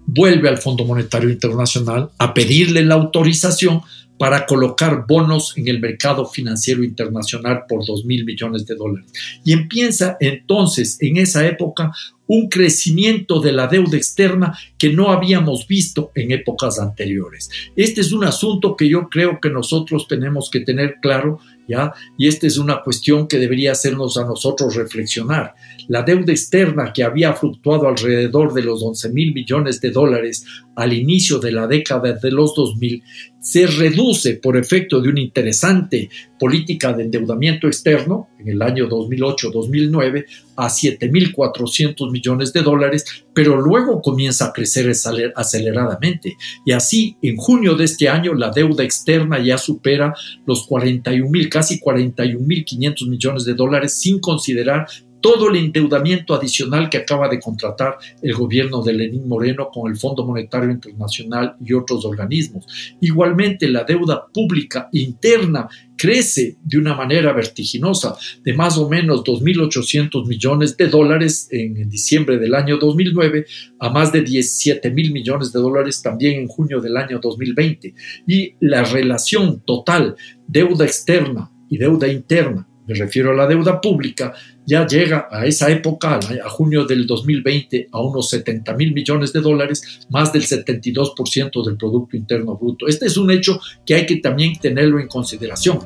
vuelve 0.06 0.48
al 0.48 0.58
Fondo 0.58 0.84
Monetario 0.84 1.30
Internacional 1.30 2.10
a 2.18 2.34
pedirle 2.34 2.82
la 2.82 2.94
autorización 2.94 3.82
para 4.20 4.44
colocar 4.44 5.06
bonos 5.08 5.56
en 5.56 5.66
el 5.66 5.80
mercado 5.80 6.26
financiero 6.26 6.84
internacional 6.84 7.62
por 7.66 7.86
2 7.86 8.04
mil 8.04 8.26
millones 8.26 8.66
de 8.66 8.74
dólares. 8.74 9.10
Y 9.46 9.54
empieza 9.54 10.18
entonces 10.20 10.98
en 11.00 11.16
esa 11.16 11.46
época 11.46 11.90
un 12.32 12.48
crecimiento 12.48 13.40
de 13.40 13.50
la 13.50 13.66
deuda 13.66 13.96
externa 13.96 14.56
que 14.78 14.92
no 14.92 15.10
habíamos 15.10 15.66
visto 15.66 16.12
en 16.14 16.30
épocas 16.30 16.78
anteriores. 16.78 17.50
Este 17.74 18.02
es 18.02 18.12
un 18.12 18.22
asunto 18.22 18.76
que 18.76 18.88
yo 18.88 19.08
creo 19.08 19.40
que 19.40 19.50
nosotros 19.50 20.06
tenemos 20.06 20.48
que 20.48 20.60
tener 20.60 20.98
claro, 21.02 21.40
¿ya? 21.66 21.92
Y 22.16 22.28
esta 22.28 22.46
es 22.46 22.56
una 22.56 22.82
cuestión 22.82 23.26
que 23.26 23.38
debería 23.38 23.72
hacernos 23.72 24.16
a 24.16 24.24
nosotros 24.24 24.76
reflexionar. 24.76 25.54
La 25.88 26.02
deuda 26.02 26.30
externa 26.30 26.92
que 26.92 27.02
había 27.02 27.32
fluctuado 27.32 27.88
alrededor 27.88 28.54
de 28.54 28.62
los 28.62 28.80
11 28.80 29.08
mil 29.10 29.34
millones 29.34 29.80
de 29.80 29.90
dólares 29.90 30.44
al 30.76 30.92
inicio 30.92 31.40
de 31.40 31.50
la 31.50 31.66
década 31.66 32.12
de 32.12 32.30
los 32.30 32.54
2000 32.54 33.02
se 33.40 33.66
reduce 33.66 34.34
por 34.34 34.56
efecto 34.56 35.00
de 35.00 35.08
una 35.08 35.20
interesante 35.20 36.10
política 36.38 36.92
de 36.92 37.04
endeudamiento 37.04 37.66
externo 37.66 38.28
en 38.38 38.48
el 38.48 38.62
año 38.62 38.88
2008-2009 38.88 40.24
a 40.56 40.68
7.400 40.68 42.10
millones 42.10 42.52
de 42.52 42.62
dólares, 42.62 43.04
pero 43.34 43.60
luego 43.60 44.02
comienza 44.02 44.46
a 44.46 44.52
crecer 44.52 44.90
aceleradamente. 45.34 46.36
Y 46.64 46.72
así, 46.72 47.16
en 47.22 47.36
junio 47.36 47.74
de 47.74 47.84
este 47.84 48.08
año, 48.08 48.34
la 48.34 48.50
deuda 48.50 48.84
externa 48.84 49.42
ya 49.42 49.58
supera 49.58 50.14
los 50.46 50.68
41.000, 50.68 51.48
casi 51.48 51.80
41.500 51.80 53.08
millones 53.08 53.44
de 53.44 53.54
dólares, 53.54 53.94
sin 53.94 54.20
considerar 54.20 54.86
todo 55.20 55.50
el 55.50 55.56
endeudamiento 55.56 56.34
adicional 56.34 56.88
que 56.88 56.98
acaba 56.98 57.28
de 57.28 57.40
contratar 57.40 57.98
el 58.22 58.34
gobierno 58.34 58.82
de 58.82 58.92
Lenín 58.92 59.28
Moreno 59.28 59.68
con 59.72 59.90
el 59.90 59.98
Fondo 59.98 60.24
Monetario 60.24 60.70
Internacional 60.70 61.56
y 61.64 61.72
otros 61.72 62.04
organismos. 62.04 62.66
Igualmente, 63.00 63.68
la 63.68 63.84
deuda 63.84 64.26
pública 64.32 64.88
interna 64.92 65.68
crece 65.96 66.56
de 66.62 66.78
una 66.78 66.94
manera 66.94 67.32
vertiginosa, 67.34 68.16
de 68.42 68.54
más 68.54 68.78
o 68.78 68.88
menos 68.88 69.22
2.800 69.22 70.26
millones 70.26 70.76
de 70.76 70.88
dólares 70.88 71.48
en 71.50 71.90
diciembre 71.90 72.38
del 72.38 72.54
año 72.54 72.78
2009 72.78 73.44
a 73.78 73.90
más 73.90 74.10
de 74.10 74.22
17 74.22 74.90
mil 74.90 75.12
millones 75.12 75.52
de 75.52 75.60
dólares 75.60 76.00
también 76.00 76.40
en 76.40 76.48
junio 76.48 76.80
del 76.80 76.96
año 76.96 77.18
2020. 77.20 77.94
Y 78.26 78.54
la 78.60 78.82
relación 78.84 79.60
total 79.60 80.16
deuda 80.46 80.86
externa 80.86 81.50
y 81.68 81.76
deuda 81.76 82.08
interna 82.08 82.66
me 82.90 82.96
refiero 82.96 83.30
a 83.30 83.34
la 83.34 83.46
deuda 83.46 83.80
pública, 83.80 84.32
ya 84.66 84.84
llega 84.84 85.28
a 85.30 85.46
esa 85.46 85.70
época, 85.70 86.18
a 86.44 86.48
junio 86.50 86.84
del 86.84 87.06
2020, 87.06 87.88
a 87.92 88.02
unos 88.02 88.28
70 88.30 88.74
mil 88.74 88.92
millones 88.92 89.32
de 89.32 89.40
dólares, 89.40 90.00
más 90.10 90.32
del 90.32 90.42
72% 90.42 91.64
del 91.64 91.76
Producto 91.76 92.16
Interno 92.16 92.56
Bruto. 92.56 92.88
Este 92.88 93.06
es 93.06 93.16
un 93.16 93.30
hecho 93.30 93.60
que 93.86 93.94
hay 93.94 94.06
que 94.06 94.16
también 94.16 94.58
tenerlo 94.58 94.98
en 94.98 95.06
consideración. 95.06 95.78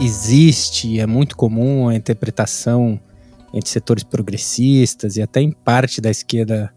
Existe, 0.00 0.88
e 0.88 1.00
é 1.00 1.06
muito 1.06 1.36
comum 1.36 1.88
a 1.88 1.94
interpretação 1.94 3.00
entre 3.52 3.70
sectores 3.70 4.04
progressistas 4.04 5.16
e 5.16 5.22
até 5.22 5.40
em 5.40 5.50
parte 5.52 6.00
da 6.00 6.10
esquerda 6.10 6.72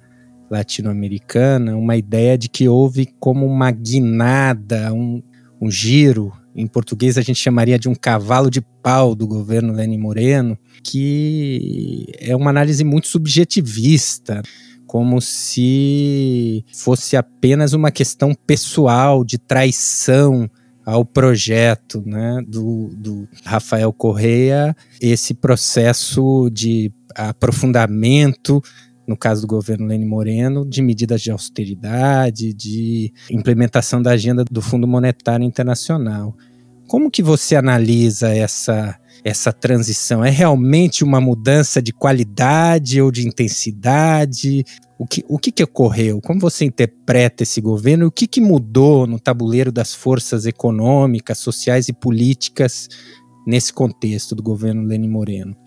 latino-americana, 0.49 1.75
uma 1.75 1.95
ideia 1.95 2.37
de 2.37 2.49
que 2.49 2.67
houve 2.67 3.07
como 3.19 3.45
uma 3.45 3.71
guinada, 3.71 4.93
um, 4.93 5.21
um 5.61 5.69
giro, 5.69 6.31
em 6.55 6.67
português 6.67 7.17
a 7.17 7.21
gente 7.21 7.39
chamaria 7.39 7.77
de 7.77 7.89
um 7.89 7.95
cavalo 7.95 8.49
de 8.49 8.61
pau 8.81 9.13
do 9.13 9.27
governo 9.27 9.73
Lenin 9.73 9.97
Moreno, 9.97 10.57
que 10.81 12.05
é 12.17 12.35
uma 12.35 12.49
análise 12.49 12.83
muito 12.83 13.07
subjetivista, 13.07 14.41
como 14.87 15.19
se 15.19 16.63
fosse 16.73 17.17
apenas 17.17 17.73
uma 17.73 17.91
questão 17.91 18.33
pessoal 18.33 19.25
de 19.25 19.37
traição 19.37 20.49
ao 20.85 21.03
projeto 21.03 22.03
né, 22.05 22.41
do, 22.47 22.91
do 22.95 23.27
Rafael 23.43 23.91
Correia, 23.91 24.75
esse 25.01 25.33
processo 25.33 26.49
de 26.51 26.91
aprofundamento 27.15 28.61
no 29.07 29.15
caso 29.15 29.41
do 29.41 29.47
governo 29.47 29.87
Lênin 29.87 30.05
Moreno, 30.05 30.65
de 30.65 30.81
medidas 30.81 31.21
de 31.21 31.31
austeridade, 31.31 32.53
de 32.53 33.13
implementação 33.29 34.01
da 34.01 34.11
agenda 34.11 34.43
do 34.43 34.61
Fundo 34.61 34.87
Monetário 34.87 35.45
Internacional. 35.45 36.35
Como 36.87 37.11
que 37.11 37.23
você 37.23 37.55
analisa 37.55 38.29
essa 38.29 38.99
essa 39.23 39.51
transição? 39.51 40.23
É 40.23 40.29
realmente 40.29 41.03
uma 41.03 41.19
mudança 41.19 41.81
de 41.81 41.91
qualidade 41.91 43.01
ou 43.01 43.11
de 43.11 43.27
intensidade? 43.27 44.63
O 44.99 45.07
que, 45.07 45.25
o 45.27 45.39
que, 45.39 45.51
que 45.51 45.63
ocorreu? 45.63 46.21
Como 46.21 46.39
você 46.39 46.63
interpreta 46.63 47.41
esse 47.41 47.59
governo? 47.59 48.05
O 48.05 48.11
que, 48.11 48.27
que 48.27 48.39
mudou 48.39 49.07
no 49.07 49.19
tabuleiro 49.19 49.71
das 49.71 49.95
forças 49.95 50.45
econômicas, 50.45 51.39
sociais 51.39 51.89
e 51.89 51.93
políticas 51.93 52.87
nesse 53.47 53.73
contexto 53.73 54.35
do 54.35 54.43
governo 54.43 54.83
Lenin 54.83 55.09
Moreno? 55.09 55.64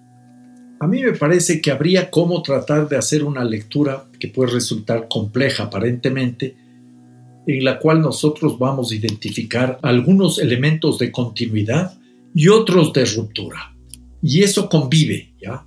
A 0.80 0.86
mí 0.86 1.02
me 1.02 1.12
parece 1.12 1.60
que 1.60 1.72
habría 1.72 2.10
como 2.10 2.42
tratar 2.42 2.88
de 2.88 2.96
hacer 2.96 3.24
una 3.24 3.42
lectura 3.42 4.04
que 4.20 4.28
puede 4.28 4.52
resultar 4.52 5.08
compleja 5.08 5.64
aparentemente, 5.64 6.56
en 7.46 7.64
la 7.64 7.78
cual 7.78 8.00
nosotros 8.00 8.58
vamos 8.58 8.92
a 8.92 8.94
identificar 8.94 9.78
algunos 9.82 10.38
elementos 10.38 10.98
de 10.98 11.10
continuidad 11.10 11.98
y 12.34 12.48
otros 12.48 12.92
de 12.92 13.04
ruptura. 13.06 13.74
Y 14.22 14.42
eso 14.42 14.68
convive, 14.68 15.32
¿ya? 15.40 15.64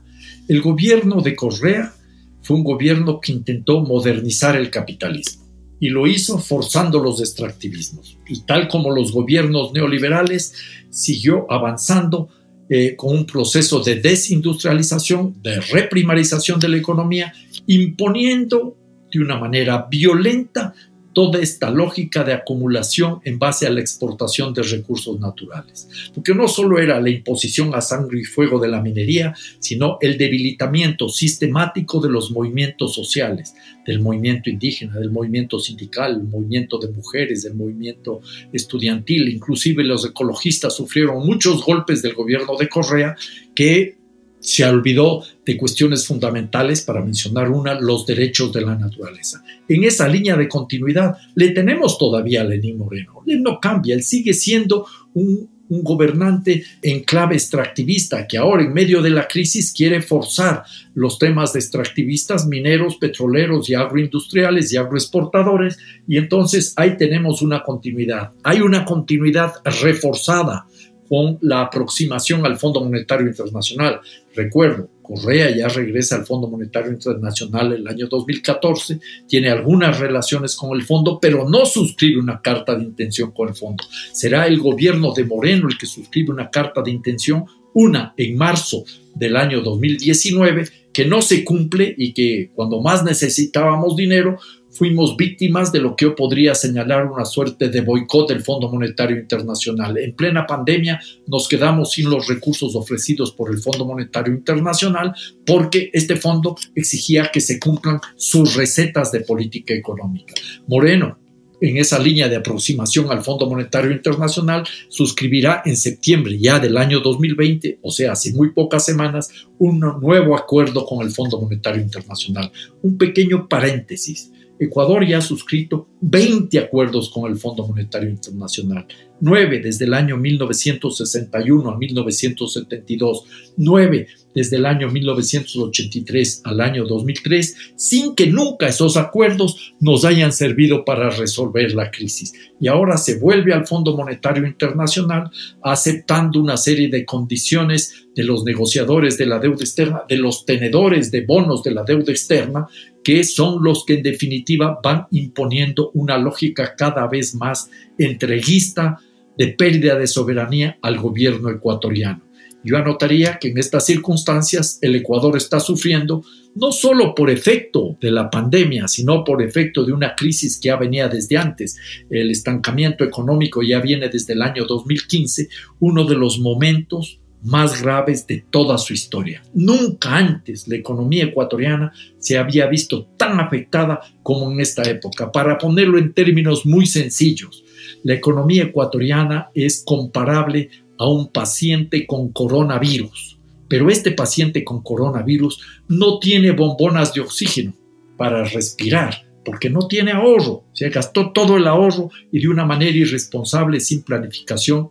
El 0.48 0.62
gobierno 0.62 1.22
de 1.22 1.36
Correa 1.36 1.94
fue 2.42 2.58
un 2.58 2.64
gobierno 2.64 3.20
que 3.20 3.34
intentó 3.34 3.82
modernizar 3.82 4.56
el 4.56 4.70
capitalismo 4.70 5.42
y 5.80 5.90
lo 5.90 6.08
hizo 6.08 6.38
forzando 6.38 7.00
los 7.00 7.20
extractivismos. 7.20 8.18
Y 8.28 8.42
tal 8.42 8.68
como 8.68 8.92
los 8.92 9.12
gobiernos 9.12 9.74
neoliberales, 9.74 10.54
siguió 10.90 11.52
avanzando 11.52 12.30
eh, 12.74 12.96
con 12.96 13.18
un 13.18 13.26
proceso 13.26 13.82
de 13.82 13.96
desindustrialización, 13.96 15.42
de 15.42 15.60
reprimarización 15.60 16.58
de 16.58 16.70
la 16.70 16.78
economía, 16.78 17.34
imponiendo 17.68 18.78
de 19.12 19.20
una 19.20 19.38
manera 19.38 19.88
violenta 19.92 20.74
toda 21.14 21.40
esta 21.40 21.70
lógica 21.70 22.24
de 22.24 22.34
acumulación 22.34 23.20
en 23.24 23.40
base 23.40 23.68
a 23.68 23.70
la 23.70 23.82
exportación 23.82 24.54
de 24.54 24.64
recursos 24.64 25.20
naturales. 25.20 25.90
Porque 26.14 26.34
no 26.34 26.48
solo 26.48 26.80
era 26.80 27.00
la 27.00 27.10
imposición 27.10 27.74
a 27.76 27.82
sangre 27.82 28.22
y 28.22 28.24
fuego 28.24 28.60
de 28.60 28.68
la 28.68 28.82
minería, 28.82 29.34
sino 29.60 29.98
el 30.02 30.18
debilitamiento 30.18 31.10
sistemático 31.10 32.00
de 32.00 32.10
los 32.10 32.32
movimientos 32.32 32.94
sociales, 32.94 33.54
del 33.86 34.00
movimiento 34.00 34.50
indígena, 34.50 35.00
del 35.00 35.12
movimiento 35.12 35.60
sindical, 35.60 36.14
el 36.14 36.24
movimiento 36.24 36.78
de 36.78 36.90
mujeres, 36.90 37.44
del 37.44 37.56
movimiento 37.56 38.22
estudiantil. 38.54 39.30
Inclusive 39.30 39.84
los 39.84 40.06
ecologistas 40.06 40.76
sufrieron 40.76 41.26
muchos 41.26 41.64
golpes 41.64 42.02
del 42.02 42.14
gobierno 42.14 42.56
de 42.58 42.70
Correa 42.70 43.16
que 43.56 44.01
se 44.42 44.66
olvidó 44.66 45.24
de 45.46 45.56
cuestiones 45.56 46.06
fundamentales, 46.06 46.82
para 46.82 47.02
mencionar 47.02 47.50
una, 47.50 47.80
los 47.80 48.06
derechos 48.06 48.52
de 48.52 48.62
la 48.62 48.76
naturaleza. 48.76 49.44
En 49.68 49.84
esa 49.84 50.08
línea 50.08 50.36
de 50.36 50.50
continuidad 50.50 51.16
le 51.36 51.52
tenemos 51.52 51.98
todavía 51.98 52.42
a 52.42 52.44
Lenín 52.44 52.78
Moreno. 52.78 53.24
Él 53.28 53.42
no 53.42 53.60
cambia, 53.60 53.96
él 53.96 54.04
sigue 54.04 54.34
siendo 54.34 54.86
un, 55.14 55.50
gobernante 55.74 56.66
en 56.82 57.02
clave 57.06 57.36
extractivista 57.36 58.28
que 58.28 58.38
ahora 58.38 58.62
en 58.62 58.74
medio 58.74 59.02
de 59.02 59.10
la 59.10 59.26
crisis 59.26 59.72
quiere 59.72 60.02
forzar 60.02 60.66
los 60.96 61.18
temas 61.18 61.54
de 61.54 61.60
extractivistas 61.60 62.46
mineros, 62.46 62.98
petroleros 62.98 63.70
y 63.70 63.76
agroindustriales 63.76 64.74
y 64.74 64.76
agroexportadores 64.76 65.78
y 66.10 66.18
entonces 66.18 66.74
ahí 66.76 66.98
tenemos 66.98 67.42
una 67.42 67.64
continuidad. 67.64 68.32
Hay 68.44 68.60
una 68.60 68.84
continuidad 68.84 69.54
reforzada 69.64 70.66
con 71.12 71.38
la 71.42 71.64
aproximación 71.64 72.46
al 72.46 72.58
Fondo 72.58 72.80
Monetario 72.80 73.28
Internacional. 73.28 74.00
Recuerdo, 74.34 74.88
Correa 75.02 75.54
ya 75.54 75.68
regresa 75.68 76.16
al 76.16 76.26
Fondo 76.26 76.48
Monetario 76.48 76.90
Internacional 76.90 77.74
el 77.74 77.86
año 77.86 78.08
2014, 78.08 78.98
tiene 79.28 79.50
algunas 79.50 80.00
relaciones 80.00 80.56
con 80.56 80.74
el 80.74 80.84
fondo, 80.84 81.20
pero 81.22 81.50
no 81.50 81.66
suscribe 81.66 82.18
una 82.18 82.42
carta 82.42 82.76
de 82.76 82.86
intención 82.86 83.32
con 83.32 83.50
el 83.50 83.56
fondo. 83.56 83.84
Será 84.14 84.48
el 84.48 84.62
gobierno 84.62 85.12
de 85.14 85.26
Moreno 85.26 85.68
el 85.68 85.78
que 85.78 85.86
suscribe 85.86 86.32
una 86.32 86.50
carta 86.50 86.82
de 86.82 86.92
intención, 86.92 87.44
una 87.74 88.14
en 88.16 88.38
marzo 88.38 88.86
del 89.14 89.36
año 89.36 89.60
2019, 89.60 90.64
que 90.94 91.04
no 91.04 91.22
se 91.22 91.44
cumple 91.44 91.94
y 91.98 92.14
que 92.14 92.52
cuando 92.56 92.80
más 92.80 93.04
necesitábamos 93.04 93.98
dinero, 93.98 94.40
fuimos 94.72 95.18
víctimas 95.18 95.72
de 95.72 95.80
lo 95.80 95.96
que 95.96 96.06
yo 96.06 96.16
podría 96.16 96.56
señalar 96.56 97.06
una 97.06 97.26
suerte 97.26 97.70
de 97.70 97.82
boicot 97.82 98.30
del 98.30 98.42
Fondo 98.42 98.70
Monetario 98.70 99.18
Internacional. 99.18 99.98
En 99.98 100.16
plena 100.16 100.46
pandemia 100.46 101.00
nos 101.28 101.48
quedamos 101.48 101.92
sin 101.92 102.10
los 102.10 102.28
recursos 102.28 102.76
ofrecidos 102.76 103.32
por 103.32 103.52
el 103.52 103.60
Fondo 103.60 103.86
Monetario 103.86 104.34
Internacional 104.34 105.14
porque 105.46 105.90
este 105.94 106.16
fondo 106.16 106.56
exigía 106.76 107.30
que 107.32 107.42
se 107.42 107.60
cumplan 107.60 108.00
sus 108.16 108.56
recetas 108.56 109.12
de 109.12 109.22
política 109.22 109.74
económica. 109.74 110.34
Moreno, 110.68 111.18
en 111.62 111.78
esa 111.78 112.00
línea 112.00 112.28
de 112.28 112.36
aproximación 112.38 113.12
al 113.12 113.22
Fondo 113.22 113.48
Monetario 113.48 113.92
Internacional, 113.92 114.64
suscribirá 114.90 115.62
en 115.64 115.78
septiembre 115.78 116.38
ya 116.40 116.60
del 116.60 116.76
año 116.76 117.02
2020, 117.02 117.80
o 117.84 117.92
sea, 117.92 118.14
hace 118.14 118.34
muy 118.34 118.52
pocas 118.52 118.84
semanas, 118.84 119.30
un 119.60 119.80
nuevo 119.80 120.36
acuerdo 120.36 120.86
con 120.86 121.06
el 121.06 121.12
Fondo 121.12 121.40
Monetario 121.40 121.82
Internacional. 121.82 122.52
Un 122.82 122.98
pequeño 122.98 123.48
paréntesis. 123.48 124.32
Ecuador 124.62 125.04
ya 125.08 125.18
ha 125.18 125.22
suscrito 125.22 125.88
20 126.02 126.60
acuerdos 126.60 127.10
con 127.10 127.30
el 127.32 127.36
Fondo 127.36 127.68
Monetario 127.68 128.12
Internacional, 128.12 128.86
9 129.20 129.60
desde 129.60 129.86
el 129.86 129.94
año 129.96 130.18
1961 130.18 131.68
a 131.68 131.78
1972, 131.78 133.24
9 133.58 134.08
desde 134.36 134.58
el 134.58 134.68
año 134.68 134.90
1983 134.90 136.42
al 136.46 136.62
año 136.62 136.86
2003, 136.86 137.74
sin 137.76 138.14
que 138.14 138.28
nunca 138.28 138.68
esos 138.68 138.98
acuerdos 138.98 139.74
nos 139.80 140.06
hayan 140.06 140.32
servido 140.32 140.86
para 140.86 141.10
resolver 141.10 141.74
la 141.74 141.90
crisis. 141.90 142.34
Y 142.60 142.68
ahora 142.68 142.98
se 142.98 143.18
vuelve 143.20 143.54
al 143.54 143.66
Fondo 143.66 143.98
Monetario 143.98 144.46
Internacional 144.46 145.32
aceptando 145.64 146.40
una 146.40 146.58
serie 146.58 146.88
de 146.90 147.04
condiciones 147.04 148.08
de 148.16 148.24
los 148.24 148.44
negociadores 148.44 149.18
de 149.18 149.26
la 149.26 149.40
deuda 149.40 149.64
externa, 149.64 150.04
de 150.08 150.18
los 150.18 150.46
tenedores 150.46 151.12
de 151.12 151.26
bonos 151.26 151.64
de 151.64 151.72
la 151.72 151.84
deuda 151.84 152.12
externa, 152.12 152.68
que 153.04 153.24
son 153.24 153.64
los 153.64 153.86
que 153.86 153.96
en 153.96 154.04
definitiva 154.04 154.80
van 154.84 155.08
imponiendo 155.12 155.92
una 155.94 156.18
lógica 156.18 156.76
cada 156.76 157.08
vez 157.08 157.36
más 157.36 157.70
entreguista 157.98 159.00
de 159.38 159.48
pérdida 159.48 159.98
de 159.98 160.08
soberanía 160.08 160.78
al 160.82 160.98
gobierno 160.98 161.50
ecuatoriano. 161.50 162.22
Yo 162.64 162.78
anotaría 162.78 163.40
que 163.40 163.50
en 163.50 163.58
estas 163.58 163.88
circunstancias 163.88 164.78
el 164.82 164.96
Ecuador 164.96 165.36
está 165.36 165.60
sufriendo 165.60 166.24
no 166.54 166.72
solo 166.72 167.16
por 167.16 167.32
efecto 167.32 167.98
de 168.00 168.12
la 168.12 168.30
pandemia, 168.30 168.88
sino 168.88 169.24
por 169.24 169.42
efecto 169.42 169.84
de 169.84 169.94
una 169.94 170.16
crisis 170.16 170.60
que 170.60 170.68
ya 170.68 170.76
venía 170.76 171.08
desde 171.08 171.38
antes. 171.38 171.78
El 172.10 172.30
estancamiento 172.30 173.04
económico 173.04 173.64
ya 173.64 173.80
viene 173.80 174.10
desde 174.10 174.34
el 174.34 174.44
año 174.44 174.66
2015, 174.66 175.50
uno 175.80 176.06
de 176.06 176.16
los 176.16 176.40
momentos 176.40 177.21
más 177.44 177.82
graves 177.82 178.28
de 178.28 178.44
toda 178.50 178.78
su 178.78 178.94
historia. 178.94 179.44
Nunca 179.54 180.16
antes 180.16 180.68
la 180.68 180.76
economía 180.76 181.26
ecuatoriana 181.26 181.92
se 182.18 182.38
había 182.38 182.68
visto 182.68 183.08
tan 183.18 183.40
afectada 183.40 184.02
como 184.24 184.52
en 184.52 184.60
esta 184.60 184.84
época. 184.84 185.32
Para 185.32 185.58
ponerlo 185.58 185.98
en 185.98 186.14
términos 186.14 186.66
muy 186.66 186.86
sencillos, 186.86 187.64
la 188.04 188.14
economía 188.14 188.64
ecuatoriana 188.64 189.50
es 189.54 189.84
comparable 189.86 190.70
a 190.98 191.08
un 191.10 191.32
paciente 191.32 192.06
con 192.06 192.30
coronavirus, 192.32 193.40
pero 193.68 193.90
este 193.90 194.12
paciente 194.12 194.64
con 194.64 194.84
coronavirus 194.84 195.62
no 195.88 196.20
tiene 196.20 196.52
bombonas 196.52 197.14
de 197.14 197.22
oxígeno 197.22 197.74
para 198.18 198.44
respirar 198.44 199.31
porque 199.44 199.70
no 199.70 199.88
tiene 199.88 200.12
ahorro, 200.12 200.66
se 200.74 200.90
gastó 200.90 201.32
todo 201.32 201.58
el 201.58 201.68
ahorro 201.68 202.10
y 202.32 202.40
de 202.40 202.48
una 202.48 202.66
manera 202.66 202.96
irresponsable, 202.96 203.80
sin 203.80 204.04
planificación 204.04 204.90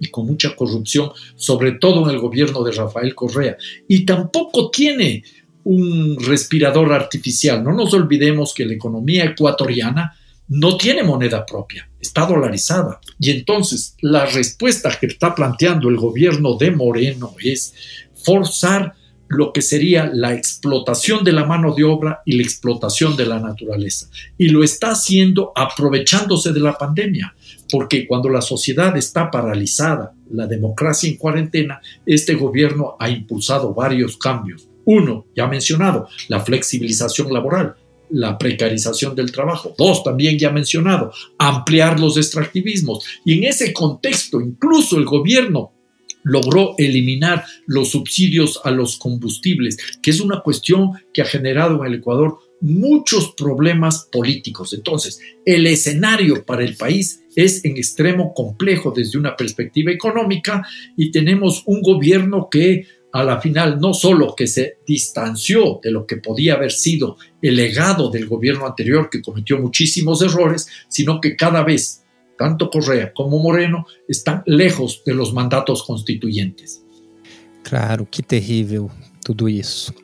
y 0.00 0.08
con 0.08 0.26
mucha 0.26 0.56
corrupción, 0.56 1.10
sobre 1.36 1.72
todo 1.72 2.08
en 2.08 2.14
el 2.14 2.20
gobierno 2.20 2.62
de 2.64 2.72
Rafael 2.72 3.14
Correa. 3.14 3.56
Y 3.86 4.04
tampoco 4.04 4.70
tiene 4.70 5.22
un 5.64 6.16
respirador 6.18 6.92
artificial. 6.92 7.62
No 7.62 7.72
nos 7.72 7.94
olvidemos 7.94 8.52
que 8.52 8.66
la 8.66 8.74
economía 8.74 9.24
ecuatoriana 9.24 10.16
no 10.48 10.76
tiene 10.76 11.02
moneda 11.02 11.46
propia, 11.46 11.88
está 12.00 12.26
dolarizada. 12.26 13.00
Y 13.18 13.30
entonces 13.30 13.96
la 14.00 14.26
respuesta 14.26 14.90
que 14.98 15.06
está 15.06 15.34
planteando 15.34 15.88
el 15.88 15.96
gobierno 15.96 16.56
de 16.56 16.72
Moreno 16.72 17.34
es 17.42 17.74
forzar 18.14 18.94
lo 19.32 19.52
que 19.52 19.62
sería 19.62 20.10
la 20.12 20.34
explotación 20.34 21.24
de 21.24 21.32
la 21.32 21.44
mano 21.44 21.74
de 21.74 21.84
obra 21.84 22.22
y 22.26 22.36
la 22.36 22.42
explotación 22.42 23.16
de 23.16 23.26
la 23.26 23.40
naturaleza. 23.40 24.08
Y 24.36 24.48
lo 24.48 24.62
está 24.62 24.90
haciendo 24.90 25.52
aprovechándose 25.56 26.52
de 26.52 26.60
la 26.60 26.76
pandemia, 26.76 27.34
porque 27.70 28.06
cuando 28.06 28.28
la 28.28 28.42
sociedad 28.42 28.94
está 28.96 29.30
paralizada, 29.30 30.12
la 30.30 30.46
democracia 30.46 31.08
en 31.08 31.16
cuarentena, 31.16 31.80
este 32.04 32.34
gobierno 32.34 32.96
ha 32.98 33.08
impulsado 33.08 33.72
varios 33.72 34.18
cambios. 34.18 34.68
Uno, 34.84 35.26
ya 35.34 35.46
mencionado, 35.46 36.08
la 36.28 36.40
flexibilización 36.40 37.32
laboral, 37.32 37.76
la 38.10 38.36
precarización 38.36 39.14
del 39.14 39.32
trabajo. 39.32 39.74
Dos, 39.78 40.04
también 40.04 40.38
ya 40.38 40.50
mencionado, 40.50 41.12
ampliar 41.38 41.98
los 41.98 42.18
extractivismos. 42.18 43.04
Y 43.24 43.38
en 43.38 43.44
ese 43.44 43.72
contexto, 43.72 44.40
incluso 44.40 44.98
el 44.98 45.06
gobierno 45.06 45.71
logró 46.24 46.74
eliminar 46.78 47.44
los 47.66 47.90
subsidios 47.90 48.60
a 48.64 48.70
los 48.70 48.96
combustibles, 48.96 49.76
que 50.02 50.10
es 50.10 50.20
una 50.20 50.40
cuestión 50.40 50.92
que 51.12 51.22
ha 51.22 51.26
generado 51.26 51.80
en 51.80 51.92
el 51.92 51.98
Ecuador 51.98 52.38
muchos 52.60 53.34
problemas 53.36 54.08
políticos. 54.10 54.72
Entonces, 54.72 55.20
el 55.44 55.66
escenario 55.66 56.44
para 56.44 56.64
el 56.64 56.76
país 56.76 57.24
es 57.34 57.64
en 57.64 57.76
extremo 57.76 58.32
complejo 58.34 58.92
desde 58.94 59.18
una 59.18 59.36
perspectiva 59.36 59.90
económica 59.90 60.66
y 60.96 61.10
tenemos 61.10 61.62
un 61.66 61.82
gobierno 61.82 62.48
que 62.50 62.86
a 63.12 63.22
la 63.24 63.40
final 63.40 63.78
no 63.78 63.92
solo 63.92 64.34
que 64.34 64.46
se 64.46 64.78
distanció 64.86 65.80
de 65.82 65.90
lo 65.90 66.06
que 66.06 66.16
podía 66.16 66.54
haber 66.54 66.72
sido 66.72 67.18
el 67.42 67.56
legado 67.56 68.10
del 68.10 68.26
gobierno 68.26 68.66
anterior 68.66 69.10
que 69.10 69.20
cometió 69.20 69.58
muchísimos 69.58 70.22
errores, 70.22 70.66
sino 70.88 71.20
que 71.20 71.36
cada 71.36 71.62
vez 71.62 72.01
tanto 72.38 72.70
Correa 72.70 73.12
como 73.14 73.38
Moreno 73.38 73.84
están 74.08 74.42
lejos 74.46 75.02
de 75.04 75.14
los 75.14 75.32
mandatos 75.32 75.82
constituyentes. 75.82 76.84
Claro, 77.62 78.06
que 78.10 78.22
terrível 78.22 78.90
tudo 79.24 79.48
isso. 79.48 79.94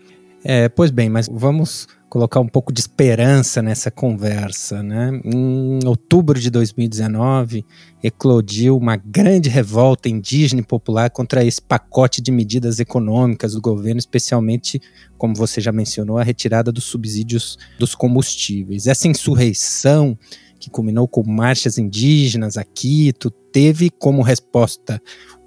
É, 0.44 0.68
pois 0.68 0.90
bem, 0.90 1.10
mas 1.10 1.28
vamos 1.30 1.88
colocar 2.08 2.40
um 2.40 2.48
pouco 2.48 2.72
de 2.72 2.80
esperança 2.80 3.60
nessa 3.60 3.90
conversa. 3.90 4.82
Né? 4.82 5.20
Em 5.24 5.80
outubro 5.86 6.40
de 6.40 6.50
2019, 6.50 7.64
eclodiu 8.02 8.76
uma 8.76 8.96
grande 8.96 9.48
revolta 9.48 10.08
indígena 10.08 10.60
e 10.60 10.64
popular 10.64 11.10
contra 11.10 11.44
esse 11.44 11.60
pacote 11.60 12.22
de 12.22 12.32
medidas 12.32 12.78
econômicas 12.78 13.52
do 13.52 13.60
governo, 13.60 13.98
especialmente, 13.98 14.80
como 15.16 15.34
você 15.34 15.60
já 15.60 15.72
mencionou, 15.72 16.18
a 16.18 16.22
retirada 16.22 16.72
dos 16.72 16.84
subsídios 16.84 17.58
dos 17.78 17.94
combustíveis. 17.94 18.86
Essa 18.86 19.08
insurreição 19.08 20.16
que 20.58 20.70
culminou 20.70 21.06
com 21.06 21.22
marchas 21.22 21.78
indígenas 21.78 22.56
a 22.56 22.64
Quito, 22.64 23.30
teve 23.30 23.90
como 23.90 24.22
resposta 24.22 25.00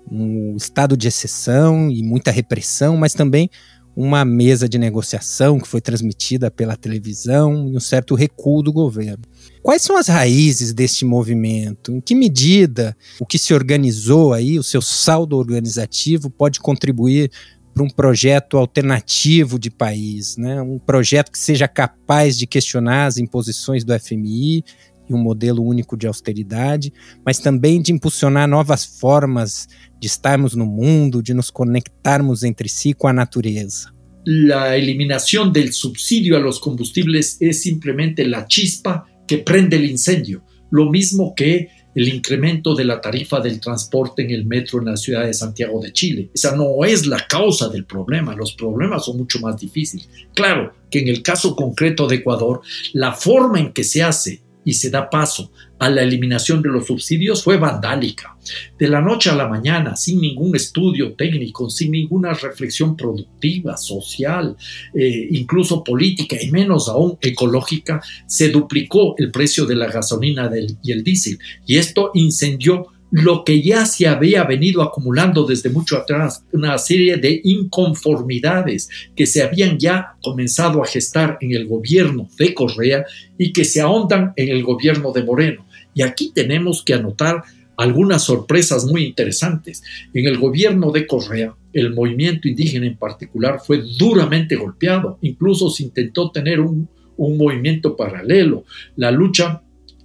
um 0.10 0.56
estado 0.56 0.98
de 0.98 1.08
exceção 1.08 1.90
e 1.90 2.04
muita 2.04 2.32
repressão, 2.32 2.98
mas 2.98 3.14
também 3.14 3.50
uma 3.96 4.24
mesa 4.24 4.70
de 4.70 4.78
negociação 4.78 5.60
que 5.60 5.68
foi 5.68 5.82
transmitida 5.82 6.50
pela 6.50 6.78
televisão 6.78 7.70
e 7.70 7.76
um 7.76 7.80
certo 7.80 8.16
recuo 8.16 8.64
do 8.64 8.72
governo. 8.72 9.24
Quais 9.62 9.82
são 9.82 9.98
as 9.98 10.08
raízes 10.08 10.74
deste 10.74 11.06
movimento? 11.06 11.92
Em 11.92 12.02
que 12.02 12.16
medida 12.16 12.96
o 13.20 13.26
que 13.26 13.38
se 13.38 13.54
organizou 13.54 14.34
aí, 14.34 14.58
o 14.58 14.64
seu 14.64 14.82
saldo 14.82 15.38
organizativo, 15.38 16.30
pode 16.30 16.60
contribuir 16.60 17.30
para 17.74 17.84
um 17.84 17.90
projeto 17.90 18.58
alternativo 18.58 19.58
de 19.58 19.70
país, 19.70 20.36
né? 20.36 20.62
um 20.62 20.78
projeto 20.78 21.32
que 21.32 21.40
seja 21.40 21.68
capaz 21.68 22.38
de 22.38 22.46
questionar 22.46 23.06
as 23.06 23.18
imposições 23.18 23.84
do 23.84 23.98
FMI 23.98 24.64
e 25.12 25.14
um 25.14 25.22
modelo 25.22 25.64
único 25.64 25.98
de 25.98 26.08
austeridade, 26.08 26.94
mas 27.26 27.40
também 27.40 27.82
de 27.82 27.92
impulsionar 27.92 28.48
novas 28.48 28.86
formas 28.86 29.68
de 30.00 30.08
estarmos 30.08 30.56
no 30.56 30.66
mundo, 30.66 31.22
de 31.22 31.34
nos 31.34 31.52
conectarmos 31.52 32.44
entre 32.44 32.68
si 32.68 32.94
com 32.94 33.08
a 33.08 33.14
natureza. 33.14 33.94
La 34.26 34.78
eliminación 34.78 35.52
del 35.52 35.74
subsidio 35.74 36.38
a 36.38 36.40
los 36.40 36.60
combustibles 36.60 37.38
es 37.40 37.64
simplemente 37.64 38.26
la 38.26 38.46
chispa 38.46 39.06
que 39.28 39.40
prende 39.40 39.78
el 39.78 39.86
incendio, 39.86 40.44
lo 40.70 40.90
mismo 40.90 41.34
que 41.36 41.70
el 41.96 42.08
incremento 42.08 42.74
de 42.74 42.86
la 42.86 43.02
tarifa 43.02 43.40
del 43.40 43.60
transporte 43.60 44.22
en 44.24 44.32
el 44.32 44.46
metro 44.46 44.80
en 44.80 44.86
la 44.86 44.98
ciudad 44.98 45.26
de 45.26 45.34
Santiago 45.34 45.82
de 45.82 45.92
Chile. 45.92 46.30
Esa 46.34 46.56
no 46.56 46.86
es 46.86 47.06
la 47.06 47.28
causa 47.28 47.70
del 47.70 47.86
problema, 47.86 48.36
los 48.36 48.54
problemas 48.54 49.06
son 49.06 49.18
mucho 49.18 49.40
más 49.40 49.58
difíciles. 49.58 50.08
Claro 50.34 50.74
que 50.90 51.00
en 51.00 51.08
el 51.08 51.22
caso 51.22 51.56
concreto 51.56 52.08
de 52.08 52.18
Ecuador, 52.18 52.62
la 52.94 53.14
forma 53.14 53.60
en 53.60 53.74
que 53.74 53.84
se 53.84 54.04
hace 54.04 54.42
y 54.64 54.74
se 54.74 54.90
da 54.90 55.10
paso 55.10 55.52
a 55.80 55.90
la 55.90 56.04
eliminación 56.04 56.62
de 56.62 56.70
los 56.70 56.86
subsidios 56.86 57.44
fue 57.44 57.58
vandálica. 57.58 58.38
De 58.78 58.88
la 58.88 59.02
noche 59.02 59.30
a 59.30 59.36
la 59.36 59.48
mañana, 59.48 59.96
sin 59.96 60.22
ningún 60.22 60.56
estudio 60.56 61.14
técnico, 61.14 61.70
sin 61.70 61.92
ninguna 61.92 62.34
reflexión 62.34 62.96
productiva, 62.96 63.78
social, 63.78 64.56
eh, 64.94 65.28
incluso 65.32 65.84
política 65.84 66.38
y 66.40 66.52
menos 66.52 66.88
aún 66.88 67.18
ecológica, 67.22 68.02
se 68.28 68.50
duplicó 68.50 69.16
el 69.18 69.32
precio 69.32 69.66
de 69.66 69.76
la 69.76 69.88
gasolina 69.88 70.48
del, 70.48 70.78
y 70.84 70.92
el 70.92 71.04
diésel. 71.04 71.40
Y 71.66 71.78
esto 71.78 72.12
incendió 72.14 72.88
lo 73.12 73.44
que 73.44 73.62
ya 73.62 73.86
se 73.86 74.08
había 74.08 74.46
venido 74.46 74.82
acumulando 74.82 75.46
desde 75.46 75.70
mucho 75.70 75.98
atrás, 75.98 76.46
una 76.54 76.78
serie 76.78 77.18
de 77.18 77.42
inconformidades 77.44 78.90
que 79.16 79.26
se 79.26 79.44
habían 79.44 79.78
ya 79.78 80.16
comenzado 80.24 80.82
a 80.82 80.88
gestar 80.88 81.38
en 81.42 81.52
el 81.52 81.68
gobierno 81.68 82.30
de 82.40 82.54
Correa 82.54 83.06
y 83.38 83.52
que 83.52 83.66
se 83.66 83.82
ahondan 83.82 84.34
en 84.38 84.50
el 84.50 84.64
gobierno 84.64 85.12
de 85.12 85.24
Moreno. 85.24 85.66
Y 85.94 86.04
aquí 86.04 86.32
tenemos 86.34 86.84
que 86.84 86.94
anotar 86.94 87.44
algunas 87.76 88.24
sorpresas 88.24 88.86
muy 88.86 89.06
interesantes. 89.06 89.84
En 90.14 90.26
el 90.26 90.38
gobierno 90.38 90.92
de 90.92 91.06
Correa, 91.06 91.54
el 91.74 91.94
movimiento 91.94 92.48
indígena 92.48 92.86
en 92.86 92.96
particular 92.96 93.60
fue 93.66 93.84
duramente 93.98 94.56
golpeado, 94.56 95.18
incluso 95.22 95.70
se 95.70 95.84
intentó 95.84 96.32
tener 96.32 96.62
un, 96.62 96.88
un 97.18 97.38
movimiento 97.38 97.96
paralelo. 97.98 98.64
La 98.96 99.12
lucha 99.12 99.64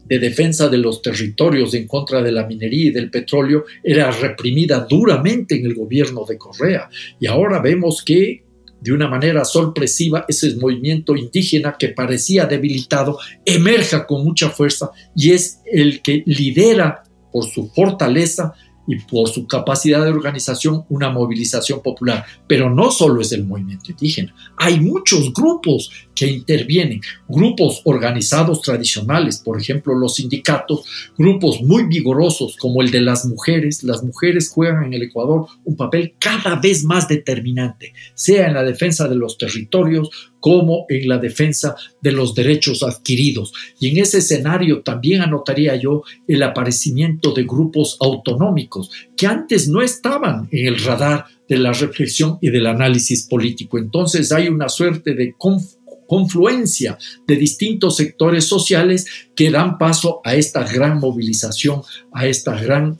de 0.09 0.18
defensa 0.18 0.68
de 0.68 0.78
los 0.78 1.02
territorios 1.02 1.74
en 1.74 1.86
contra 1.86 2.22
de 2.22 2.32
la 2.32 2.46
minería 2.46 2.86
y 2.86 2.90
del 2.90 3.11
petróleo 3.11 3.64
era 3.82 4.11
reprimida 4.11 4.86
duramente 4.88 5.59
en 5.59 5.66
el 5.66 5.74
gobierno 5.74 6.24
de 6.24 6.38
Correa. 6.38 6.88
Y 7.18 7.26
ahora 7.26 7.61
vemos 7.61 8.02
que 8.04 8.44
de 8.80 8.92
una 8.92 9.09
manera 9.09 9.44
sorpresiva 9.44 10.24
ese 10.28 10.54
movimiento 10.57 11.16
indígena 11.16 11.76
que 11.78 11.88
parecía 11.88 12.46
debilitado 12.46 13.18
emerja 13.44 14.07
con 14.07 14.22
mucha 14.22 14.50
fuerza 14.50 14.90
y 15.14 15.32
es 15.32 15.61
el 15.70 16.02
que 16.02 16.22
lidera 16.26 17.02
por 17.32 17.44
su 17.46 17.68
fortaleza 17.68 18.54
y 18.86 18.96
por 19.00 19.28
su 19.28 19.46
capacidad 19.46 20.04
de 20.04 20.11
organización 20.11 20.84
una 20.88 21.11
movilización 21.11 21.82
popular. 21.82 22.24
Pero 22.46 22.70
no 22.70 22.90
solo 22.90 23.20
es 23.20 23.32
el 23.32 23.44
movimiento 23.44 23.90
indígena, 23.90 24.34
hay 24.57 24.78
muchos 24.80 25.32
grupos 25.32 25.90
que 26.16 26.26
intervienen, 26.26 27.00
grupos 27.28 27.82
organizados 27.84 28.62
tradicionales, 28.62 29.38
por 29.38 29.60
ejemplo 29.60 29.94
los 29.94 30.16
sindicatos, 30.16 31.12
grupos 31.16 31.62
muy 31.62 31.84
vigorosos 31.84 32.56
como 32.56 32.82
el 32.82 32.90
de 32.90 33.02
las 33.02 33.26
mujeres. 33.26 33.84
Las 33.84 34.02
mujeres 34.02 34.50
juegan 34.50 34.84
en 34.84 34.94
el 34.94 35.02
Ecuador 35.02 35.46
un 35.64 35.76
papel 35.76 36.14
cada 36.18 36.56
vez 36.56 36.82
más 36.82 37.06
determinante, 37.06 37.92
sea 38.14 38.48
en 38.48 38.54
la 38.54 38.64
defensa 38.64 39.06
de 39.06 39.14
los 39.14 39.38
territorios 39.38 40.10
como 40.40 40.86
en 40.88 41.08
la 41.08 41.18
defensa 41.18 41.74
de 42.00 42.12
los 42.12 42.34
derechos 42.34 42.82
adquiridos. 42.82 43.52
Y 43.80 43.88
en 43.88 43.98
ese 43.98 44.18
escenario 44.18 44.82
también 44.82 45.22
anotaría 45.22 45.76
yo 45.76 46.02
el 46.26 46.42
aparecimiento 46.42 47.32
de 47.32 47.44
grupos 47.44 47.96
autonómicos 48.00 48.90
que 49.16 49.26
antes 49.26 49.68
no 49.68 49.82
estaban 49.82 50.48
en 50.52 50.66
el 50.66 50.78
radar 50.82 51.24
de 51.48 51.58
la 51.58 51.72
reflexión 51.72 52.38
y 52.40 52.50
del 52.50 52.66
análisis 52.66 53.26
político. 53.26 53.78
Entonces 53.78 54.32
hay 54.32 54.48
una 54.48 54.68
suerte 54.68 55.14
de 55.14 55.34
confluencia 56.07 56.98
de 57.26 57.36
distintos 57.36 57.96
sectores 57.96 58.44
sociales 58.46 59.07
que 59.34 59.50
dan 59.50 59.78
paso 59.78 60.20
a 60.24 60.34
esta 60.34 60.64
gran 60.64 60.98
movilización, 60.98 61.82
a 62.12 62.26
esta 62.26 62.61
gran, 62.61 62.98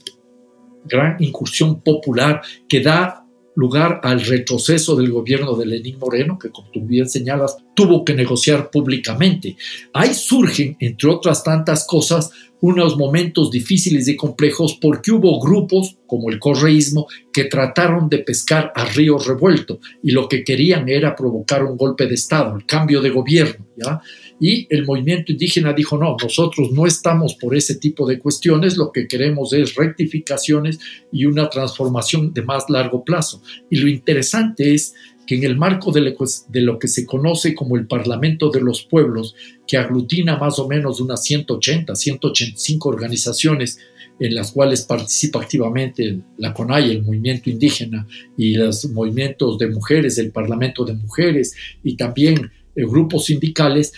gran 0.85 1.21
incursión 1.21 1.81
popular 1.81 2.41
que 2.67 2.81
da 2.81 3.26
lugar 3.57 4.01
al 4.03 4.21
retroceso 4.21 4.95
del 4.95 5.11
gobierno 5.11 5.55
de 5.55 5.65
Lenín 5.65 5.97
Moreno, 5.97 6.37
que 6.37 6.51
como 6.51 6.69
tú 6.69 6.85
bien 6.85 7.09
señalas, 7.09 7.57
tuvo 7.73 8.05
que 8.05 8.13
negociar 8.13 8.69
públicamente. 8.69 9.57
Ahí 9.93 10.13
surgen, 10.13 10.77
entre 10.79 11.09
otras 11.09 11.43
tantas 11.43 11.87
cosas, 11.87 12.29
unos 12.61 12.97
momentos 12.97 13.49
difíciles 13.49 14.07
y 14.07 14.15
complejos 14.15 14.77
porque 14.79 15.11
hubo 15.11 15.39
grupos, 15.39 15.97
como 16.05 16.29
el 16.29 16.37
correísmo, 16.37 17.07
que 17.33 17.45
trataron 17.45 18.09
de 18.09 18.19
pescar 18.19 18.71
a 18.75 18.85
río 18.85 19.17
revuelto 19.17 19.79
y 20.03 20.11
lo 20.11 20.29
que 20.29 20.43
querían 20.43 20.87
era 20.87 21.15
provocar 21.15 21.63
un 21.63 21.77
golpe 21.77 22.05
de 22.05 22.13
Estado, 22.13 22.55
el 22.55 22.65
cambio 22.65 23.01
de 23.01 23.09
gobierno. 23.09 23.65
¿ya? 23.75 24.01
Y 24.39 24.67
el 24.69 24.85
movimiento 24.85 25.31
indígena 25.31 25.73
dijo, 25.73 25.97
no, 25.97 26.15
nosotros 26.21 26.71
no 26.71 26.85
estamos 26.85 27.35
por 27.35 27.55
ese 27.55 27.75
tipo 27.75 28.07
de 28.07 28.19
cuestiones, 28.19 28.77
lo 28.77 28.91
que 28.91 29.07
queremos 29.07 29.53
es 29.53 29.75
rectificaciones 29.75 30.79
y 31.11 31.25
una 31.25 31.49
transformación 31.49 32.33
de 32.33 32.43
más 32.43 32.69
largo 32.69 33.03
plazo. 33.03 33.41
Y 33.69 33.77
lo 33.77 33.87
interesante 33.87 34.73
es 34.73 34.93
que 35.25 35.35
en 35.35 35.43
el 35.43 35.57
marco 35.57 35.91
de 35.91 36.61
lo 36.61 36.79
que 36.79 36.87
se 36.87 37.05
conoce 37.05 37.53
como 37.53 37.75
el 37.75 37.85
Parlamento 37.85 38.49
de 38.49 38.61
los 38.61 38.83
Pueblos, 38.83 39.35
que 39.67 39.77
aglutina 39.77 40.37
más 40.37 40.57
o 40.57 40.67
menos 40.67 41.01
unas 41.01 41.23
180, 41.23 41.95
185 41.95 42.89
organizaciones 42.89 43.79
en 44.19 44.33
las 44.33 44.51
cuales 44.51 44.81
participa 44.83 45.41
activamente 45.41 46.19
la 46.37 46.53
CONAI, 46.53 46.91
el 46.91 47.03
movimiento 47.03 47.49
indígena, 47.49 48.07
y 48.35 48.55
los 48.55 48.89
movimientos 48.91 49.57
de 49.57 49.67
mujeres, 49.67 50.17
el 50.17 50.31
Parlamento 50.31 50.85
de 50.85 50.93
Mujeres, 50.93 51.55
y 51.83 51.95
también 51.95 52.51
eh, 52.75 52.83
grupos 52.85 53.25
sindicales, 53.25 53.93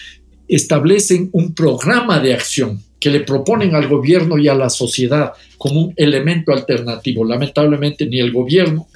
establecen 0.50 1.30
un 1.32 1.54
programa 1.54 2.20
de 2.20 2.34
acción 2.34 2.82
que 3.00 3.10
le 3.10 3.22
proponen 3.22 3.76
al 3.76 3.88
gobierno 3.88 4.38
y 4.38 4.48
a 4.48 4.56
la 4.56 4.70
sociedad 4.70 5.32
como 5.58 5.82
un 5.82 5.94
elemento 5.96 6.52
alternativo. 6.52 7.24
Lamentablemente 7.24 8.08
ni 8.08 8.20
el 8.20 8.34
gobierno 8.34 8.88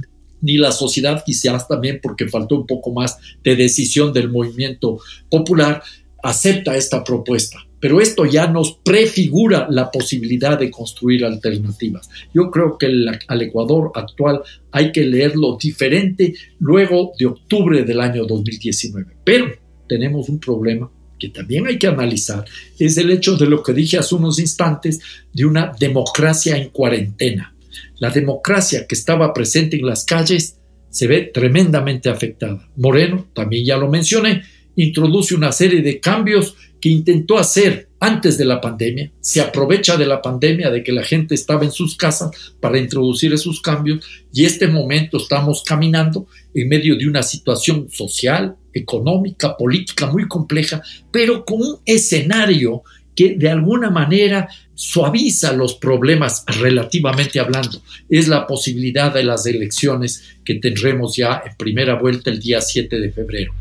ni 0.42 0.58
la 0.58 0.74
sociedad, 0.74 1.24
quizás 1.26 1.70
también 1.70 2.00
porque 2.04 2.28
faltó 2.28 2.56
un 2.56 2.68
poco 2.68 2.92
más 2.92 3.18
de 3.44 3.56
decisión 3.56 4.12
del 4.12 4.30
movimiento 4.30 5.00
popular, 5.30 5.82
acepta 6.22 6.76
esta 6.76 7.02
propuesta. 7.02 7.60
Pero 7.80 8.02
esto 8.02 8.26
ya 8.26 8.48
nos 8.48 8.78
prefigura 8.84 9.68
la 9.70 9.90
posibilidad 9.90 10.60
de 10.60 10.72
construir 10.72 11.24
alternativas. 11.24 12.10
Yo 12.34 12.50
creo 12.50 12.78
que 12.78 12.88
al 13.28 13.42
Ecuador 13.42 13.92
actual 13.94 14.42
hay 14.72 14.92
que 14.92 15.06
leerlo 15.06 15.58
diferente 15.62 16.34
luego 16.60 17.12
de 17.18 17.28
octubre 17.28 17.84
del 17.84 18.02
año 18.02 18.26
2019. 18.26 19.14
Pero 19.24 19.48
tenemos 19.88 20.28
un 20.28 20.40
problema 20.40 20.90
que 21.24 21.30
también 21.30 21.66
hay 21.66 21.80
que 21.80 21.88
analizar, 21.88 22.44
es 22.78 22.98
el 22.98 23.10
hecho 23.10 23.38
de 23.38 23.46
lo 23.46 23.64
que 23.64 23.72
dije 23.72 23.98
hace 23.98 24.14
unos 24.14 24.40
instantes, 24.40 25.00
de 25.32 25.46
una 25.46 25.72
democracia 25.80 26.58
en 26.58 26.68
cuarentena. 26.68 27.56
La 28.00 28.10
democracia 28.10 28.86
que 28.86 28.96
estaba 28.96 29.34
presente 29.34 29.78
en 29.78 29.86
las 29.86 30.04
calles 30.04 30.58
se 30.90 31.08
ve 31.08 31.32
tremendamente 31.34 32.10
afectada. 32.10 32.68
Moreno, 32.76 33.28
también 33.34 33.64
ya 33.64 33.78
lo 33.78 33.90
mencioné, 33.90 34.44
introduce 34.76 35.34
una 35.34 35.54
serie 35.54 35.82
de 35.82 36.02
cambios 36.02 36.56
que 36.82 36.90
intentó 36.90 37.38
hacer 37.38 37.88
antes 38.02 38.38
de 38.38 38.44
la 38.44 38.60
pandemia, 38.60 39.10
se 39.22 39.40
aprovecha 39.40 39.96
de 39.96 40.06
la 40.06 40.22
pandemia, 40.22 40.70
de 40.72 40.84
que 40.84 40.92
la 40.92 41.04
gente 41.04 41.36
estaba 41.36 41.64
en 41.64 41.72
sus 41.72 41.96
casas 41.96 42.32
para 42.60 42.78
introducir 42.78 43.32
esos 43.32 43.62
cambios 43.62 44.06
y 44.34 44.44
este 44.44 44.68
momento 44.68 45.16
estamos 45.16 45.64
caminando 45.64 46.28
en 46.54 46.68
medio 46.68 46.98
de 46.98 47.08
una 47.08 47.24
situación 47.24 47.88
social, 47.90 48.58
económica, 48.74 49.56
política 49.56 50.08
muy 50.08 50.28
compleja, 50.28 50.82
pero 51.12 51.46
con 51.46 51.62
un 51.62 51.78
escenario 51.86 52.84
que 53.16 53.36
de 53.36 53.50
alguna 53.50 53.90
manera 53.90 54.48
suaviza 54.74 55.54
los 55.54 55.76
problemas 55.76 56.46
relativamente 56.60 57.40
hablando. 57.40 57.82
Es 58.10 58.28
la 58.28 58.48
posibilidad 58.48 59.14
de 59.14 59.24
las 59.24 59.46
elecciones 59.46 60.38
que 60.44 60.56
tendremos 60.56 61.16
ya 61.16 61.44
en 61.46 61.56
primera 61.56 61.96
vuelta 61.96 62.30
el 62.30 62.40
día 62.40 62.60
7 62.60 63.00
de 63.00 63.12
febrero. 63.12 63.54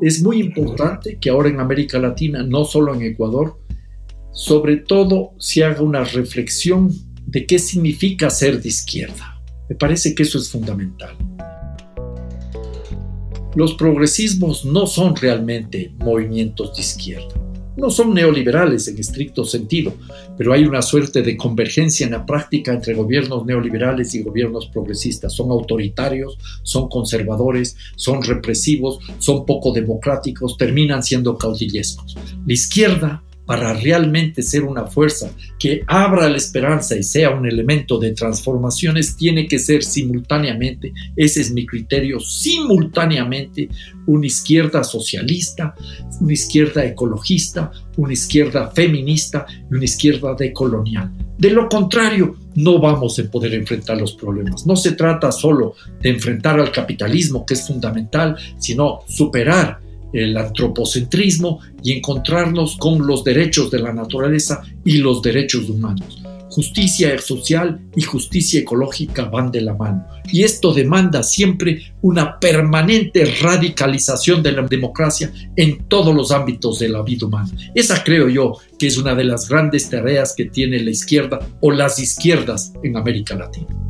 Es 0.00 0.22
muy 0.22 0.40
importante 0.40 1.18
que 1.20 1.28
ahora 1.28 1.48
en 1.48 1.58
América 1.58 1.98
Latina, 1.98 2.44
no 2.44 2.64
solo 2.64 2.94
en 2.94 3.02
Ecuador, 3.02 3.58
sobre 4.32 4.76
todo 4.76 5.32
se 5.38 5.64
haga 5.64 5.82
una 5.82 6.04
reflexión 6.04 6.92
de 7.26 7.46
qué 7.46 7.58
significa 7.58 8.30
ser 8.30 8.62
de 8.62 8.68
izquierda. 8.68 9.40
Me 9.68 9.76
parece 9.76 10.14
que 10.14 10.22
eso 10.22 10.38
es 10.38 10.50
fundamental. 10.50 11.14
Los 13.54 13.74
progresismos 13.74 14.64
no 14.64 14.86
son 14.86 15.16
realmente 15.16 15.92
movimientos 15.98 16.74
de 16.76 16.82
izquierda. 16.82 17.34
No 17.76 17.90
son 17.90 18.12
neoliberales 18.12 18.88
en 18.88 18.98
estricto 18.98 19.44
sentido, 19.44 19.92
pero 20.36 20.52
hay 20.52 20.64
una 20.64 20.82
suerte 20.82 21.22
de 21.22 21.36
convergencia 21.36 22.06
en 22.06 22.12
la 22.12 22.26
práctica 22.26 22.72
entre 22.72 22.94
gobiernos 22.94 23.46
neoliberales 23.46 24.14
y 24.14 24.22
gobiernos 24.22 24.66
progresistas. 24.66 25.32
Son 25.32 25.50
autoritarios, 25.50 26.38
son 26.64 26.88
conservadores, 26.88 27.76
son 27.94 28.22
represivos, 28.22 28.98
son 29.18 29.46
poco 29.46 29.72
democráticos, 29.72 30.56
terminan 30.56 31.04
siendo 31.04 31.38
caudillescos. 31.38 32.16
La 32.46 32.52
izquierda 32.52 33.22
para 33.48 33.72
realmente 33.72 34.42
ser 34.42 34.62
una 34.62 34.84
fuerza 34.84 35.30
que 35.58 35.82
abra 35.86 36.28
la 36.28 36.36
esperanza 36.36 36.94
y 36.94 37.02
sea 37.02 37.30
un 37.30 37.46
elemento 37.46 37.98
de 37.98 38.12
transformaciones, 38.12 39.16
tiene 39.16 39.48
que 39.48 39.58
ser 39.58 39.82
simultáneamente, 39.82 40.92
ese 41.16 41.40
es 41.40 41.50
mi 41.50 41.64
criterio, 41.64 42.20
simultáneamente 42.20 43.70
una 44.06 44.26
izquierda 44.26 44.84
socialista, 44.84 45.74
una 46.20 46.34
izquierda 46.34 46.84
ecologista, 46.84 47.72
una 47.96 48.12
izquierda 48.12 48.70
feminista 48.70 49.46
y 49.48 49.74
una 49.74 49.84
izquierda 49.86 50.34
decolonial. 50.34 51.10
De 51.38 51.48
lo 51.48 51.70
contrario, 51.70 52.36
no 52.54 52.78
vamos 52.78 53.18
a 53.18 53.30
poder 53.30 53.54
enfrentar 53.54 53.98
los 53.98 54.12
problemas. 54.12 54.66
No 54.66 54.76
se 54.76 54.92
trata 54.92 55.32
solo 55.32 55.74
de 56.02 56.10
enfrentar 56.10 56.60
al 56.60 56.70
capitalismo, 56.70 57.46
que 57.46 57.54
es 57.54 57.66
fundamental, 57.66 58.36
sino 58.58 59.00
superar 59.08 59.87
el 60.12 60.36
antropocentrismo 60.36 61.60
y 61.82 61.92
encontrarnos 61.92 62.76
con 62.76 63.06
los 63.06 63.24
derechos 63.24 63.70
de 63.70 63.80
la 63.80 63.92
naturaleza 63.92 64.62
y 64.84 64.98
los 64.98 65.22
derechos 65.22 65.68
humanos. 65.68 66.22
Justicia 66.50 67.16
social 67.18 67.80
y 67.94 68.02
justicia 68.02 68.60
ecológica 68.60 69.24
van 69.24 69.52
de 69.52 69.60
la 69.60 69.74
mano. 69.74 70.06
Y 70.32 70.42
esto 70.44 70.72
demanda 70.72 71.22
siempre 71.22 71.92
una 72.00 72.40
permanente 72.40 73.24
radicalización 73.42 74.42
de 74.42 74.52
la 74.52 74.62
democracia 74.62 75.32
en 75.56 75.86
todos 75.88 76.14
los 76.14 76.32
ámbitos 76.32 76.78
de 76.78 76.88
la 76.88 77.02
vida 77.02 77.26
humana. 77.26 77.50
Esa 77.74 78.02
creo 78.02 78.28
yo 78.28 78.54
que 78.78 78.86
es 78.86 78.96
una 78.96 79.14
de 79.14 79.24
las 79.24 79.48
grandes 79.48 79.90
tareas 79.90 80.34
que 80.34 80.46
tiene 80.46 80.80
la 80.80 80.90
izquierda 80.90 81.38
o 81.60 81.70
las 81.70 81.98
izquierdas 81.98 82.72
en 82.82 82.96
América 82.96 83.34
Latina. 83.34 83.87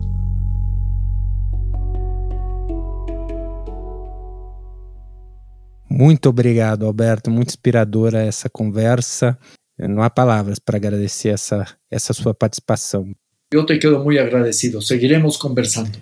Muito 5.90 6.28
obrigado, 6.28 6.84
Alberto. 6.86 7.30
Muito 7.30 7.48
inspiradora 7.48 8.22
essa 8.22 8.48
conversa. 8.48 9.38
Não 9.78 10.02
há 10.02 10.10
palavras 10.10 10.58
para 10.58 10.76
agradecer 10.76 11.28
essa, 11.28 11.66
essa 11.90 12.12
sua 12.12 12.34
participação. 12.34 13.12
Eu 13.50 13.64
te 13.64 13.78
quedo 13.78 13.98
muito 14.00 14.20
agradecido. 14.20 14.82
Seguiremos 14.82 15.36
conversando. 15.36 15.98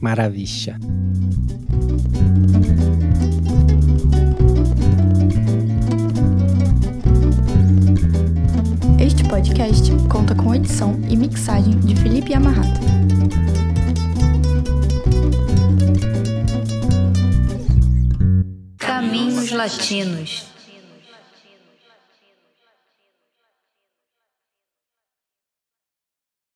Maravilha. 0.00 0.78
Este 8.98 9.24
podcast 9.24 9.90
conta 10.10 10.34
com 10.34 10.54
edição 10.54 11.00
e 11.08 11.16
mixagem 11.16 11.78
de 11.80 11.96
Felipe 11.96 12.34
Amarrato. 12.34 12.80
Caminhos 18.90 19.52
Latinos. 19.52 20.49